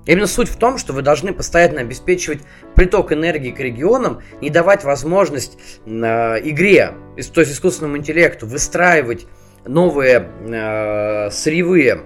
Именно 0.06 0.26
суть 0.26 0.48
в 0.48 0.56
том, 0.56 0.78
что 0.78 0.94
вы 0.94 1.02
должны 1.02 1.34
постоянно 1.34 1.82
обеспечивать 1.82 2.40
приток 2.74 3.12
энергии 3.12 3.50
к 3.50 3.60
регионам, 3.60 4.22
не 4.40 4.48
давать 4.48 4.84
возможность 4.84 5.58
э, 5.84 5.90
игре, 5.90 6.94
то 7.34 7.40
есть 7.42 7.52
искусственному 7.52 7.98
интеллекту, 7.98 8.46
выстраивать 8.46 9.26
новые 9.66 10.30
э, 10.46 11.30
сырьевые 11.30 12.04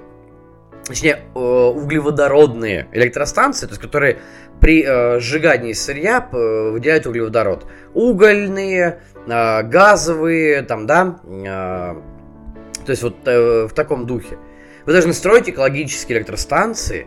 точнее, 0.84 1.20
э, 1.34 1.38
углеводородные 1.38 2.88
электростанции, 2.92 3.66
то 3.66 3.72
есть 3.72 3.80
которые 3.80 4.18
при 4.60 4.84
э, 4.84 5.20
сжигании 5.20 5.72
сырья 5.72 6.28
э, 6.32 6.70
выделяют 6.70 7.06
углеводород. 7.06 7.66
Угольные, 7.94 9.00
газовые, 9.24 10.62
там, 10.62 10.86
да, 10.88 11.20
то 12.84 12.90
есть 12.90 13.02
вот 13.02 13.16
в 13.24 13.70
таком 13.74 14.06
духе. 14.06 14.38
Вы 14.86 14.92
должны 14.92 15.12
строить 15.12 15.48
экологические 15.48 16.18
электростанции, 16.18 17.06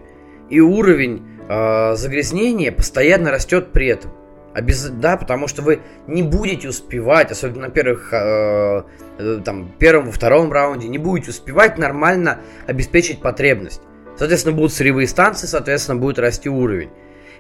и 0.50 0.60
уровень 0.60 1.24
загрязнения 1.48 2.72
постоянно 2.72 3.32
растет 3.32 3.72
при 3.72 3.88
этом. 3.88 4.12
Обез... 4.56 4.86
Да, 4.86 5.18
потому 5.18 5.48
что 5.50 5.62
вы 5.62 5.82
не 6.08 6.24
будете 6.24 6.70
успевать, 6.70 7.30
особенно 7.30 7.64
на 7.64 7.70
первых, 7.70 8.14
э, 8.14 8.84
э, 9.18 9.42
там, 9.44 9.70
первом, 9.78 10.12
втором 10.14 10.50
раунде, 10.50 10.88
не 10.88 10.98
будете 10.98 11.32
успевать 11.32 11.78
нормально 11.78 12.40
обеспечить 12.66 13.22
потребность. 13.22 13.82
Соответственно, 14.18 14.56
будут 14.56 14.72
сырьевые 14.72 15.10
станции, 15.10 15.46
соответственно, 15.46 16.00
будет 16.00 16.20
расти 16.20 16.48
уровень. 16.48 16.90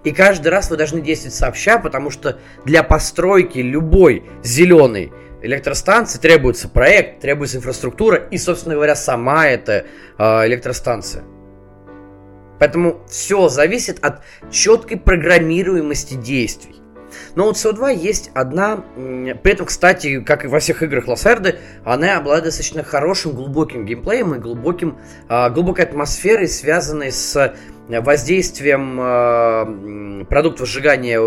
И 0.03 0.11
каждый 0.11 0.49
раз 0.49 0.69
вы 0.69 0.75
должны 0.75 0.99
действовать 0.99 1.35
сообща, 1.35 1.79
потому 1.79 2.09
что 2.09 2.37
для 2.65 2.83
постройки 2.83 3.59
любой 3.59 4.25
зеленой 4.43 5.13
электростанции 5.45 6.19
требуется 6.19 6.67
проект, 6.67 7.21
требуется 7.21 7.57
инфраструктура 7.57 8.17
и, 8.17 8.37
собственно 8.37 8.75
говоря, 8.75 8.95
сама 8.95 9.47
эта 9.47 9.85
э, 10.17 10.47
электростанция. 10.47 11.23
Поэтому 12.59 13.01
все 13.07 13.49
зависит 13.49 14.03
от 14.03 14.21
четкой 14.49 14.97
программируемости 14.97 16.15
действий. 16.15 16.75
Но 17.35 17.47
у 17.47 17.51
CO2 17.51 17.95
есть 17.95 18.31
одна... 18.33 18.83
При 18.95 19.51
этом, 19.51 19.65
кстати, 19.65 20.21
как 20.21 20.45
и 20.45 20.47
во 20.47 20.59
всех 20.59 20.83
играх 20.83 21.07
Лассерды, 21.07 21.59
она 21.83 22.17
обладает 22.17 22.45
достаточно 22.45 22.83
хорошим, 22.83 23.33
глубоким 23.33 23.85
геймплеем 23.85 24.35
и 24.35 24.39
глубоким, 24.39 24.97
а, 25.27 25.49
глубокой 25.49 25.85
атмосферой, 25.85 26.47
связанной 26.47 27.11
с 27.11 27.55
воздействием 27.87 28.97
а, 28.99 30.25
продуктов 30.29 30.67
сжигания 30.67 31.21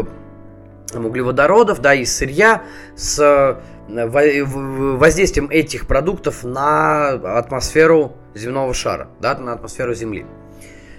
углеводородов, 0.95 1.81
да, 1.81 1.95
и 1.95 2.05
сырья, 2.05 2.63
с 2.97 3.61
воздействием 3.89 5.49
этих 5.51 5.87
продуктов 5.87 6.45
на 6.45 7.09
атмосферу 7.39 8.17
земного 8.35 8.75
шара, 8.75 9.09
да, 9.21 9.37
на 9.39 9.53
атмосферу 9.53 9.95
Земли. 9.95 10.27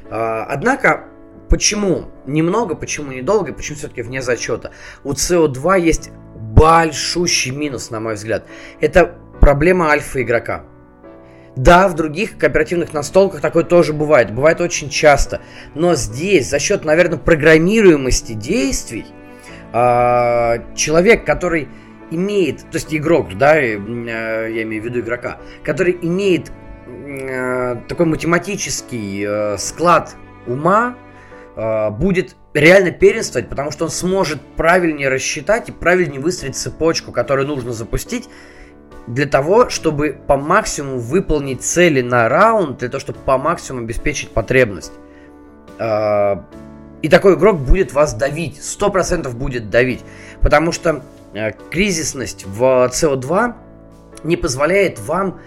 А, 0.10 0.46
однако 0.50 1.06
Почему 1.50 2.06
немного, 2.28 2.76
почему 2.76 3.12
недолго, 3.12 3.54
почему 3.54 3.78
все-таки 3.78 4.04
вне 4.04 4.22
зачета? 4.22 4.72
У 5.04 5.14
CO2 5.14 5.80
есть 5.82 6.12
большущий 6.36 7.52
минус, 7.52 7.90
на 7.90 8.00
мой 8.00 8.14
взгляд. 8.14 8.46
Это 8.80 9.16
проблема 9.42 9.90
альфа 9.90 10.22
игрока. 10.22 10.64
Да, 11.56 11.88
в 11.88 11.96
других 11.96 12.38
кооперативных 12.38 12.94
настолках 12.94 13.42
такое 13.42 13.64
тоже 13.64 13.94
бывает, 13.94 14.32
бывает 14.32 14.62
очень 14.62 14.90
часто. 14.90 15.42
Но 15.74 15.96
здесь, 15.96 16.48
за 16.48 16.60
счет, 16.60 16.86
наверное, 16.86 17.18
программируемости 17.18 18.34
действий, 18.34 19.08
а, 19.74 20.60
человек, 20.76 21.26
который 21.26 21.68
имеет, 22.12 22.62
то 22.62 22.76
есть 22.76 22.94
игрок, 22.94 23.38
да, 23.38 23.60
э, 23.60 23.72
я 23.74 24.64
имею 24.64 24.82
в 24.82 24.86
виду 24.86 25.00
игрока, 25.00 25.38
который 25.64 25.98
имеет 26.02 26.52
э, 26.88 27.76
такой 27.88 28.06
математический 28.06 29.26
э, 29.26 29.58
склад 29.58 30.16
ума, 30.48 30.96
будет 31.56 32.38
реально 32.54 32.92
первенствовать, 32.92 33.50
потому 33.50 33.72
что 33.72 33.84
он 33.84 33.92
сможет 33.92 34.40
правильнее 34.56 35.10
рассчитать 35.10 35.68
и 35.68 35.74
правильнее 35.74 36.22
выстроить 36.22 36.56
цепочку, 36.56 37.12
которую 37.12 37.50
нужно 37.50 37.74
запустить, 37.74 38.30
для 39.08 39.26
того, 39.26 39.70
чтобы 39.70 40.18
по 40.26 40.38
максимуму 40.38 41.00
выполнить 41.00 41.62
цели 41.62 42.02
на 42.02 42.30
раунд, 42.30 42.78
для 42.78 42.88
того, 42.88 43.02
чтобы 43.02 43.20
по 43.20 43.38
максимуму 43.38 43.84
обеспечить 43.84 44.30
потребность. 44.30 44.94
И 47.02 47.10
такой 47.10 47.36
игрок 47.36 47.60
будет 47.60 47.92
вас 47.92 48.14
давить, 48.14 48.58
100% 48.58 49.30
будет 49.36 49.70
давить, 49.70 50.06
потому 50.42 50.72
что 50.72 51.04
кризисность 51.70 52.46
в 52.46 52.90
CO2 52.94 53.54
не 54.24 54.36
позволяет 54.36 55.00
вам 55.00 55.40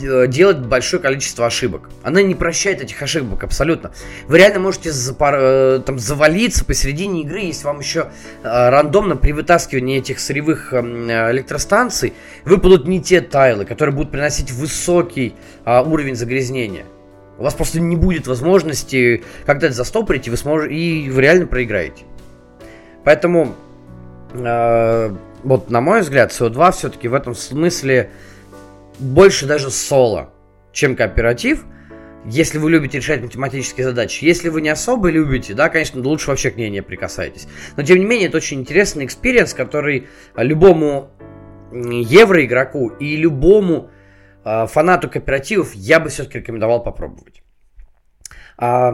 Э, 0.00 0.28
делать 0.28 0.58
большое 0.58 1.02
количество 1.02 1.44
ошибок. 1.44 1.90
Она 2.04 2.22
не 2.22 2.36
прощает 2.36 2.80
этих 2.82 3.02
ошибок 3.02 3.42
абсолютно. 3.42 3.90
Вы 4.28 4.38
реально 4.38 4.60
можете 4.60 4.92
запар, 4.92 5.34
э, 5.36 5.80
там, 5.84 5.98
завалиться 5.98 6.64
посередине 6.64 7.22
игры, 7.22 7.40
если 7.40 7.66
вам 7.66 7.80
еще 7.80 8.10
э, 8.44 8.68
рандомно 8.68 9.16
при 9.16 9.32
вытаскивании 9.32 9.98
этих 9.98 10.20
сырьевых 10.20 10.72
э, 10.72 10.78
электростанций 11.32 12.12
выпадут 12.44 12.86
не 12.86 13.02
те 13.02 13.20
тайлы, 13.20 13.64
которые 13.64 13.92
будут 13.92 14.12
приносить 14.12 14.52
высокий 14.52 15.34
э, 15.64 15.82
уровень 15.82 16.14
загрязнения. 16.14 16.84
У 17.38 17.42
вас 17.42 17.54
просто 17.54 17.80
не 17.80 17.96
будет 17.96 18.28
возможности 18.28 19.24
когда-то 19.46 19.74
застопорить, 19.74 20.28
и 20.28 20.30
вы, 20.30 20.36
сможете, 20.36 20.74
и 20.74 21.10
вы 21.10 21.20
реально 21.20 21.48
проиграете. 21.48 22.04
Поэтому, 23.04 23.56
э, 24.32 25.14
вот 25.42 25.70
на 25.70 25.80
мой 25.80 26.00
взгляд, 26.00 26.32
CO2 26.32 26.72
все-таки 26.72 27.08
в 27.08 27.14
этом 27.14 27.34
смысле 27.34 28.10
больше 28.98 29.46
даже 29.46 29.70
соло, 29.70 30.30
чем 30.72 30.96
кооператив, 30.96 31.64
если 32.24 32.58
вы 32.58 32.70
любите 32.70 32.98
решать 32.98 33.22
математические 33.22 33.84
задачи. 33.84 34.24
Если 34.24 34.48
вы 34.48 34.60
не 34.60 34.68
особо 34.68 35.10
любите, 35.10 35.54
да, 35.54 35.68
конечно, 35.68 36.02
лучше 36.02 36.30
вообще 36.30 36.50
к 36.50 36.56
ней 36.56 36.70
не 36.70 36.82
прикасайтесь. 36.82 37.46
Но 37.76 37.82
тем 37.82 37.98
не 37.98 38.04
менее, 38.04 38.28
это 38.28 38.38
очень 38.38 38.60
интересный 38.60 39.04
experience, 39.04 39.54
который 39.54 40.08
любому 40.36 41.10
евроигроку 41.72 42.88
и 42.88 43.16
любому 43.16 43.90
э, 44.44 44.66
фанату 44.66 45.08
кооперативов 45.08 45.74
я 45.74 46.00
бы 46.00 46.08
все-таки 46.08 46.38
рекомендовал 46.38 46.82
попробовать. 46.82 47.42
А, 48.58 48.92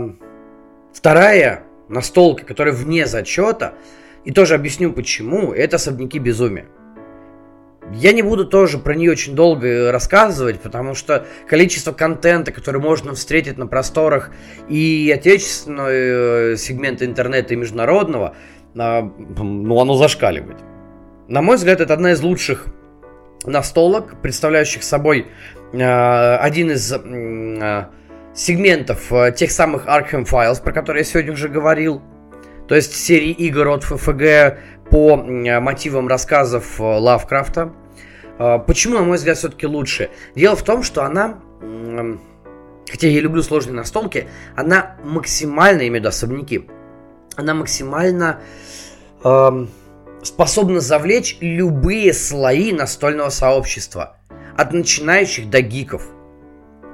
вторая 0.93 1.65
настолка, 1.89 2.45
которая 2.45 2.75
вне 2.75 3.07
зачета, 3.07 3.75
и 4.25 4.33
тоже 4.33 4.55
объясню 4.55 4.93
почему, 4.93 5.53
это 5.53 5.77
особняки 5.77 6.19
безумия. 6.19 6.67
Я 7.95 8.13
не 8.13 8.23
буду 8.23 8.47
тоже 8.47 8.79
про 8.79 8.95
нее 8.95 9.11
очень 9.11 9.35
долго 9.35 9.93
рассказывать, 9.93 10.61
потому 10.61 10.95
что 10.95 11.27
количество 11.47 11.93
контента, 11.93 12.53
который 12.53 12.81
можно 12.81 13.13
встретить 13.13 13.59
на 13.59 13.67
просторах 13.67 14.31
и 14.69 15.13
отечественного 15.15 15.91
э, 15.91 16.57
сегмента 16.57 17.05
интернета, 17.05 17.53
и 17.53 17.57
международного, 17.57 18.35
а, 18.79 19.03
ну, 19.03 19.81
оно 19.81 19.95
зашкаливает. 19.97 20.59
На 21.29 21.43
мой 21.43 21.57
взгляд, 21.57 21.81
это 21.81 21.93
одна 21.93 22.13
из 22.13 22.23
лучших 22.23 22.67
настолок, 23.45 24.23
представляющих 24.23 24.85
собой 24.85 25.27
э, 25.73 26.37
один 26.37 26.71
из 26.71 26.91
э, 26.93 27.87
сегментов 28.35 29.13
тех 29.37 29.51
самых 29.51 29.87
Arkham 29.87 30.25
Files, 30.25 30.63
про 30.63 30.73
которые 30.73 31.01
я 31.01 31.05
сегодня 31.05 31.33
уже 31.33 31.49
говорил. 31.49 32.01
То 32.73 32.77
есть 32.77 32.95
серии 32.97 33.33
игр 33.33 33.69
от 33.69 33.85
ФФГ 33.85 34.57
по 34.91 35.19
мотивам 35.19 36.09
рассказов 36.09 36.81
Лавкрафта. 36.81 37.75
А, 38.39 38.61
почему, 38.61 38.95
на 38.95 39.03
мой 39.03 39.19
взгляд, 39.19 39.37
все-таки 39.37 39.67
лучше? 39.67 40.09
Дело 40.35 40.57
в 40.57 40.63
том, 40.63 40.83
что 40.83 41.05
она, 41.05 41.39
хотя 42.91 43.09
я 43.09 43.21
люблю 43.21 43.43
сложные 43.43 43.75
настолки, 43.75 44.27
она 44.57 44.97
максимально, 45.05 45.81
имею 45.81 45.93
в 45.93 45.97
виду 45.97 46.09
особняки, 46.09 46.67
она 47.37 47.53
максимально 47.53 48.41
э, 49.23 49.67
способна 50.23 50.81
завлечь 50.81 51.37
любые 51.43 52.15
слои 52.15 52.73
настольного 52.73 53.29
сообщества. 53.29 54.17
От 54.57 54.73
начинающих 54.73 55.51
до 55.51 55.61
гиков. 55.61 56.07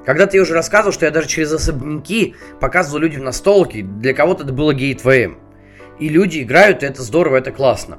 Когда-то 0.05 0.39
я 0.39 0.43
уже 0.43 0.55
рассказывал, 0.55 0.93
что 0.93 1.07
я 1.07 1.13
даже 1.13 1.29
через 1.29 1.53
особняки 1.53 2.35
показывал 2.59 2.99
людям 2.99 3.23
настолки. 3.23 3.83
Для 3.83 4.13
кого-то 4.13 4.43
это 4.43 4.53
было 4.53 4.75
гейтвеем. 4.75 5.39
И 5.99 6.09
люди 6.09 6.43
играют, 6.43 6.83
и 6.83 6.87
это 6.87 7.03
здорово, 7.03 7.37
это 7.37 7.51
классно. 7.51 7.99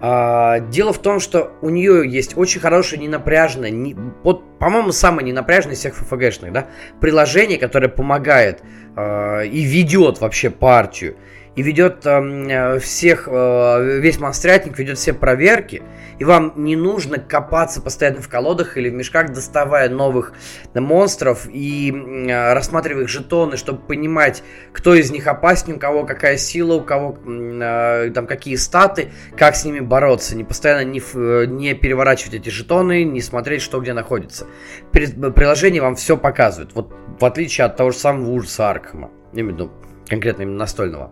А, 0.00 0.60
дело 0.60 0.92
в 0.92 0.98
том, 0.98 1.18
что 1.18 1.52
у 1.60 1.70
нее 1.70 2.08
есть 2.08 2.36
очень 2.36 2.60
хорошее 2.60 3.02
ненапряжное, 3.02 3.70
не, 3.70 3.96
вот, 4.22 4.58
по-моему, 4.58 4.92
самое 4.92 5.26
ненапряжное 5.26 5.74
из 5.74 5.78
всех 5.78 5.96
ФФГшных, 5.96 6.52
да, 6.52 6.68
приложение, 7.00 7.58
которое 7.58 7.88
помогает 7.88 8.62
а, 8.94 9.40
и 9.42 9.62
ведет 9.62 10.20
вообще 10.20 10.50
партию 10.50 11.16
и 11.58 11.62
ведет 11.62 12.06
э, 12.06 12.78
всех, 12.78 13.26
э, 13.26 13.98
весь 14.00 14.20
монстрятник 14.20 14.78
ведет 14.78 14.96
все 14.96 15.12
проверки, 15.12 15.82
и 16.20 16.24
вам 16.24 16.52
не 16.54 16.76
нужно 16.76 17.18
копаться 17.18 17.82
постоянно 17.82 18.22
в 18.22 18.28
колодах 18.28 18.76
или 18.76 18.88
в 18.88 18.94
мешках, 18.94 19.32
доставая 19.32 19.88
новых 19.90 20.34
монстров 20.72 21.48
и 21.52 21.90
э, 21.90 22.52
рассматривая 22.54 23.02
их 23.02 23.08
жетоны, 23.08 23.56
чтобы 23.56 23.80
понимать, 23.80 24.44
кто 24.72 24.94
из 24.94 25.10
них 25.10 25.26
опаснее, 25.26 25.78
у 25.78 25.80
кого 25.80 26.06
какая 26.06 26.36
сила, 26.36 26.74
у 26.74 26.80
кого 26.80 27.18
э, 27.26 28.12
там 28.14 28.28
какие 28.28 28.54
статы, 28.54 29.10
как 29.36 29.56
с 29.56 29.64
ними 29.64 29.80
бороться, 29.80 30.36
не 30.36 30.44
постоянно 30.44 30.84
не, 30.84 31.02
не 31.48 31.74
переворачивать 31.74 32.34
эти 32.34 32.50
жетоны, 32.50 33.02
не 33.02 33.20
смотреть, 33.20 33.62
что 33.62 33.80
где 33.80 33.94
находится. 33.94 34.46
Приложение 34.92 35.82
вам 35.82 35.96
все 35.96 36.16
показывает, 36.16 36.70
вот 36.74 36.94
в 37.18 37.24
отличие 37.24 37.64
от 37.64 37.76
того 37.76 37.90
же 37.90 37.98
самого 37.98 38.30
ужаса 38.30 38.70
Аркхема, 38.70 39.10
виду 39.32 39.72
конкретно 40.06 40.42
именно 40.42 40.58
настольного 40.58 41.10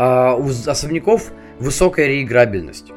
а, 0.00 0.34
у 0.34 0.48
особняков 0.48 1.30
высокая 1.58 2.06
реиграбельность. 2.06 2.90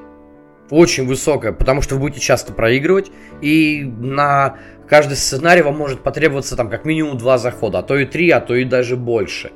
Очень 0.69 1.05
высокая, 1.05 1.51
потому 1.51 1.81
что 1.81 1.95
вы 1.95 2.01
будете 2.01 2.21
часто 2.21 2.53
проигрывать, 2.53 3.11
и 3.41 3.83
на 3.83 4.55
каждый 4.87 5.17
сценарий 5.17 5.61
вам 5.63 5.77
может 5.77 6.01
потребоваться 6.01 6.55
там 6.55 6.69
как 6.69 6.85
минимум 6.85 7.17
два 7.17 7.37
захода, 7.37 7.79
а 7.79 7.83
то 7.83 7.97
и 7.97 8.05
три, 8.05 8.29
а 8.29 8.39
то 8.39 8.55
и 8.55 8.63
даже 8.63 8.95
больше. 8.95 9.51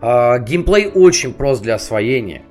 А, 0.00 0.40
геймплей 0.40 0.88
очень 0.88 1.34
прост 1.34 1.62
для 1.62 1.76
освоения. 1.76 2.42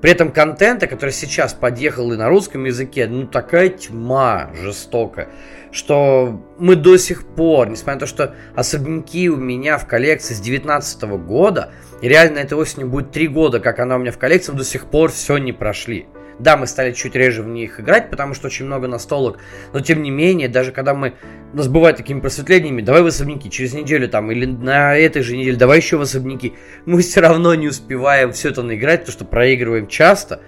При 0.00 0.12
этом 0.12 0.30
контента, 0.30 0.86
который 0.86 1.10
сейчас 1.10 1.54
подъехал 1.54 2.12
и 2.12 2.16
на 2.16 2.28
русском 2.28 2.64
языке, 2.64 3.06
ну 3.08 3.26
такая 3.26 3.68
тьма 3.68 4.50
жестокая 4.54 5.28
что 5.70 6.42
мы 6.58 6.76
до 6.76 6.96
сих 6.96 7.26
пор, 7.26 7.68
несмотря 7.68 7.94
на 7.94 8.00
то, 8.00 8.06
что 8.06 8.34
особняки 8.54 9.28
у 9.28 9.36
меня 9.36 9.78
в 9.78 9.86
коллекции 9.86 10.34
с 10.34 10.40
2019 10.40 11.02
года, 11.26 11.72
реально 12.00 12.38
этой 12.38 12.54
осенью 12.54 12.88
будет 12.88 13.10
3 13.10 13.28
года, 13.28 13.60
как 13.60 13.78
она 13.78 13.96
у 13.96 13.98
меня 13.98 14.12
в 14.12 14.18
коллекции, 14.18 14.52
до 14.52 14.64
сих 14.64 14.86
пор 14.86 15.10
все 15.10 15.38
не 15.38 15.52
прошли. 15.52 16.06
Да, 16.38 16.56
мы 16.56 16.68
стали 16.68 16.92
чуть 16.92 17.16
реже 17.16 17.42
в 17.42 17.48
них 17.48 17.80
играть, 17.80 18.10
потому 18.10 18.32
что 18.34 18.46
очень 18.46 18.66
много 18.66 18.86
настолок, 18.86 19.38
но 19.72 19.80
тем 19.80 20.02
не 20.02 20.10
менее, 20.10 20.48
даже 20.48 20.70
когда 20.70 20.94
мы, 20.94 21.14
у 21.52 21.56
нас 21.56 21.66
бывают 21.66 21.96
такими 21.96 22.20
просветлениями, 22.20 22.80
давай 22.80 23.02
в 23.02 23.06
особняки, 23.06 23.50
через 23.50 23.74
неделю 23.74 24.08
там, 24.08 24.30
или 24.30 24.46
на 24.46 24.96
этой 24.96 25.22
же 25.22 25.36
неделе, 25.36 25.56
давай 25.56 25.78
еще 25.78 25.96
в 25.96 26.02
особняки, 26.02 26.54
мы 26.86 27.02
все 27.02 27.20
равно 27.20 27.54
не 27.54 27.68
успеваем 27.68 28.32
все 28.32 28.50
это 28.50 28.62
наиграть, 28.62 29.00
потому 29.00 29.12
что 29.12 29.24
проигрываем 29.24 29.88
часто. 29.88 30.40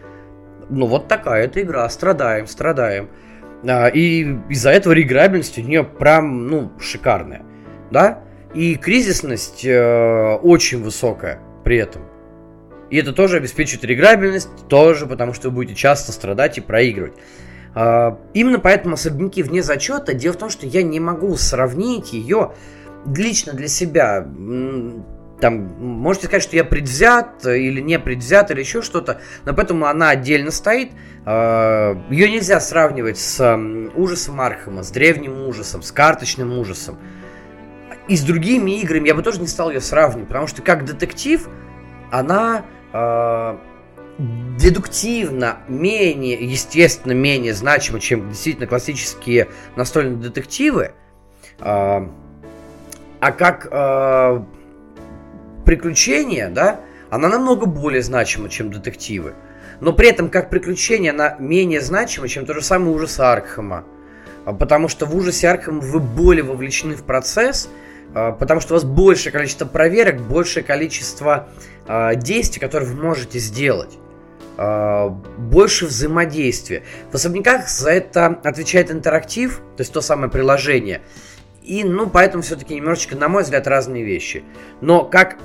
Ну 0.68 0.86
вот 0.86 1.09
такая 1.09 1.47
эта 1.47 1.61
игра, 1.62 1.88
страдаем, 1.88 2.47
страдаем. 2.47 3.11
А, 3.66 3.88
и 3.88 4.22
из-за 4.49 4.70
этого 4.70 4.93
реиграбельность 4.93 5.59
у 5.59 5.62
нее 5.62 5.82
прям, 5.82 6.47
ну, 6.47 6.72
шикарная. 6.78 7.43
Да? 7.91 8.22
И 8.55 8.76
кризисность 8.76 9.64
э, 9.64 10.34
очень 10.43 10.82
высокая 10.82 11.41
при 11.64 11.78
этом. 11.78 12.03
И 12.91 12.97
это 12.97 13.12
тоже 13.12 13.36
обеспечивает 13.36 13.84
реиграбельность, 13.84 14.49
тоже 14.68 15.07
потому 15.07 15.32
что 15.32 15.49
вы 15.49 15.57
будете 15.57 15.74
часто 15.74 16.12
страдать 16.12 16.59
и 16.59 16.61
проигрывать. 16.61 17.14
Э, 17.74 18.16
именно 18.34 18.59
поэтому 18.59 18.95
особняки 18.95 19.43
вне 19.43 19.62
зачета. 19.62 20.12
Дело 20.12 20.34
в 20.34 20.38
том, 20.38 20.51
что 20.51 20.66
я 20.66 20.82
не 20.82 21.01
могу 21.01 21.36
сравнить 21.36 22.12
ее 22.12 22.53
лично 23.07 23.55
для 23.55 23.68
себя 23.68 24.26
там, 25.41 25.55
можете 25.78 26.26
сказать, 26.26 26.43
что 26.43 26.57
я 26.57 26.64
предвзят 26.64 27.47
или 27.47 27.80
не 27.80 27.99
предвзят 27.99 28.51
или 28.51 28.61
еще 28.61 28.82
что-то, 28.82 29.20
но 29.45 29.55
поэтому 29.55 29.86
она 29.86 30.11
отдельно 30.11 30.51
стоит. 30.51 30.93
А, 31.24 31.99
Ее 32.11 32.30
нельзя 32.30 32.61
сравнивать 32.61 33.18
с 33.18 33.59
ужасом 33.95 34.41
Архема, 34.41 34.82
с 34.82 34.91
древним 34.91 35.47
ужасом, 35.49 35.82
с 35.82 35.93
карточным 35.93 36.57
ужасом. 36.59 36.99
И 38.07 38.16
с 38.16 38.22
другими 38.22 38.80
играми 38.80 39.09
я 39.09 39.14
бы 39.14 39.22
тоже 39.22 39.41
не 39.41 39.47
стал 39.47 39.70
ее 39.70 39.80
сравнивать, 39.80 40.28
потому 40.28 40.47
что 40.47 40.62
как 40.62 40.84
детектив 40.84 41.49
она 42.11 42.64
э, 42.93 43.57
дедуктивно 44.59 45.59
менее, 45.68 46.38
естественно, 46.45 47.12
менее 47.12 47.55
значима, 47.55 48.01
чем 48.01 48.28
действительно 48.28 48.66
классические 48.66 49.49
настольные 49.76 50.16
детективы. 50.16 50.93
а, 51.59 52.09
а 53.20 53.32
как 53.32 53.68
а, 53.70 54.47
приключение, 55.64 56.49
да, 56.49 56.80
она 57.11 57.28
намного 57.28 57.66
более 57.66 58.03
значима, 58.03 58.49
чем 58.49 58.70
детективы. 58.72 59.34
Но 59.80 59.93
при 59.93 60.09
этом, 60.09 60.28
как 60.28 60.51
приключение, 60.51 61.12
она 61.12 61.36
менее 61.38 61.80
значима, 61.80 62.28
чем 62.28 62.47
то 62.47 62.55
же 62.55 62.62
самое 62.62 62.95
ужас 62.95 63.18
Аркхема. 63.20 63.84
А, 64.45 64.53
потому 64.53 64.88
что 64.88 65.07
в 65.07 65.14
ужасе 65.16 65.49
Аркхема 65.49 65.80
вы 65.80 66.01
более 66.01 66.45
вовлечены 66.45 66.95
в 66.97 67.05
процесс, 67.05 67.70
потому 68.13 68.61
что 68.61 68.75
у 68.75 68.77
вас 68.77 68.85
большее 68.85 69.33
количество 69.33 69.67
проверок, 69.67 70.21
большее 70.21 70.65
количество 70.65 71.49
а, 71.87 72.15
действий, 72.15 72.61
которые 72.61 72.91
вы 72.91 73.03
можете 73.03 73.39
сделать 73.39 73.99
больше 75.39 75.87
взаимодействия. 75.87 76.83
В 77.11 77.15
особняках 77.15 77.67
за 77.71 77.93
это 77.93 78.27
отвечает 78.45 78.91
интерактив, 78.91 79.63
то 79.77 79.81
есть 79.81 79.91
то 79.91 80.03
самое 80.03 80.31
приложение. 80.31 81.01
И, 81.63 81.83
ну, 81.83 82.11
поэтому 82.11 82.43
все-таки 82.43 82.75
немножечко, 82.75 83.17
на 83.17 83.29
мой 83.29 83.43
взгляд, 83.43 83.67
разные 83.67 84.05
вещи. 84.05 84.45
Но 84.83 85.05
как 85.05 85.39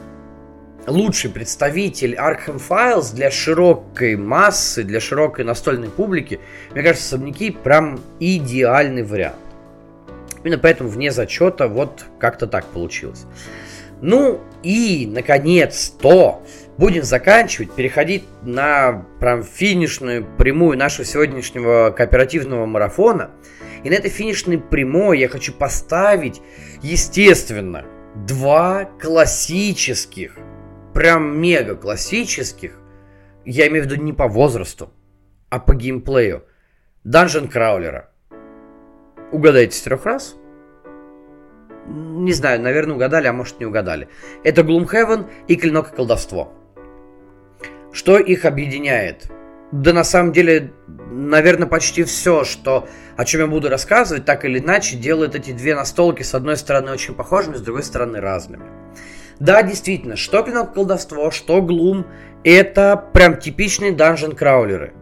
лучший 0.87 1.29
представитель 1.29 2.15
Arkham 2.15 2.61
Files 2.61 3.13
для 3.13 3.31
широкой 3.31 4.15
массы, 4.15 4.83
для 4.83 4.99
широкой 4.99 5.45
настольной 5.45 5.89
публики, 5.89 6.39
мне 6.73 6.83
кажется, 6.83 7.15
особняки 7.15 7.51
прям 7.51 7.99
идеальный 8.19 9.03
вариант. 9.03 9.37
Именно 10.45 10.59
поэтому 10.59 10.89
вне 10.89 11.11
зачета 11.11 11.67
вот 11.67 12.05
как-то 12.19 12.45
так 12.45 12.65
получилось. 12.67 13.25
Ну 13.99 14.41
и, 14.61 15.09
наконец, 15.11 15.89
то 15.89 16.43
будем 16.77 17.01
заканчивать, 17.01 17.71
переходить 17.71 18.25
на 18.43 19.07
прям 19.19 19.43
финишную 19.43 20.23
прямую 20.37 20.77
нашего 20.77 21.03
сегодняшнего 21.03 21.89
кооперативного 21.89 22.67
марафона. 22.67 23.31
И 23.83 23.89
на 23.89 23.95
этой 23.95 24.11
финишной 24.11 24.59
прямой 24.59 25.19
я 25.19 25.29
хочу 25.29 25.51
поставить, 25.51 26.41
естественно, 26.83 27.83
два 28.27 28.85
классических 29.01 30.37
прям 30.93 31.41
мега 31.41 31.75
классических, 31.75 32.79
я 33.45 33.67
имею 33.67 33.83
в 33.83 33.87
виду 33.87 34.01
не 34.01 34.13
по 34.13 34.27
возрасту, 34.27 34.93
а 35.49 35.59
по 35.59 35.73
геймплею, 35.73 36.43
данжен 37.03 37.47
краулера. 37.47 38.11
Угадайте 39.31 39.75
с 39.75 39.81
трех 39.81 40.05
раз? 40.05 40.35
Не 41.87 42.33
знаю, 42.33 42.61
наверное, 42.61 42.95
угадали, 42.95 43.27
а 43.27 43.33
может 43.33 43.59
не 43.59 43.65
угадали. 43.65 44.07
Это 44.43 44.61
Gloomhaven 44.61 45.29
и 45.47 45.55
Клинок 45.55 45.93
и 45.93 45.95
колдовство. 45.95 46.53
Что 47.91 48.17
их 48.17 48.45
объединяет? 48.45 49.31
Да 49.71 49.93
на 49.93 50.03
самом 50.03 50.31
деле, 50.31 50.73
наверное, 50.87 51.67
почти 51.67 52.03
все, 52.03 52.43
что, 52.43 52.87
о 53.17 53.25
чем 53.25 53.41
я 53.41 53.47
буду 53.47 53.69
рассказывать, 53.69 54.25
так 54.25 54.45
или 54.45 54.59
иначе, 54.59 54.95
делает 54.95 55.35
эти 55.35 55.51
две 55.51 55.75
настолки 55.75 56.23
с 56.23 56.33
одной 56.33 56.57
стороны 56.57 56.91
очень 56.91 57.13
похожими, 57.13 57.55
с 57.55 57.61
другой 57.61 57.83
стороны 57.83 58.19
разными. 58.19 58.65
Да, 59.39 59.63
действительно, 59.63 60.15
что 60.15 60.43
клинок 60.43 60.73
колдовство, 60.73 61.29
что 61.31 61.61
глум, 61.61 62.05
это 62.43 62.95
прям 63.13 63.37
типичные 63.37 63.91
данжен 63.91 64.33
краулеры. 64.33 64.93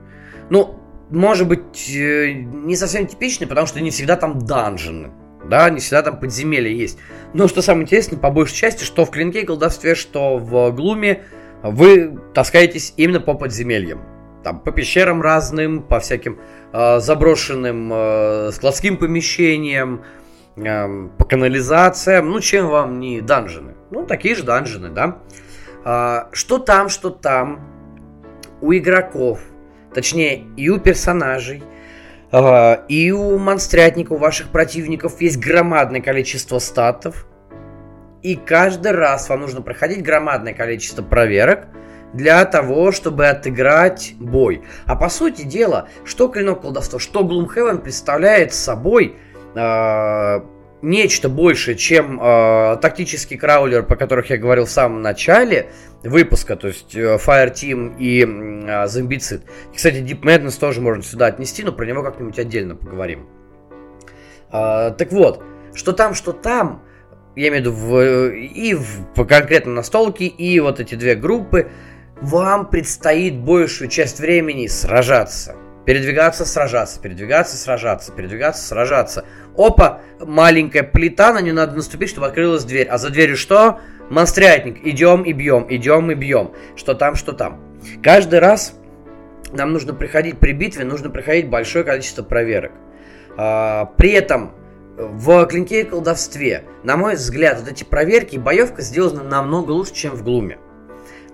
Ну, 0.49 0.80
может 1.14 1.47
быть, 1.47 1.89
э, 1.95 2.32
не 2.32 2.76
совсем 2.76 3.07
типичные, 3.07 3.47
потому 3.47 3.68
что 3.68 3.82
не 3.82 3.91
всегда 3.91 4.16
там 4.16 4.39
данжены. 4.39 5.11
Да, 5.49 5.70
не 5.70 5.80
всегда 5.80 6.01
там 6.01 6.20
подземелья 6.20 6.72
есть. 6.72 6.97
Но 7.34 7.47
что 7.47 7.61
самое 7.61 7.84
интересное, 7.84 8.18
по 8.18 8.30
большей 8.30 8.55
части, 8.55 8.84
что 8.84 9.05
в 9.05 9.11
клинке 9.11 9.41
и 9.41 9.45
колдовстве, 9.45 9.93
что 9.93 10.38
в 10.38 10.72
глуме, 10.72 11.24
вы 11.61 12.18
таскаетесь 12.34 12.93
именно 12.97 13.20
по 13.20 13.34
подземельям. 13.34 14.01
Там 14.43 14.59
по 14.59 14.72
пещерам 14.72 15.22
разным, 15.22 15.84
по 15.84 15.99
всяким 15.99 16.39
э, 16.72 16.99
заброшенным 16.99 17.91
э, 17.93 18.51
складским 18.51 18.97
помещениям, 18.97 20.03
э, 20.55 21.07
по 21.18 21.26
канализациям. 21.26 22.30
Ну, 22.30 22.39
чем 22.39 22.68
вам 22.68 22.99
не 22.99 23.22
данжены? 23.22 23.76
Ну, 23.91 24.05
такие 24.05 24.36
же 24.36 24.43
данжены, 24.43 24.89
да. 24.89 25.20
А, 25.86 26.30
что 26.32 26.57
там, 26.57 26.89
что 26.89 27.09
там 27.09 27.59
у 28.61 28.74
игроков, 28.74 29.39
точнее 29.93 30.45
и 30.57 30.69
у 30.69 30.79
персонажей, 30.79 31.63
а, 32.31 32.83
и 32.87 33.11
у 33.11 33.37
монстрятников, 33.37 34.19
ваших 34.19 34.49
противников 34.49 35.21
есть 35.21 35.37
громадное 35.37 36.01
количество 36.01 36.59
статов. 36.59 37.27
И 38.23 38.35
каждый 38.35 38.93
раз 38.93 39.29
вам 39.29 39.41
нужно 39.41 39.61
проходить 39.61 40.01
громадное 40.01 40.53
количество 40.53 41.03
проверок 41.03 41.67
для 42.13 42.43
того, 42.45 42.91
чтобы 42.91 43.27
отыграть 43.27 44.13
бой. 44.19 44.63
А 44.85 44.95
по 44.95 45.09
сути 45.09 45.43
дела, 45.43 45.89
что 46.05 46.27
Клинок 46.27 46.61
Колдовства, 46.61 46.99
что 46.99 47.21
Gloomhaven 47.21 47.79
представляет 47.79 48.53
собой 48.53 49.15
э, 49.55 50.39
нечто 50.84 51.29
большее, 51.29 51.75
чем 51.75 52.19
э, 52.21 52.77
тактический 52.81 53.38
краулер, 53.38 53.84
по 53.84 53.95
которых 53.95 54.29
я 54.29 54.38
говорил 54.38 54.65
в 54.65 54.69
самом 54.69 55.01
начале 55.01 55.71
выпуска, 56.03 56.55
то 56.55 56.67
есть 56.67 56.93
э, 56.93 57.17
Fireteam 57.17 57.95
и 57.97 58.23
э, 58.23 58.88
Зомбицид. 58.88 59.43
Кстати, 59.73 59.95
Deep 59.95 60.21
Madness 60.21 60.59
тоже 60.59 60.81
можно 60.81 61.01
сюда 61.01 61.27
отнести, 61.27 61.63
но 61.63 61.71
про 61.71 61.86
него 61.86 62.03
как-нибудь 62.03 62.38
отдельно 62.38 62.75
поговорим. 62.75 63.27
Э, 64.51 64.93
так 64.97 65.11
вот, 65.11 65.41
что 65.73 65.93
там, 65.93 66.13
что 66.13 66.34
там, 66.34 66.84
я 67.36 67.47
имею 67.47 67.63
в 67.63 67.65
виду 67.65 67.71
в, 67.73 68.31
и 68.34 68.75
в, 68.75 69.25
конкретно 69.25 69.71
настолке, 69.71 70.25
и 70.25 70.59
вот 70.59 70.79
эти 70.79 70.95
две 70.95 71.15
группы, 71.15 71.69
вам 72.21 72.69
предстоит 72.69 73.38
большую 73.38 73.89
часть 73.89 74.19
времени 74.19 74.67
сражаться. 74.67 75.55
Передвигаться, 75.86 76.45
сражаться, 76.45 77.01
передвигаться, 77.01 77.57
сражаться, 77.57 78.11
передвигаться, 78.11 78.65
сражаться. 78.65 79.25
Опа, 79.57 80.01
маленькая 80.19 80.83
плита, 80.83 81.33
на 81.33 81.41
нее 81.41 81.53
надо 81.53 81.75
наступить, 81.75 82.09
чтобы 82.09 82.27
открылась 82.27 82.63
дверь. 82.63 82.87
А 82.87 82.97
за 82.97 83.09
дверью 83.09 83.37
что? 83.37 83.79
Монстрятник. 84.09 84.85
Идем 84.85 85.23
и 85.23 85.33
бьем, 85.33 85.65
идем 85.69 86.11
и 86.11 86.15
бьем. 86.15 86.51
Что 86.75 86.93
там, 86.93 87.15
что 87.15 87.33
там. 87.33 87.59
Каждый 88.01 88.39
раз 88.39 88.75
нам 89.51 89.71
нужно 89.73 89.93
приходить 89.93 90.39
при 90.39 90.53
битве, 90.53 90.85
нужно 90.85 91.09
проходить 91.09 91.49
большое 91.49 91.83
количество 91.83 92.23
проверок. 92.23 92.71
А, 93.37 93.85
при 93.97 94.11
этом 94.11 94.53
в 94.97 95.45
клинке 95.47 95.81
и 95.81 95.83
колдовстве, 95.83 96.65
на 96.83 96.97
мой 96.97 97.15
взгляд, 97.15 97.59
вот 97.59 97.71
эти 97.71 97.83
проверки 97.83 98.35
и 98.35 98.39
боевка 98.39 98.81
сделаны 98.81 99.23
намного 99.23 99.71
лучше, 99.71 99.93
чем 99.93 100.13
в 100.13 100.23
глуме. 100.23 100.57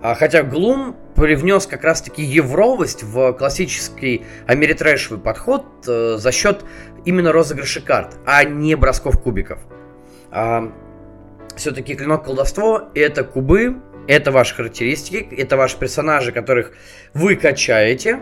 А, 0.02 0.14
хотя 0.14 0.42
Глум 0.42 0.96
привнес 1.14 1.66
как 1.66 1.84
раз-таки 1.84 2.22
евровость 2.22 3.02
в 3.02 3.32
классический 3.34 4.24
америтрэшевый 4.46 5.20
подход 5.20 5.66
э, 5.86 6.16
за 6.16 6.32
счет 6.32 6.64
именно 7.04 7.32
розыгрыша 7.32 7.82
карт, 7.82 8.16
а 8.24 8.44
не 8.44 8.74
бросков 8.76 9.20
кубиков. 9.20 9.58
А, 10.30 10.72
все-таки 11.56 11.94
клинок 11.94 12.24
колдовство 12.24 12.88
это 12.94 13.24
кубы, 13.24 13.76
это 14.08 14.32
ваши 14.32 14.54
характеристики, 14.54 15.16
это 15.36 15.58
ваши 15.58 15.76
персонажи, 15.76 16.32
которых 16.32 16.72
вы 17.12 17.36
качаете, 17.36 18.20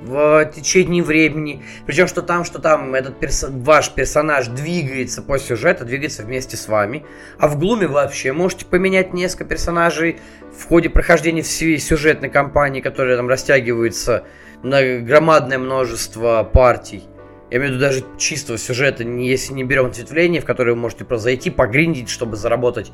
в 0.00 0.44
течение 0.54 1.02
времени. 1.02 1.62
Причем, 1.86 2.06
что 2.06 2.22
там, 2.22 2.44
что 2.44 2.58
там 2.58 2.94
этот 2.94 3.18
перс... 3.18 3.44
ваш 3.48 3.90
персонаж 3.90 4.46
двигается 4.48 5.22
по 5.22 5.38
сюжету, 5.38 5.84
двигается 5.84 6.22
вместе 6.22 6.56
с 6.56 6.68
вами. 6.68 7.04
А 7.38 7.48
в 7.48 7.58
Глуме 7.58 7.86
вообще 7.86 8.32
можете 8.32 8.66
поменять 8.66 9.14
несколько 9.14 9.44
персонажей 9.44 10.20
в 10.58 10.66
ходе 10.66 10.88
прохождения 10.88 11.42
всей 11.42 11.78
сюжетной 11.78 12.30
кампании, 12.30 12.80
которая 12.80 13.16
там 13.16 13.28
растягивается 13.28 14.24
на 14.62 14.98
громадное 14.98 15.58
множество 15.58 16.42
партий. 16.42 17.04
Я 17.50 17.58
имею 17.58 17.72
в 17.72 17.74
виду 17.74 17.80
даже 17.80 18.04
чистого 18.18 18.58
сюжета, 18.58 19.04
если 19.04 19.52
не 19.52 19.62
берем 19.62 19.86
ответвление, 19.86 20.40
в 20.40 20.44
которое 20.44 20.72
вы 20.72 20.80
можете 20.80 21.04
просто 21.04 21.24
зайти, 21.24 21.50
погриндить, 21.50 22.08
чтобы 22.08 22.36
заработать 22.36 22.90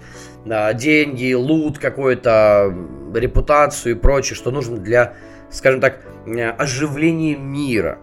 а, 0.47 0.75
деньги, 0.75 1.33
лут 1.33 1.79
какую-то, 1.79 2.75
репутацию 3.15 3.95
и 3.95 3.99
прочее, 3.99 4.37
что 4.37 4.51
нужно 4.51 4.77
для 4.77 5.15
скажем 5.53 5.81
так, 5.81 6.01
оживление 6.59 7.37
мира 7.37 7.99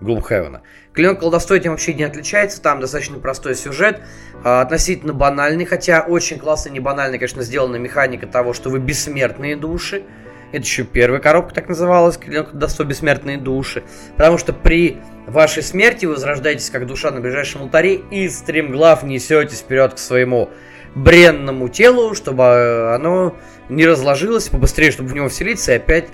Глумхевена. 0.00 0.62
Клинок 0.94 1.20
колдовства 1.20 1.56
этим 1.56 1.72
вообще 1.72 1.92
не 1.92 2.04
отличается, 2.04 2.62
там 2.62 2.80
достаточно 2.80 3.18
простой 3.18 3.56
сюжет, 3.56 4.00
а, 4.44 4.60
относительно 4.60 5.12
банальный, 5.12 5.64
хотя 5.64 6.02
очень 6.02 6.38
классно 6.38 6.70
не 6.70 6.78
банальный, 6.78 7.18
конечно, 7.18 7.42
сделана 7.42 7.76
механика 7.76 8.26
того, 8.26 8.52
что 8.52 8.70
вы 8.70 8.78
бессмертные 8.78 9.56
души. 9.56 10.04
Это 10.52 10.62
еще 10.62 10.84
первая 10.84 11.20
коробка 11.20 11.52
так 11.52 11.68
называлась, 11.68 12.16
клинок 12.16 12.50
колдовства 12.50 12.84
бессмертные 12.84 13.38
души. 13.38 13.82
Потому 14.16 14.38
что 14.38 14.52
при 14.52 14.98
вашей 15.26 15.64
смерти 15.64 16.06
вы 16.06 16.12
возрождаетесь 16.12 16.70
как 16.70 16.86
душа 16.86 17.10
на 17.10 17.20
ближайшем 17.20 17.62
алтаре 17.62 17.96
и 17.96 18.28
стремглав 18.28 19.02
несетесь 19.02 19.58
вперед 19.58 19.94
к 19.94 19.98
своему 19.98 20.50
бренному 20.94 21.68
телу, 21.68 22.14
чтобы 22.14 22.44
э, 22.44 22.94
оно 22.94 23.36
не 23.68 23.84
разложилось, 23.84 24.48
побыстрее, 24.48 24.92
чтобы 24.92 25.08
в 25.08 25.14
него 25.14 25.28
вселиться 25.28 25.72
и 25.72 25.76
опять 25.76 26.06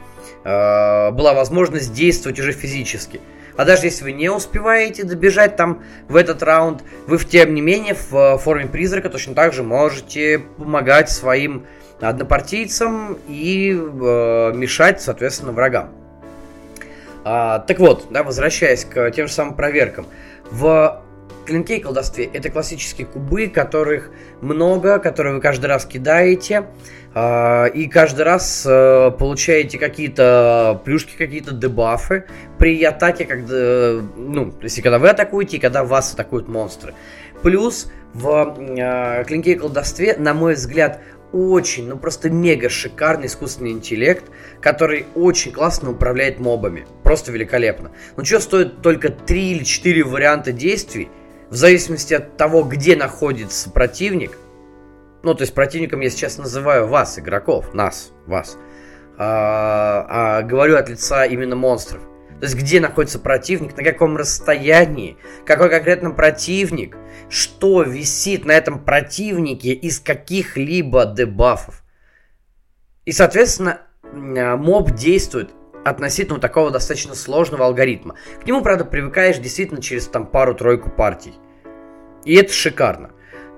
Э, 0.43 1.11
была 1.11 1.35
возможность 1.35 1.93
действовать 1.93 2.39
уже 2.39 2.53
физически. 2.53 3.21
А 3.57 3.65
даже 3.65 3.87
если 3.87 4.05
вы 4.05 4.13
не 4.13 4.31
успеваете 4.31 5.05
добежать 5.05 5.57
там 5.57 5.83
в 6.09 6.17
этот 6.17 6.43
раунд, 6.43 6.83
вы 7.07 7.19
в 7.19 7.29
тем 7.29 7.55
не 7.55 7.61
менее 7.61 7.95
в 7.95 8.39
форме 8.39 8.67
призрака 8.67 9.11
точно 9.11 9.35
так 9.35 9.53
же 9.53 9.63
можете 9.63 10.39
помогать 10.39 11.11
своим 11.11 11.67
однопартийцам 12.01 13.19
и 13.29 13.73
э, 13.73 14.53
мешать, 14.55 15.03
соответственно, 15.03 15.53
врагам. 15.53 15.91
А, 17.25 17.59
так 17.61 17.79
вот, 17.79 18.07
да, 18.11 18.23
возвращаясь 18.23 18.85
к 18.85 19.11
тем 19.11 19.29
же 19.29 19.33
самым 19.33 19.55
проверкам. 19.55 20.07
В 20.51 21.03
клинке 21.51 21.79
и 21.79 21.81
колдовстве 21.81 22.27
это 22.33 22.49
классические 22.49 23.07
кубы, 23.07 23.49
которых 23.49 24.11
много, 24.41 24.99
которые 25.01 25.35
вы 25.35 25.41
каждый 25.41 25.67
раз 25.67 25.85
кидаете, 25.85 26.67
э, 27.15 27.71
и 27.71 27.89
каждый 27.89 28.23
раз 28.23 28.65
э, 28.67 29.11
получаете 29.19 29.79
какие-то 29.79 30.81
плюшки, 30.85 31.17
какие-то 31.17 31.53
дебафы 31.53 32.27
при 32.59 32.83
атаке, 32.85 33.25
когда, 33.25 34.01
ну, 34.17 34.55
если 34.63 34.81
когда 34.81 35.01
вы 35.01 35.09
атакуете 35.09 35.57
и 35.57 35.61
когда 35.61 35.83
вас 35.83 36.15
атакуют 36.15 36.49
монстры. 36.49 36.95
Плюс 37.43 37.91
в 38.15 38.57
э, 38.59 39.25
клинке 39.25 39.53
и 39.53 39.55
колдовстве, 39.57 40.17
на 40.17 40.35
мой 40.35 40.55
взгляд, 40.55 41.01
очень, 41.33 41.89
ну 41.89 41.97
просто 41.97 42.29
мега 42.31 42.69
шикарный 42.69 43.27
искусственный 43.27 43.71
интеллект, 43.71 44.25
который 44.61 45.07
очень 45.15 45.53
классно 45.53 45.91
управляет 45.91 46.39
мобами. 46.41 46.87
Просто 47.03 47.33
великолепно. 47.33 47.93
Ну 48.17 48.25
что 48.25 48.41
стоит 48.41 48.83
только 48.83 49.11
3 49.11 49.53
или 49.53 49.65
4 49.65 50.05
варианта 50.05 50.53
действий, 50.53 51.09
в 51.51 51.55
зависимости 51.57 52.15
от 52.15 52.37
того, 52.37 52.63
где 52.63 52.97
находится 52.97 53.71
противник. 53.71 54.39
Ну, 55.23 55.35
то 55.35 55.43
есть 55.43 55.53
противником 55.53 56.01
я 56.01 56.09
сейчас 56.09 56.39
называю 56.39 56.87
вас, 56.87 57.19
игроков, 57.19 57.75
нас, 57.75 58.13
вас. 58.27 58.57
А, 59.19 60.07
а 60.09 60.43
говорю 60.43 60.77
от 60.77 60.89
лица 60.89 61.27
именно 61.27 61.57
монстров. 61.57 62.01
То 62.39 62.47
есть 62.47 62.57
где 62.57 62.81
находится 62.81 63.19
противник, 63.19 63.77
на 63.77 63.85
каком 63.85 64.17
расстоянии, 64.17 65.19
какой 65.45 65.69
конкретно 65.69 66.13
противник, 66.13 66.97
что 67.29 67.83
висит 67.83 68.47
на 68.47 68.53
этом 68.53 68.83
противнике 68.83 69.73
из 69.73 70.01
каких-либо 70.01 71.05
дебафов. 71.05 71.83
И, 73.05 73.13
соответственно, 73.13 73.83
а, 74.05 74.57
моб 74.57 74.93
действует 74.93 75.51
относительно 75.85 76.39
такого 76.39 76.71
достаточно 76.71 77.15
сложного 77.15 77.67
алгоритма. 77.67 78.17
К 78.43 78.47
нему, 78.47 78.63
правда, 78.63 78.85
привыкаешь 78.85 79.39
действительно 79.39 79.81
через 79.81 80.07
там 80.07 80.27
пару-тройку 80.27 80.91
партий. 80.91 81.35
И 82.25 82.35
это 82.35 82.53
шикарно. 82.53 83.11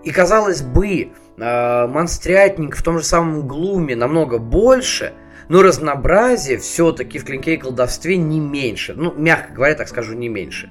И 0.05 0.11
казалось 0.11 0.63
бы, 0.63 1.13
э, 1.39 1.87
монстрятник 1.87 2.77
в 2.77 2.83
том 2.83 2.99
же 2.99 3.05
самом 3.05 3.47
глуме 3.47 3.97
намного 3.97 4.39
больше, 4.39 5.15
но 5.49 5.63
разнообразие 5.63 6.59
все-таки 6.59 7.19
в 7.19 7.25
клинке 7.25 7.55
и 7.55 7.57
колдовстве 7.57 8.17
не 8.17 8.41
меньше. 8.41 8.95
Ну, 8.95 9.13
мягко 9.15 9.53
говоря, 9.53 9.75
так 9.75 9.89
скажу, 9.89 10.15
не 10.15 10.29
меньше. 10.29 10.71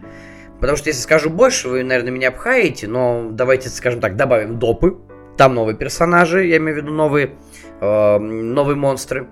Потому 0.60 0.78
что 0.78 0.90
если 0.90 1.02
скажу 1.02 1.30
больше, 1.30 1.70
вы, 1.70 1.84
наверное, 1.84 2.12
меня 2.12 2.32
пхаете, 2.32 2.88
но 2.88 3.30
давайте, 3.32 3.70
скажем 3.70 4.00
так, 4.00 4.16
добавим 4.16 4.60
допы. 4.60 4.98
Там 5.38 5.56
новые 5.56 5.76
персонажи, 5.76 6.46
я 6.46 6.58
имею 6.58 6.76
в 6.76 6.78
виду 6.84 6.94
новые, 6.94 7.36
э, 7.80 8.18
новые 8.20 8.76
монстры. 8.76 9.28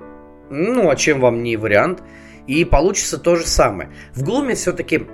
Ну, 0.50 0.90
а 0.90 0.96
чем 0.96 1.20
вам 1.20 1.44
не 1.44 1.58
вариант? 1.58 2.02
И 2.48 2.66
получится 2.66 3.18
то 3.18 3.36
же 3.36 3.46
самое. 3.46 3.90
В 4.14 4.24
Глуме 4.24 4.56
все-таки 4.56 5.08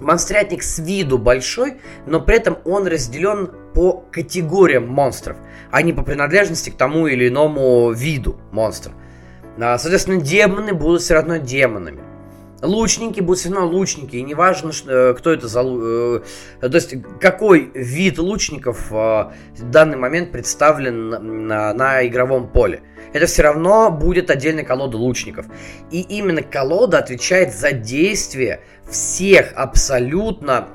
монстрятник 0.00 0.62
с 0.62 0.78
виду 0.78 1.18
большой, 1.18 1.74
но 2.06 2.20
при 2.20 2.36
этом 2.36 2.58
он 2.64 2.86
разделен 2.86 3.50
по 3.74 4.04
категориям 4.10 4.88
монстров, 4.88 5.36
а 5.70 5.82
не 5.82 5.92
по 5.92 6.02
принадлежности 6.02 6.70
к 6.70 6.76
тому 6.76 7.06
или 7.06 7.28
иному 7.28 7.92
виду 7.92 8.38
монстра. 8.50 8.92
А, 9.58 9.78
соответственно, 9.78 10.20
демоны 10.20 10.72
будут 10.72 11.02
все 11.02 11.14
равно 11.14 11.36
демонами. 11.36 12.11
Лучники 12.62 13.20
будут 13.20 13.40
все 13.40 13.50
равно 13.50 13.68
лучники, 13.68 14.16
и 14.16 14.22
неважно, 14.22 14.70
э, 14.86 15.14
кто 15.18 15.32
это 15.32 15.48
за... 15.48 15.62
Э, 15.62 16.20
то 16.60 16.74
есть, 16.74 16.94
какой 17.20 17.72
вид 17.74 18.18
лучников 18.18 18.92
э, 18.92 18.94
в 18.94 19.70
данный 19.70 19.96
момент 19.96 20.30
представлен 20.30 21.46
на, 21.48 21.74
на 21.74 22.06
игровом 22.06 22.48
поле. 22.48 22.82
Это 23.12 23.26
все 23.26 23.42
равно 23.42 23.90
будет 23.90 24.30
отдельная 24.30 24.64
колода 24.64 24.96
лучников. 24.96 25.46
И 25.90 26.00
именно 26.00 26.42
колода 26.42 26.98
отвечает 26.98 27.52
за 27.52 27.72
действие 27.72 28.60
всех 28.88 29.52
абсолютно... 29.56 30.68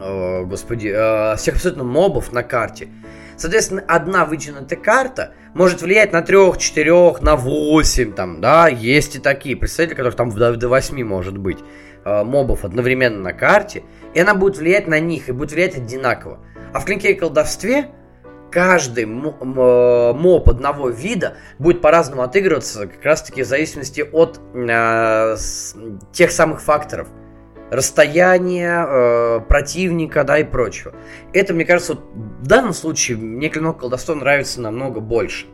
Э, 0.00 0.44
господи, 0.44 0.92
э, 0.92 1.36
всех 1.36 1.54
абсолютно 1.54 1.84
мобов 1.84 2.32
на 2.32 2.42
карте. 2.42 2.88
Соответственно, 3.36 3.84
одна 3.86 4.24
вытянутая 4.24 4.78
карта 4.78 5.34
может 5.54 5.82
влиять 5.82 6.12
на 6.12 6.22
трех, 6.22 6.58
четырех, 6.58 7.22
на 7.22 7.36
восемь, 7.36 8.12
там, 8.12 8.40
да, 8.40 8.68
есть 8.68 9.16
и 9.16 9.18
такие 9.18 9.56
представители, 9.56 9.96
которых 9.96 10.16
там 10.16 10.30
до, 10.30 10.56
до 10.56 10.68
8 10.68 11.04
может 11.04 11.38
быть 11.38 11.58
э, 12.04 12.24
мобов 12.24 12.64
одновременно 12.64 13.20
на 13.20 13.32
карте, 13.32 13.82
и 14.14 14.20
она 14.20 14.34
будет 14.34 14.58
влиять 14.58 14.86
на 14.86 15.00
них, 15.00 15.28
и 15.28 15.32
будет 15.32 15.52
влиять 15.52 15.76
одинаково. 15.76 16.40
А 16.72 16.80
в 16.80 16.84
клинке 16.84 17.12
и 17.12 17.14
колдовстве 17.14 17.90
каждый 18.50 19.06
моб 19.06 20.48
одного 20.48 20.90
вида 20.90 21.36
будет 21.58 21.80
по-разному 21.80 22.22
отыгрываться, 22.22 22.86
как 22.86 23.04
раз-таки 23.04 23.42
в 23.42 23.46
зависимости 23.46 24.00
от 24.00 24.40
э, 24.54 25.36
тех 26.12 26.30
самых 26.30 26.62
факторов– 26.62 27.08
расстояние 27.72 28.84
э, 28.86 29.40
противника, 29.48 30.24
да, 30.24 30.38
и 30.38 30.44
прочего. 30.44 30.92
Это, 31.32 31.54
мне 31.54 31.64
кажется, 31.64 31.94
вот 31.94 32.04
в 32.14 32.46
данном 32.46 32.74
случае 32.74 33.16
мне 33.16 33.48
клинок 33.48 33.80
колдовства 33.80 34.14
нравится 34.14 34.60
намного 34.60 35.00
больше. 35.00 35.46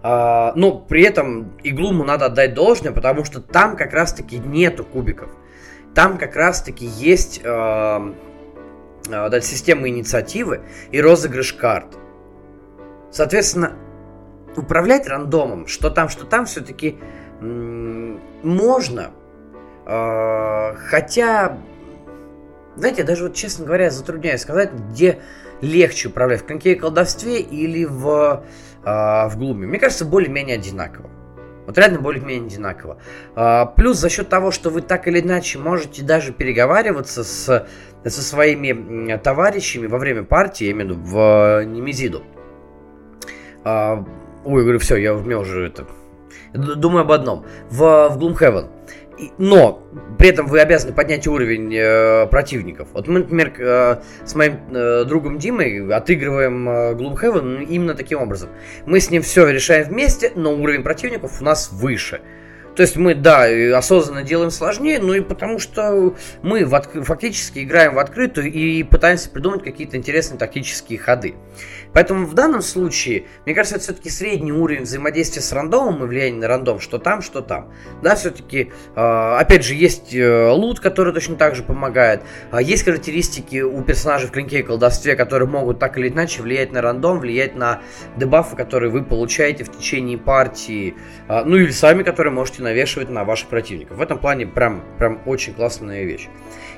Uh, 0.00 0.52
но 0.54 0.78
при 0.78 1.02
этом 1.02 1.58
иглуму 1.64 2.04
надо 2.04 2.26
отдать 2.26 2.54
должное, 2.54 2.92
потому 2.92 3.24
что 3.24 3.40
там 3.40 3.76
как 3.76 3.92
раз-таки 3.92 4.38
нету 4.38 4.84
кубиков. 4.84 5.28
Там 5.92 6.18
как 6.18 6.36
раз-таки 6.36 6.86
есть 6.86 7.40
uh, 7.42 8.14
да, 9.08 9.40
система 9.40 9.88
инициативы 9.88 10.60
и 10.92 11.00
розыгрыш 11.00 11.52
карт. 11.52 11.98
Соответственно, 13.10 13.72
управлять 14.56 15.08
рандомом, 15.08 15.66
что 15.66 15.90
там, 15.90 16.08
что 16.08 16.26
там, 16.26 16.46
все-таки 16.46 16.98
можно, 17.40 19.10
хотя, 19.88 21.58
знаете, 22.76 23.04
даже 23.04 23.24
вот, 23.24 23.34
честно 23.34 23.64
говоря, 23.64 23.90
затрудняюсь 23.90 24.42
сказать, 24.42 24.70
где 24.72 25.20
легче 25.62 26.08
управлять, 26.08 26.42
в 26.42 26.44
коньке 26.44 26.72
и 26.72 26.74
колдовстве 26.74 27.40
или 27.40 27.84
в, 27.84 28.44
а, 28.84 29.28
в 29.28 29.38
глуме. 29.38 29.66
Мне 29.66 29.78
кажется, 29.78 30.04
более-менее 30.04 30.56
одинаково. 30.56 31.10
Вот 31.66 31.76
реально 31.76 32.00
более-менее 32.00 32.46
одинаково. 32.46 32.98
А, 33.34 33.66
плюс 33.66 33.98
за 33.98 34.08
счет 34.08 34.28
того, 34.28 34.50
что 34.50 34.70
вы 34.70 34.82
так 34.82 35.08
или 35.08 35.20
иначе 35.20 35.58
можете 35.58 36.02
даже 36.02 36.32
переговариваться 36.32 37.24
с, 37.24 37.66
со 38.04 38.22
своими 38.22 39.16
товарищами 39.16 39.86
во 39.86 39.98
время 39.98 40.22
партии, 40.22 40.64
я 40.66 40.72
имею 40.72 40.94
в 40.94 40.98
виду, 40.98 41.02
в 41.04 41.64
Немезиду. 41.64 42.22
Ой, 43.64 44.62
говорю, 44.62 44.78
все, 44.78 44.96
я, 44.96 45.14
у 45.14 45.20
меня 45.20 45.38
уже 45.38 45.66
это... 45.66 45.86
Думаю 46.54 47.02
об 47.02 47.12
одном. 47.12 47.44
В, 47.68 48.08
в 48.08 48.18
Gloomhaven 48.18 48.70
но 49.38 49.82
при 50.18 50.28
этом 50.28 50.46
вы 50.46 50.60
обязаны 50.60 50.92
поднять 50.92 51.26
уровень 51.26 51.74
э, 51.74 52.26
противников. 52.26 52.88
Вот 52.92 53.08
мы, 53.08 53.20
например, 53.20 53.52
э, 53.58 53.96
с 54.24 54.34
моим 54.34 54.58
э, 54.70 55.04
другом 55.04 55.38
Димой 55.38 55.92
отыгрываем 55.92 56.68
э, 56.68 56.94
Gloomhaven 56.94 57.64
именно 57.64 57.94
таким 57.94 58.20
образом. 58.20 58.50
Мы 58.86 59.00
с 59.00 59.10
ним 59.10 59.22
все 59.22 59.48
решаем 59.48 59.88
вместе, 59.88 60.32
но 60.34 60.54
уровень 60.54 60.82
противников 60.82 61.40
у 61.40 61.44
нас 61.44 61.70
выше. 61.72 62.20
То 62.78 62.82
есть 62.82 62.94
мы, 62.94 63.16
да, 63.16 63.46
осознанно 63.76 64.22
делаем 64.22 64.52
сложнее, 64.52 65.00
но 65.00 65.12
и 65.12 65.20
потому 65.20 65.58
что 65.58 66.14
мы 66.42 66.64
в 66.64 66.72
от... 66.76 66.86
фактически 67.04 67.64
играем 67.64 67.94
в 67.94 67.98
открытую 67.98 68.52
и 68.52 68.84
пытаемся 68.84 69.30
придумать 69.30 69.64
какие-то 69.64 69.96
интересные 69.96 70.38
тактические 70.38 71.00
ходы. 71.00 71.34
Поэтому 71.92 72.26
в 72.26 72.34
данном 72.34 72.62
случае, 72.62 73.24
мне 73.44 73.54
кажется, 73.54 73.76
это 73.76 73.84
все-таки 73.84 74.10
средний 74.10 74.52
уровень 74.52 74.82
взаимодействия 74.82 75.42
с 75.42 75.52
рандомом 75.52 76.04
и 76.04 76.06
влияние 76.06 76.40
на 76.40 76.48
рандом, 76.48 76.80
что 76.80 76.98
там, 76.98 77.22
что 77.22 77.40
там. 77.40 77.72
Да, 78.02 78.14
все-таки, 78.14 78.72
э, 78.94 79.36
опять 79.38 79.64
же, 79.64 79.74
есть 79.74 80.14
э, 80.14 80.50
лут, 80.50 80.80
который 80.80 81.12
точно 81.12 81.36
так 81.36 81.54
же 81.54 81.62
помогает. 81.62 82.22
Э, 82.52 82.58
есть 82.62 82.84
характеристики 82.84 83.60
у 83.60 83.82
персонажей 83.82 84.28
в 84.28 84.32
клинке 84.32 84.60
и 84.60 84.62
колдовстве, 84.62 85.16
которые 85.16 85.48
могут 85.48 85.78
так 85.78 85.98
или 85.98 86.08
иначе 86.08 86.42
влиять 86.42 86.72
на 86.72 86.82
рандом, 86.82 87.20
влиять 87.20 87.56
на 87.56 87.80
дебафы, 88.16 88.56
которые 88.56 88.90
вы 88.90 89.02
получаете 89.04 89.64
в 89.64 89.70
течение 89.70 90.18
партии. 90.18 90.94
Э, 91.28 91.42
ну 91.44 91.56
или 91.56 91.70
сами, 91.70 92.02
которые 92.02 92.32
можете 92.32 92.62
навешивать 92.62 93.08
на 93.08 93.24
ваших 93.24 93.48
противников. 93.48 93.96
В 93.96 94.02
этом 94.02 94.18
плане 94.18 94.46
прям, 94.46 94.82
прям 94.98 95.20
очень 95.26 95.54
классная 95.54 96.04
вещь. 96.04 96.28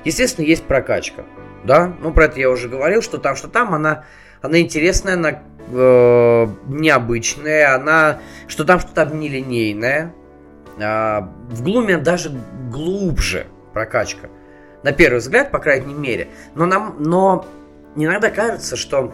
Естественно, 0.05 0.45
есть 0.45 0.63
прокачка. 0.63 1.25
Да, 1.63 1.95
ну 2.01 2.11
про 2.11 2.25
это 2.25 2.39
я 2.39 2.49
уже 2.49 2.69
говорил, 2.69 3.01
что 3.01 3.17
там, 3.17 3.35
что 3.35 3.47
там, 3.47 3.73
она 3.73 4.05
она 4.41 4.59
интересная, 4.59 5.13
она 5.13 5.43
э, 5.71 6.47
необычная, 6.67 7.75
она 7.75 8.19
что 8.47 8.65
там 8.65 8.79
что-то 8.79 9.05
нелинейное. 9.05 10.13
Э, 10.77 11.21
в 11.49 11.63
глуме 11.63 11.97
даже 11.97 12.31
глубже 12.69 13.47
прокачка. 13.73 14.29
На 14.83 14.91
первый 14.91 15.19
взгляд, 15.19 15.51
по 15.51 15.59
крайней 15.59 15.93
мере. 15.93 16.29
Но, 16.55 16.65
нам, 16.65 16.95
но 16.99 17.45
иногда 17.95 18.29
кажется, 18.29 18.75
что 18.75 19.13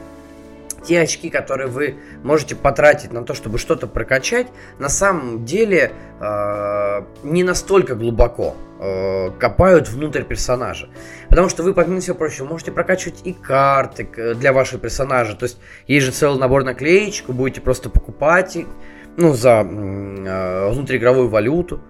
те 0.88 1.02
очки, 1.02 1.30
которые 1.30 1.68
вы 1.68 1.96
можете 2.24 2.56
потратить 2.56 3.12
на 3.12 3.24
то, 3.24 3.34
чтобы 3.34 3.58
что-то 3.58 3.88
прокачать, 3.88 4.48
на 4.80 4.90
самом 4.90 5.46
деле 5.46 5.92
э, 6.20 7.02
не 7.24 7.44
настолько 7.44 7.96
глубоко 7.96 8.56
э, 8.80 9.32
копают 9.38 9.90
внутрь 9.90 10.24
персонажа. 10.24 10.90
Потому 11.30 11.50
что 11.50 11.64
вы, 11.64 11.74
помимо 11.74 12.00
всего 12.00 12.16
прочего, 12.16 12.46
можете 12.46 12.72
прокачивать 12.72 13.22
и 13.26 13.34
карты 13.34 14.08
для 14.36 14.54
вашего 14.54 14.80
персонажа. 14.80 15.36
То 15.36 15.44
есть 15.44 15.60
есть 15.88 16.06
же 16.06 16.12
целый 16.12 16.40
набор 16.40 16.64
наклеечек, 16.64 17.28
вы 17.28 17.34
будете 17.34 17.60
просто 17.60 17.90
покупать 17.90 18.58
ну, 19.18 19.34
за 19.34 19.68
э, 19.70 20.70
внутриигровую 20.72 21.28
валюту, 21.28 21.82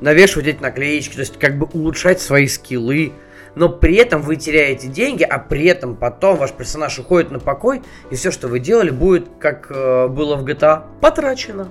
навешивать 0.00 0.48
эти 0.48 0.60
наклеечки, 0.60 1.14
то 1.14 1.20
есть 1.20 1.38
как 1.38 1.56
бы 1.58 1.66
улучшать 1.72 2.20
свои 2.20 2.48
скиллы, 2.48 3.12
но 3.54 3.68
при 3.68 3.96
этом 3.96 4.22
вы 4.22 4.36
теряете 4.36 4.88
деньги, 4.88 5.22
а 5.22 5.38
при 5.38 5.66
этом 5.66 5.96
потом 5.96 6.36
ваш 6.36 6.52
персонаж 6.52 6.98
уходит 6.98 7.30
на 7.30 7.38
покой, 7.38 7.82
и 8.10 8.14
все, 8.14 8.30
что 8.30 8.48
вы 8.48 8.60
делали, 8.60 8.90
будет, 8.90 9.28
как 9.38 9.70
э, 9.70 10.08
было 10.08 10.36
в 10.36 10.44
GTA, 10.44 10.84
потрачено. 11.00 11.68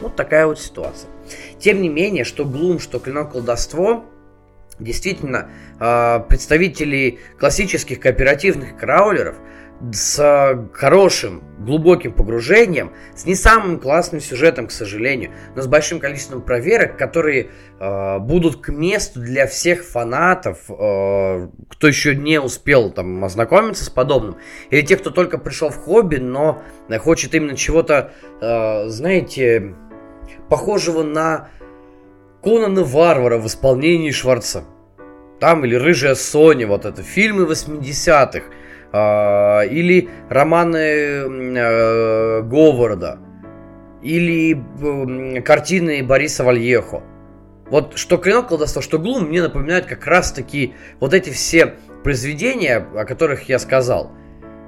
Вот 0.00 0.16
такая 0.16 0.46
вот 0.46 0.58
ситуация. 0.58 1.08
Тем 1.58 1.80
не 1.80 1.88
менее, 1.88 2.24
что 2.24 2.44
Gloom, 2.44 2.80
что 2.80 2.98
Клинок 2.98 3.32
Колдовство, 3.32 4.04
действительно, 4.78 5.50
э, 5.80 6.20
представители 6.28 7.18
классических 7.38 8.00
кооперативных 8.00 8.76
краулеров– 8.76 9.36
с 9.92 10.68
хорошим, 10.72 11.42
глубоким 11.58 12.12
погружением, 12.12 12.92
с 13.14 13.26
не 13.26 13.34
самым 13.34 13.78
классным 13.78 14.20
сюжетом, 14.20 14.68
к 14.68 14.70
сожалению, 14.70 15.32
но 15.54 15.62
с 15.62 15.66
большим 15.66 15.98
количеством 15.98 16.42
проверок, 16.42 16.96
которые 16.96 17.50
э, 17.78 18.18
будут 18.18 18.60
к 18.60 18.68
месту 18.70 19.20
для 19.20 19.46
всех 19.46 19.84
фанатов, 19.84 20.58
э, 20.68 21.48
кто 21.68 21.86
еще 21.86 22.14
не 22.14 22.40
успел 22.40 22.90
там 22.90 23.24
ознакомиться 23.24 23.84
с 23.84 23.90
подобным, 23.90 24.36
или 24.70 24.82
тех, 24.82 25.00
кто 25.00 25.10
только 25.10 25.38
пришел 25.38 25.70
в 25.70 25.76
хобби, 25.76 26.16
но 26.16 26.62
хочет 27.00 27.34
именно 27.34 27.56
чего-то, 27.56 28.12
э, 28.40 28.88
знаете, 28.88 29.74
похожего 30.48 31.02
на 31.02 31.48
Конана 32.42 32.84
Варвара 32.84 33.38
в 33.38 33.46
исполнении 33.46 34.10
Шварца. 34.10 34.64
Там 35.40 35.64
или 35.64 35.74
Рыжая 35.74 36.14
Соня, 36.14 36.66
вот 36.66 36.84
это 36.84 37.02
фильмы 37.02 37.44
80-х 37.44 38.38
а, 38.38 38.63
или 38.94 40.08
романы 40.28 40.78
э, 40.78 42.42
Говарда, 42.42 43.18
или 44.02 45.40
картины 45.40 46.02
Бориса 46.04 46.44
Вальехо. 46.44 47.02
Вот 47.70 47.98
что 47.98 48.18
«Клинок 48.18 48.48
колдовства», 48.48 48.82
что 48.82 48.98
«Глум» 48.98 49.28
мне 49.28 49.42
напоминают 49.42 49.86
как 49.86 50.06
раз-таки 50.06 50.74
вот 51.00 51.12
эти 51.12 51.30
все 51.30 51.74
произведения, 52.04 52.86
о 52.94 53.04
которых 53.04 53.48
я 53.48 53.58
сказал. 53.58 54.12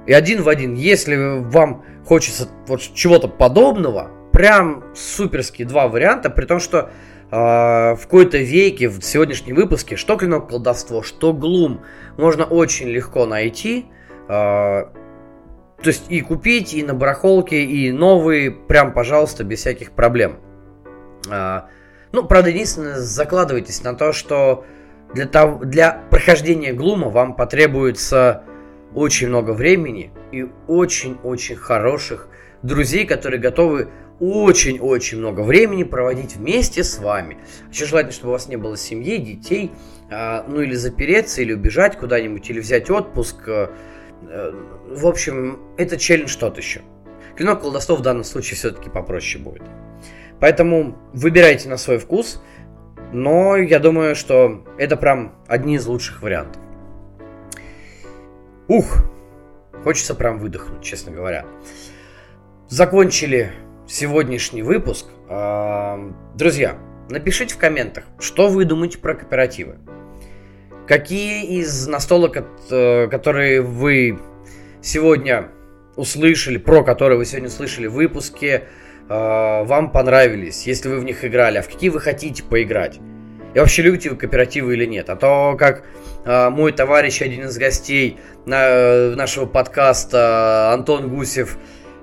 И 0.07 0.13
один 0.13 0.43
в 0.43 0.49
один, 0.49 0.75
если 0.75 1.41
вам 1.41 1.85
хочется 2.05 2.49
вот 2.67 2.81
чего-то 2.81 3.29
подобного, 3.29 4.11
прям 4.33 4.83
суперские 4.95 5.69
два 5.69 5.87
варианта, 5.87 6.31
при 6.31 6.47
том, 6.47 6.59
что 6.59 6.91
э, 7.31 7.37
в 7.37 8.01
какой-то 8.03 8.39
веке, 8.39 8.89
в 8.89 9.03
сегодняшнем 9.03 9.55
выпуске, 9.55 9.95
что 9.95 10.17
«Клинок 10.17 10.49
колдовство», 10.49 11.03
что 11.03 11.33
«Глум» 11.33 11.83
можно 12.17 12.45
очень 12.45 12.89
легко 12.89 13.25
найти– 13.27 13.87
а, 13.97 14.06
то 14.29 15.91
есть 15.91 16.07
и 16.09 16.21
купить, 16.21 16.75
и 16.75 16.83
на 16.83 16.95
барахолке, 16.95 17.63
и 17.63 17.93
новые, 17.93 18.51
прям, 18.51 18.93
пожалуйста, 18.93 19.45
без 19.45 19.61
всяких 19.61 19.93
проблем. 19.93 20.39
А, 21.31 21.69
ну, 22.13 22.25
правда, 22.25 22.51
единственное, 22.51 22.97
закладывайтесь 22.97 23.83
на 23.83 23.95
то, 23.95 24.13
что 24.13 24.65
для, 25.15 25.27
того, 25.27 25.65
для 25.65 26.03
прохождения 26.11 26.73
Глума 26.73 27.09
вам 27.09 27.37
потребуется 27.37 28.45
очень 28.95 29.29
много 29.29 29.51
времени 29.51 30.13
и 30.33 30.49
очень-очень 30.67 31.57
хороших 31.57 32.29
друзей, 32.63 33.07
которые 33.07 33.41
готовы 33.41 33.89
очень-очень 34.19 35.19
много 35.19 35.43
времени 35.43 35.85
проводить 35.85 36.37
вместе 36.37 36.83
с 36.83 36.99
вами. 36.99 37.37
Еще 37.71 37.85
желательно, 37.85 38.15
чтобы 38.15 38.31
у 38.31 38.33
вас 38.33 38.49
не 38.49 38.57
было 38.57 38.77
семьи, 38.77 39.19
детей, 39.19 39.73
а, 40.11 40.45
ну 40.49 40.63
или 40.63 40.75
запереться, 40.75 41.43
или 41.43 41.53
убежать 41.53 41.99
куда-нибудь, 41.99 42.49
или 42.49 42.61
взять 42.61 42.89
отпуск, 42.89 43.47
в 44.23 45.07
общем, 45.07 45.61
это 45.77 45.97
челлендж 45.97 46.37
тот 46.37 46.59
еще. 46.59 46.83
Клинок 47.37 47.61
колдовства 47.61 47.97
в 47.97 48.03
данном 48.03 48.25
случае 48.25 48.57
все-таки 48.57 48.89
попроще 48.89 49.43
будет. 49.43 49.63
Поэтому 50.41 50.97
выбирайте 51.13 51.69
на 51.69 51.77
свой 51.77 51.99
вкус, 51.99 52.43
но 53.13 53.57
я 53.57 53.79
думаю, 53.79 54.15
что 54.15 54.65
это 54.79 54.97
прям 54.97 55.35
одни 55.47 55.77
из 55.77 55.87
лучших 55.87 56.23
вариантов. 56.23 56.61
Ух, 58.69 58.99
хочется 59.85 60.15
прям 60.15 60.39
выдохнуть, 60.39 60.83
честно 60.83 61.13
говоря. 61.13 61.47
Закончили 62.69 63.53
сегодняшний 63.87 64.63
выпуск. 64.63 65.07
Друзья, 66.35 66.79
напишите 67.09 67.55
в 67.55 67.59
комментах, 67.59 68.05
что 68.19 68.49
вы 68.49 68.65
думаете 68.65 68.99
про 68.99 69.15
кооперативы. 69.15 69.79
Какие 70.87 71.61
из 71.61 71.89
настолок, 71.89 72.37
э, 72.71 73.09
которые 73.09 73.61
вы 73.61 74.21
сегодня 74.81 75.49
услышали, 75.97 76.59
про 76.59 76.85
которые 76.85 77.19
вы 77.19 77.25
сегодня 77.25 77.49
услышали 77.49 77.89
в 77.89 77.95
выпуске, 77.95 78.65
э, 79.09 79.65
вам 79.65 79.91
понравились, 79.91 80.65
если 80.67 80.89
вы 80.89 81.01
в 81.01 81.05
них 81.05 81.25
играли, 81.25 81.59
а 81.59 81.63
в 81.63 81.69
какие 81.69 81.91
вы 81.91 81.99
хотите 81.99 82.45
поиграть? 82.45 83.01
И 83.55 83.59
вообще 83.59 83.83
любите 83.83 84.11
вы 84.11 84.17
кооперативы 84.17 84.75
или 84.75 84.85
нет? 84.85 85.11
А 85.11 85.17
то, 85.17 85.57
как 85.59 85.83
э, 86.25 86.51
мой 86.51 86.71
товарищ, 86.71 87.21
один 87.21 87.47
из 87.47 87.59
гостей 87.59 88.19
на, 88.45 89.11
нашего 89.17 89.47
подкаста, 89.47 90.71
Антон 90.73 91.09
Гусев, 91.09 91.59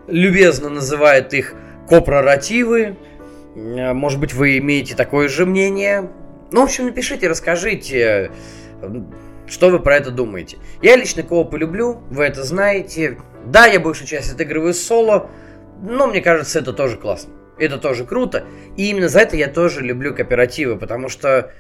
любезно 0.08 0.70
называет 0.70 1.34
их 1.34 1.54
копроративы. 1.88 2.98
Может 3.56 4.20
быть, 4.20 4.34
вы 4.34 4.58
имеете 4.58 4.96
такое 4.96 5.30
же 5.30 5.46
мнение? 5.46 6.10
Ну, 6.52 6.62
в 6.62 6.64
общем, 6.66 6.86
напишите, 6.86 7.30
расскажите. 7.30 8.32
Что 9.46 9.70
вы 9.70 9.80
про 9.80 9.98
это 9.98 10.12
думаете? 10.12 10.58
Я 10.82 10.96
лично 10.96 11.24
коопы 11.24 11.58
люблю, 11.58 12.02
вы 12.10 12.24
это 12.26 12.44
знаете. 12.44 13.18
Да, 13.46 13.66
я 13.66 13.80
большую 13.80 14.08
часть 14.08 14.34
отыгрываю 14.34 14.74
соло, 14.74 15.30
но 15.82 16.08
мне 16.08 16.22
кажется, 16.22 16.60
это 16.60 16.74
тоже 16.74 16.98
классно. 16.98 17.34
Это 17.60 17.78
тоже 17.78 18.06
круто. 18.06 18.46
И 18.78 18.90
именно 18.90 19.10
за 19.10 19.20
это 19.20 19.36
я 19.36 19.48
тоже 19.48 19.82
люблю 19.82 20.16
кооперативы, 20.16 20.78
потому 20.78 21.10
что 21.10 21.52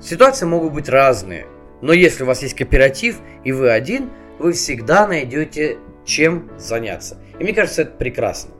ситуации 0.00 0.46
могут 0.46 0.72
быть 0.72 0.88
разные. 0.88 1.46
Но 1.82 1.92
если 1.92 2.24
у 2.24 2.26
вас 2.26 2.42
есть 2.42 2.54
кооператив 2.54 3.18
и 3.44 3.52
вы 3.52 3.70
один, 3.70 4.10
вы 4.38 4.52
всегда 4.52 5.06
найдете 5.06 5.78
чем 6.04 6.50
заняться. 6.56 7.18
И 7.38 7.44
мне 7.44 7.52
кажется, 7.52 7.82
это 7.82 7.92
прекрасно. 7.92 8.54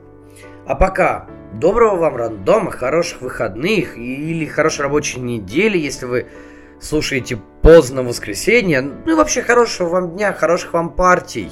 А 0.67 0.75
пока 0.75 1.27
доброго 1.53 1.95
вам 1.95 2.15
рандома, 2.15 2.71
хороших 2.71 3.21
выходных 3.21 3.97
или 3.97 4.45
хорошей 4.45 4.81
рабочей 4.81 5.19
недели, 5.19 5.77
если 5.77 6.05
вы 6.05 6.27
слушаете 6.79 7.39
поздно 7.67 8.01
в 8.01 8.05
воскресенье. 8.05 8.81
Ну 8.81 9.11
и 9.11 9.13
вообще 9.13 9.41
хорошего 9.41 9.89
вам 9.89 10.11
дня, 10.11 10.31
хороших 10.31 10.71
вам 10.71 10.89
партий. 10.95 11.51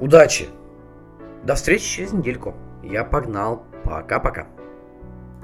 Удачи. 0.00 0.48
До 1.44 1.54
встречи 1.54 1.86
через 1.86 2.12
недельку. 2.12 2.54
Я 2.82 3.02
погнал. 3.02 3.64
Пока-пока. 3.84 4.48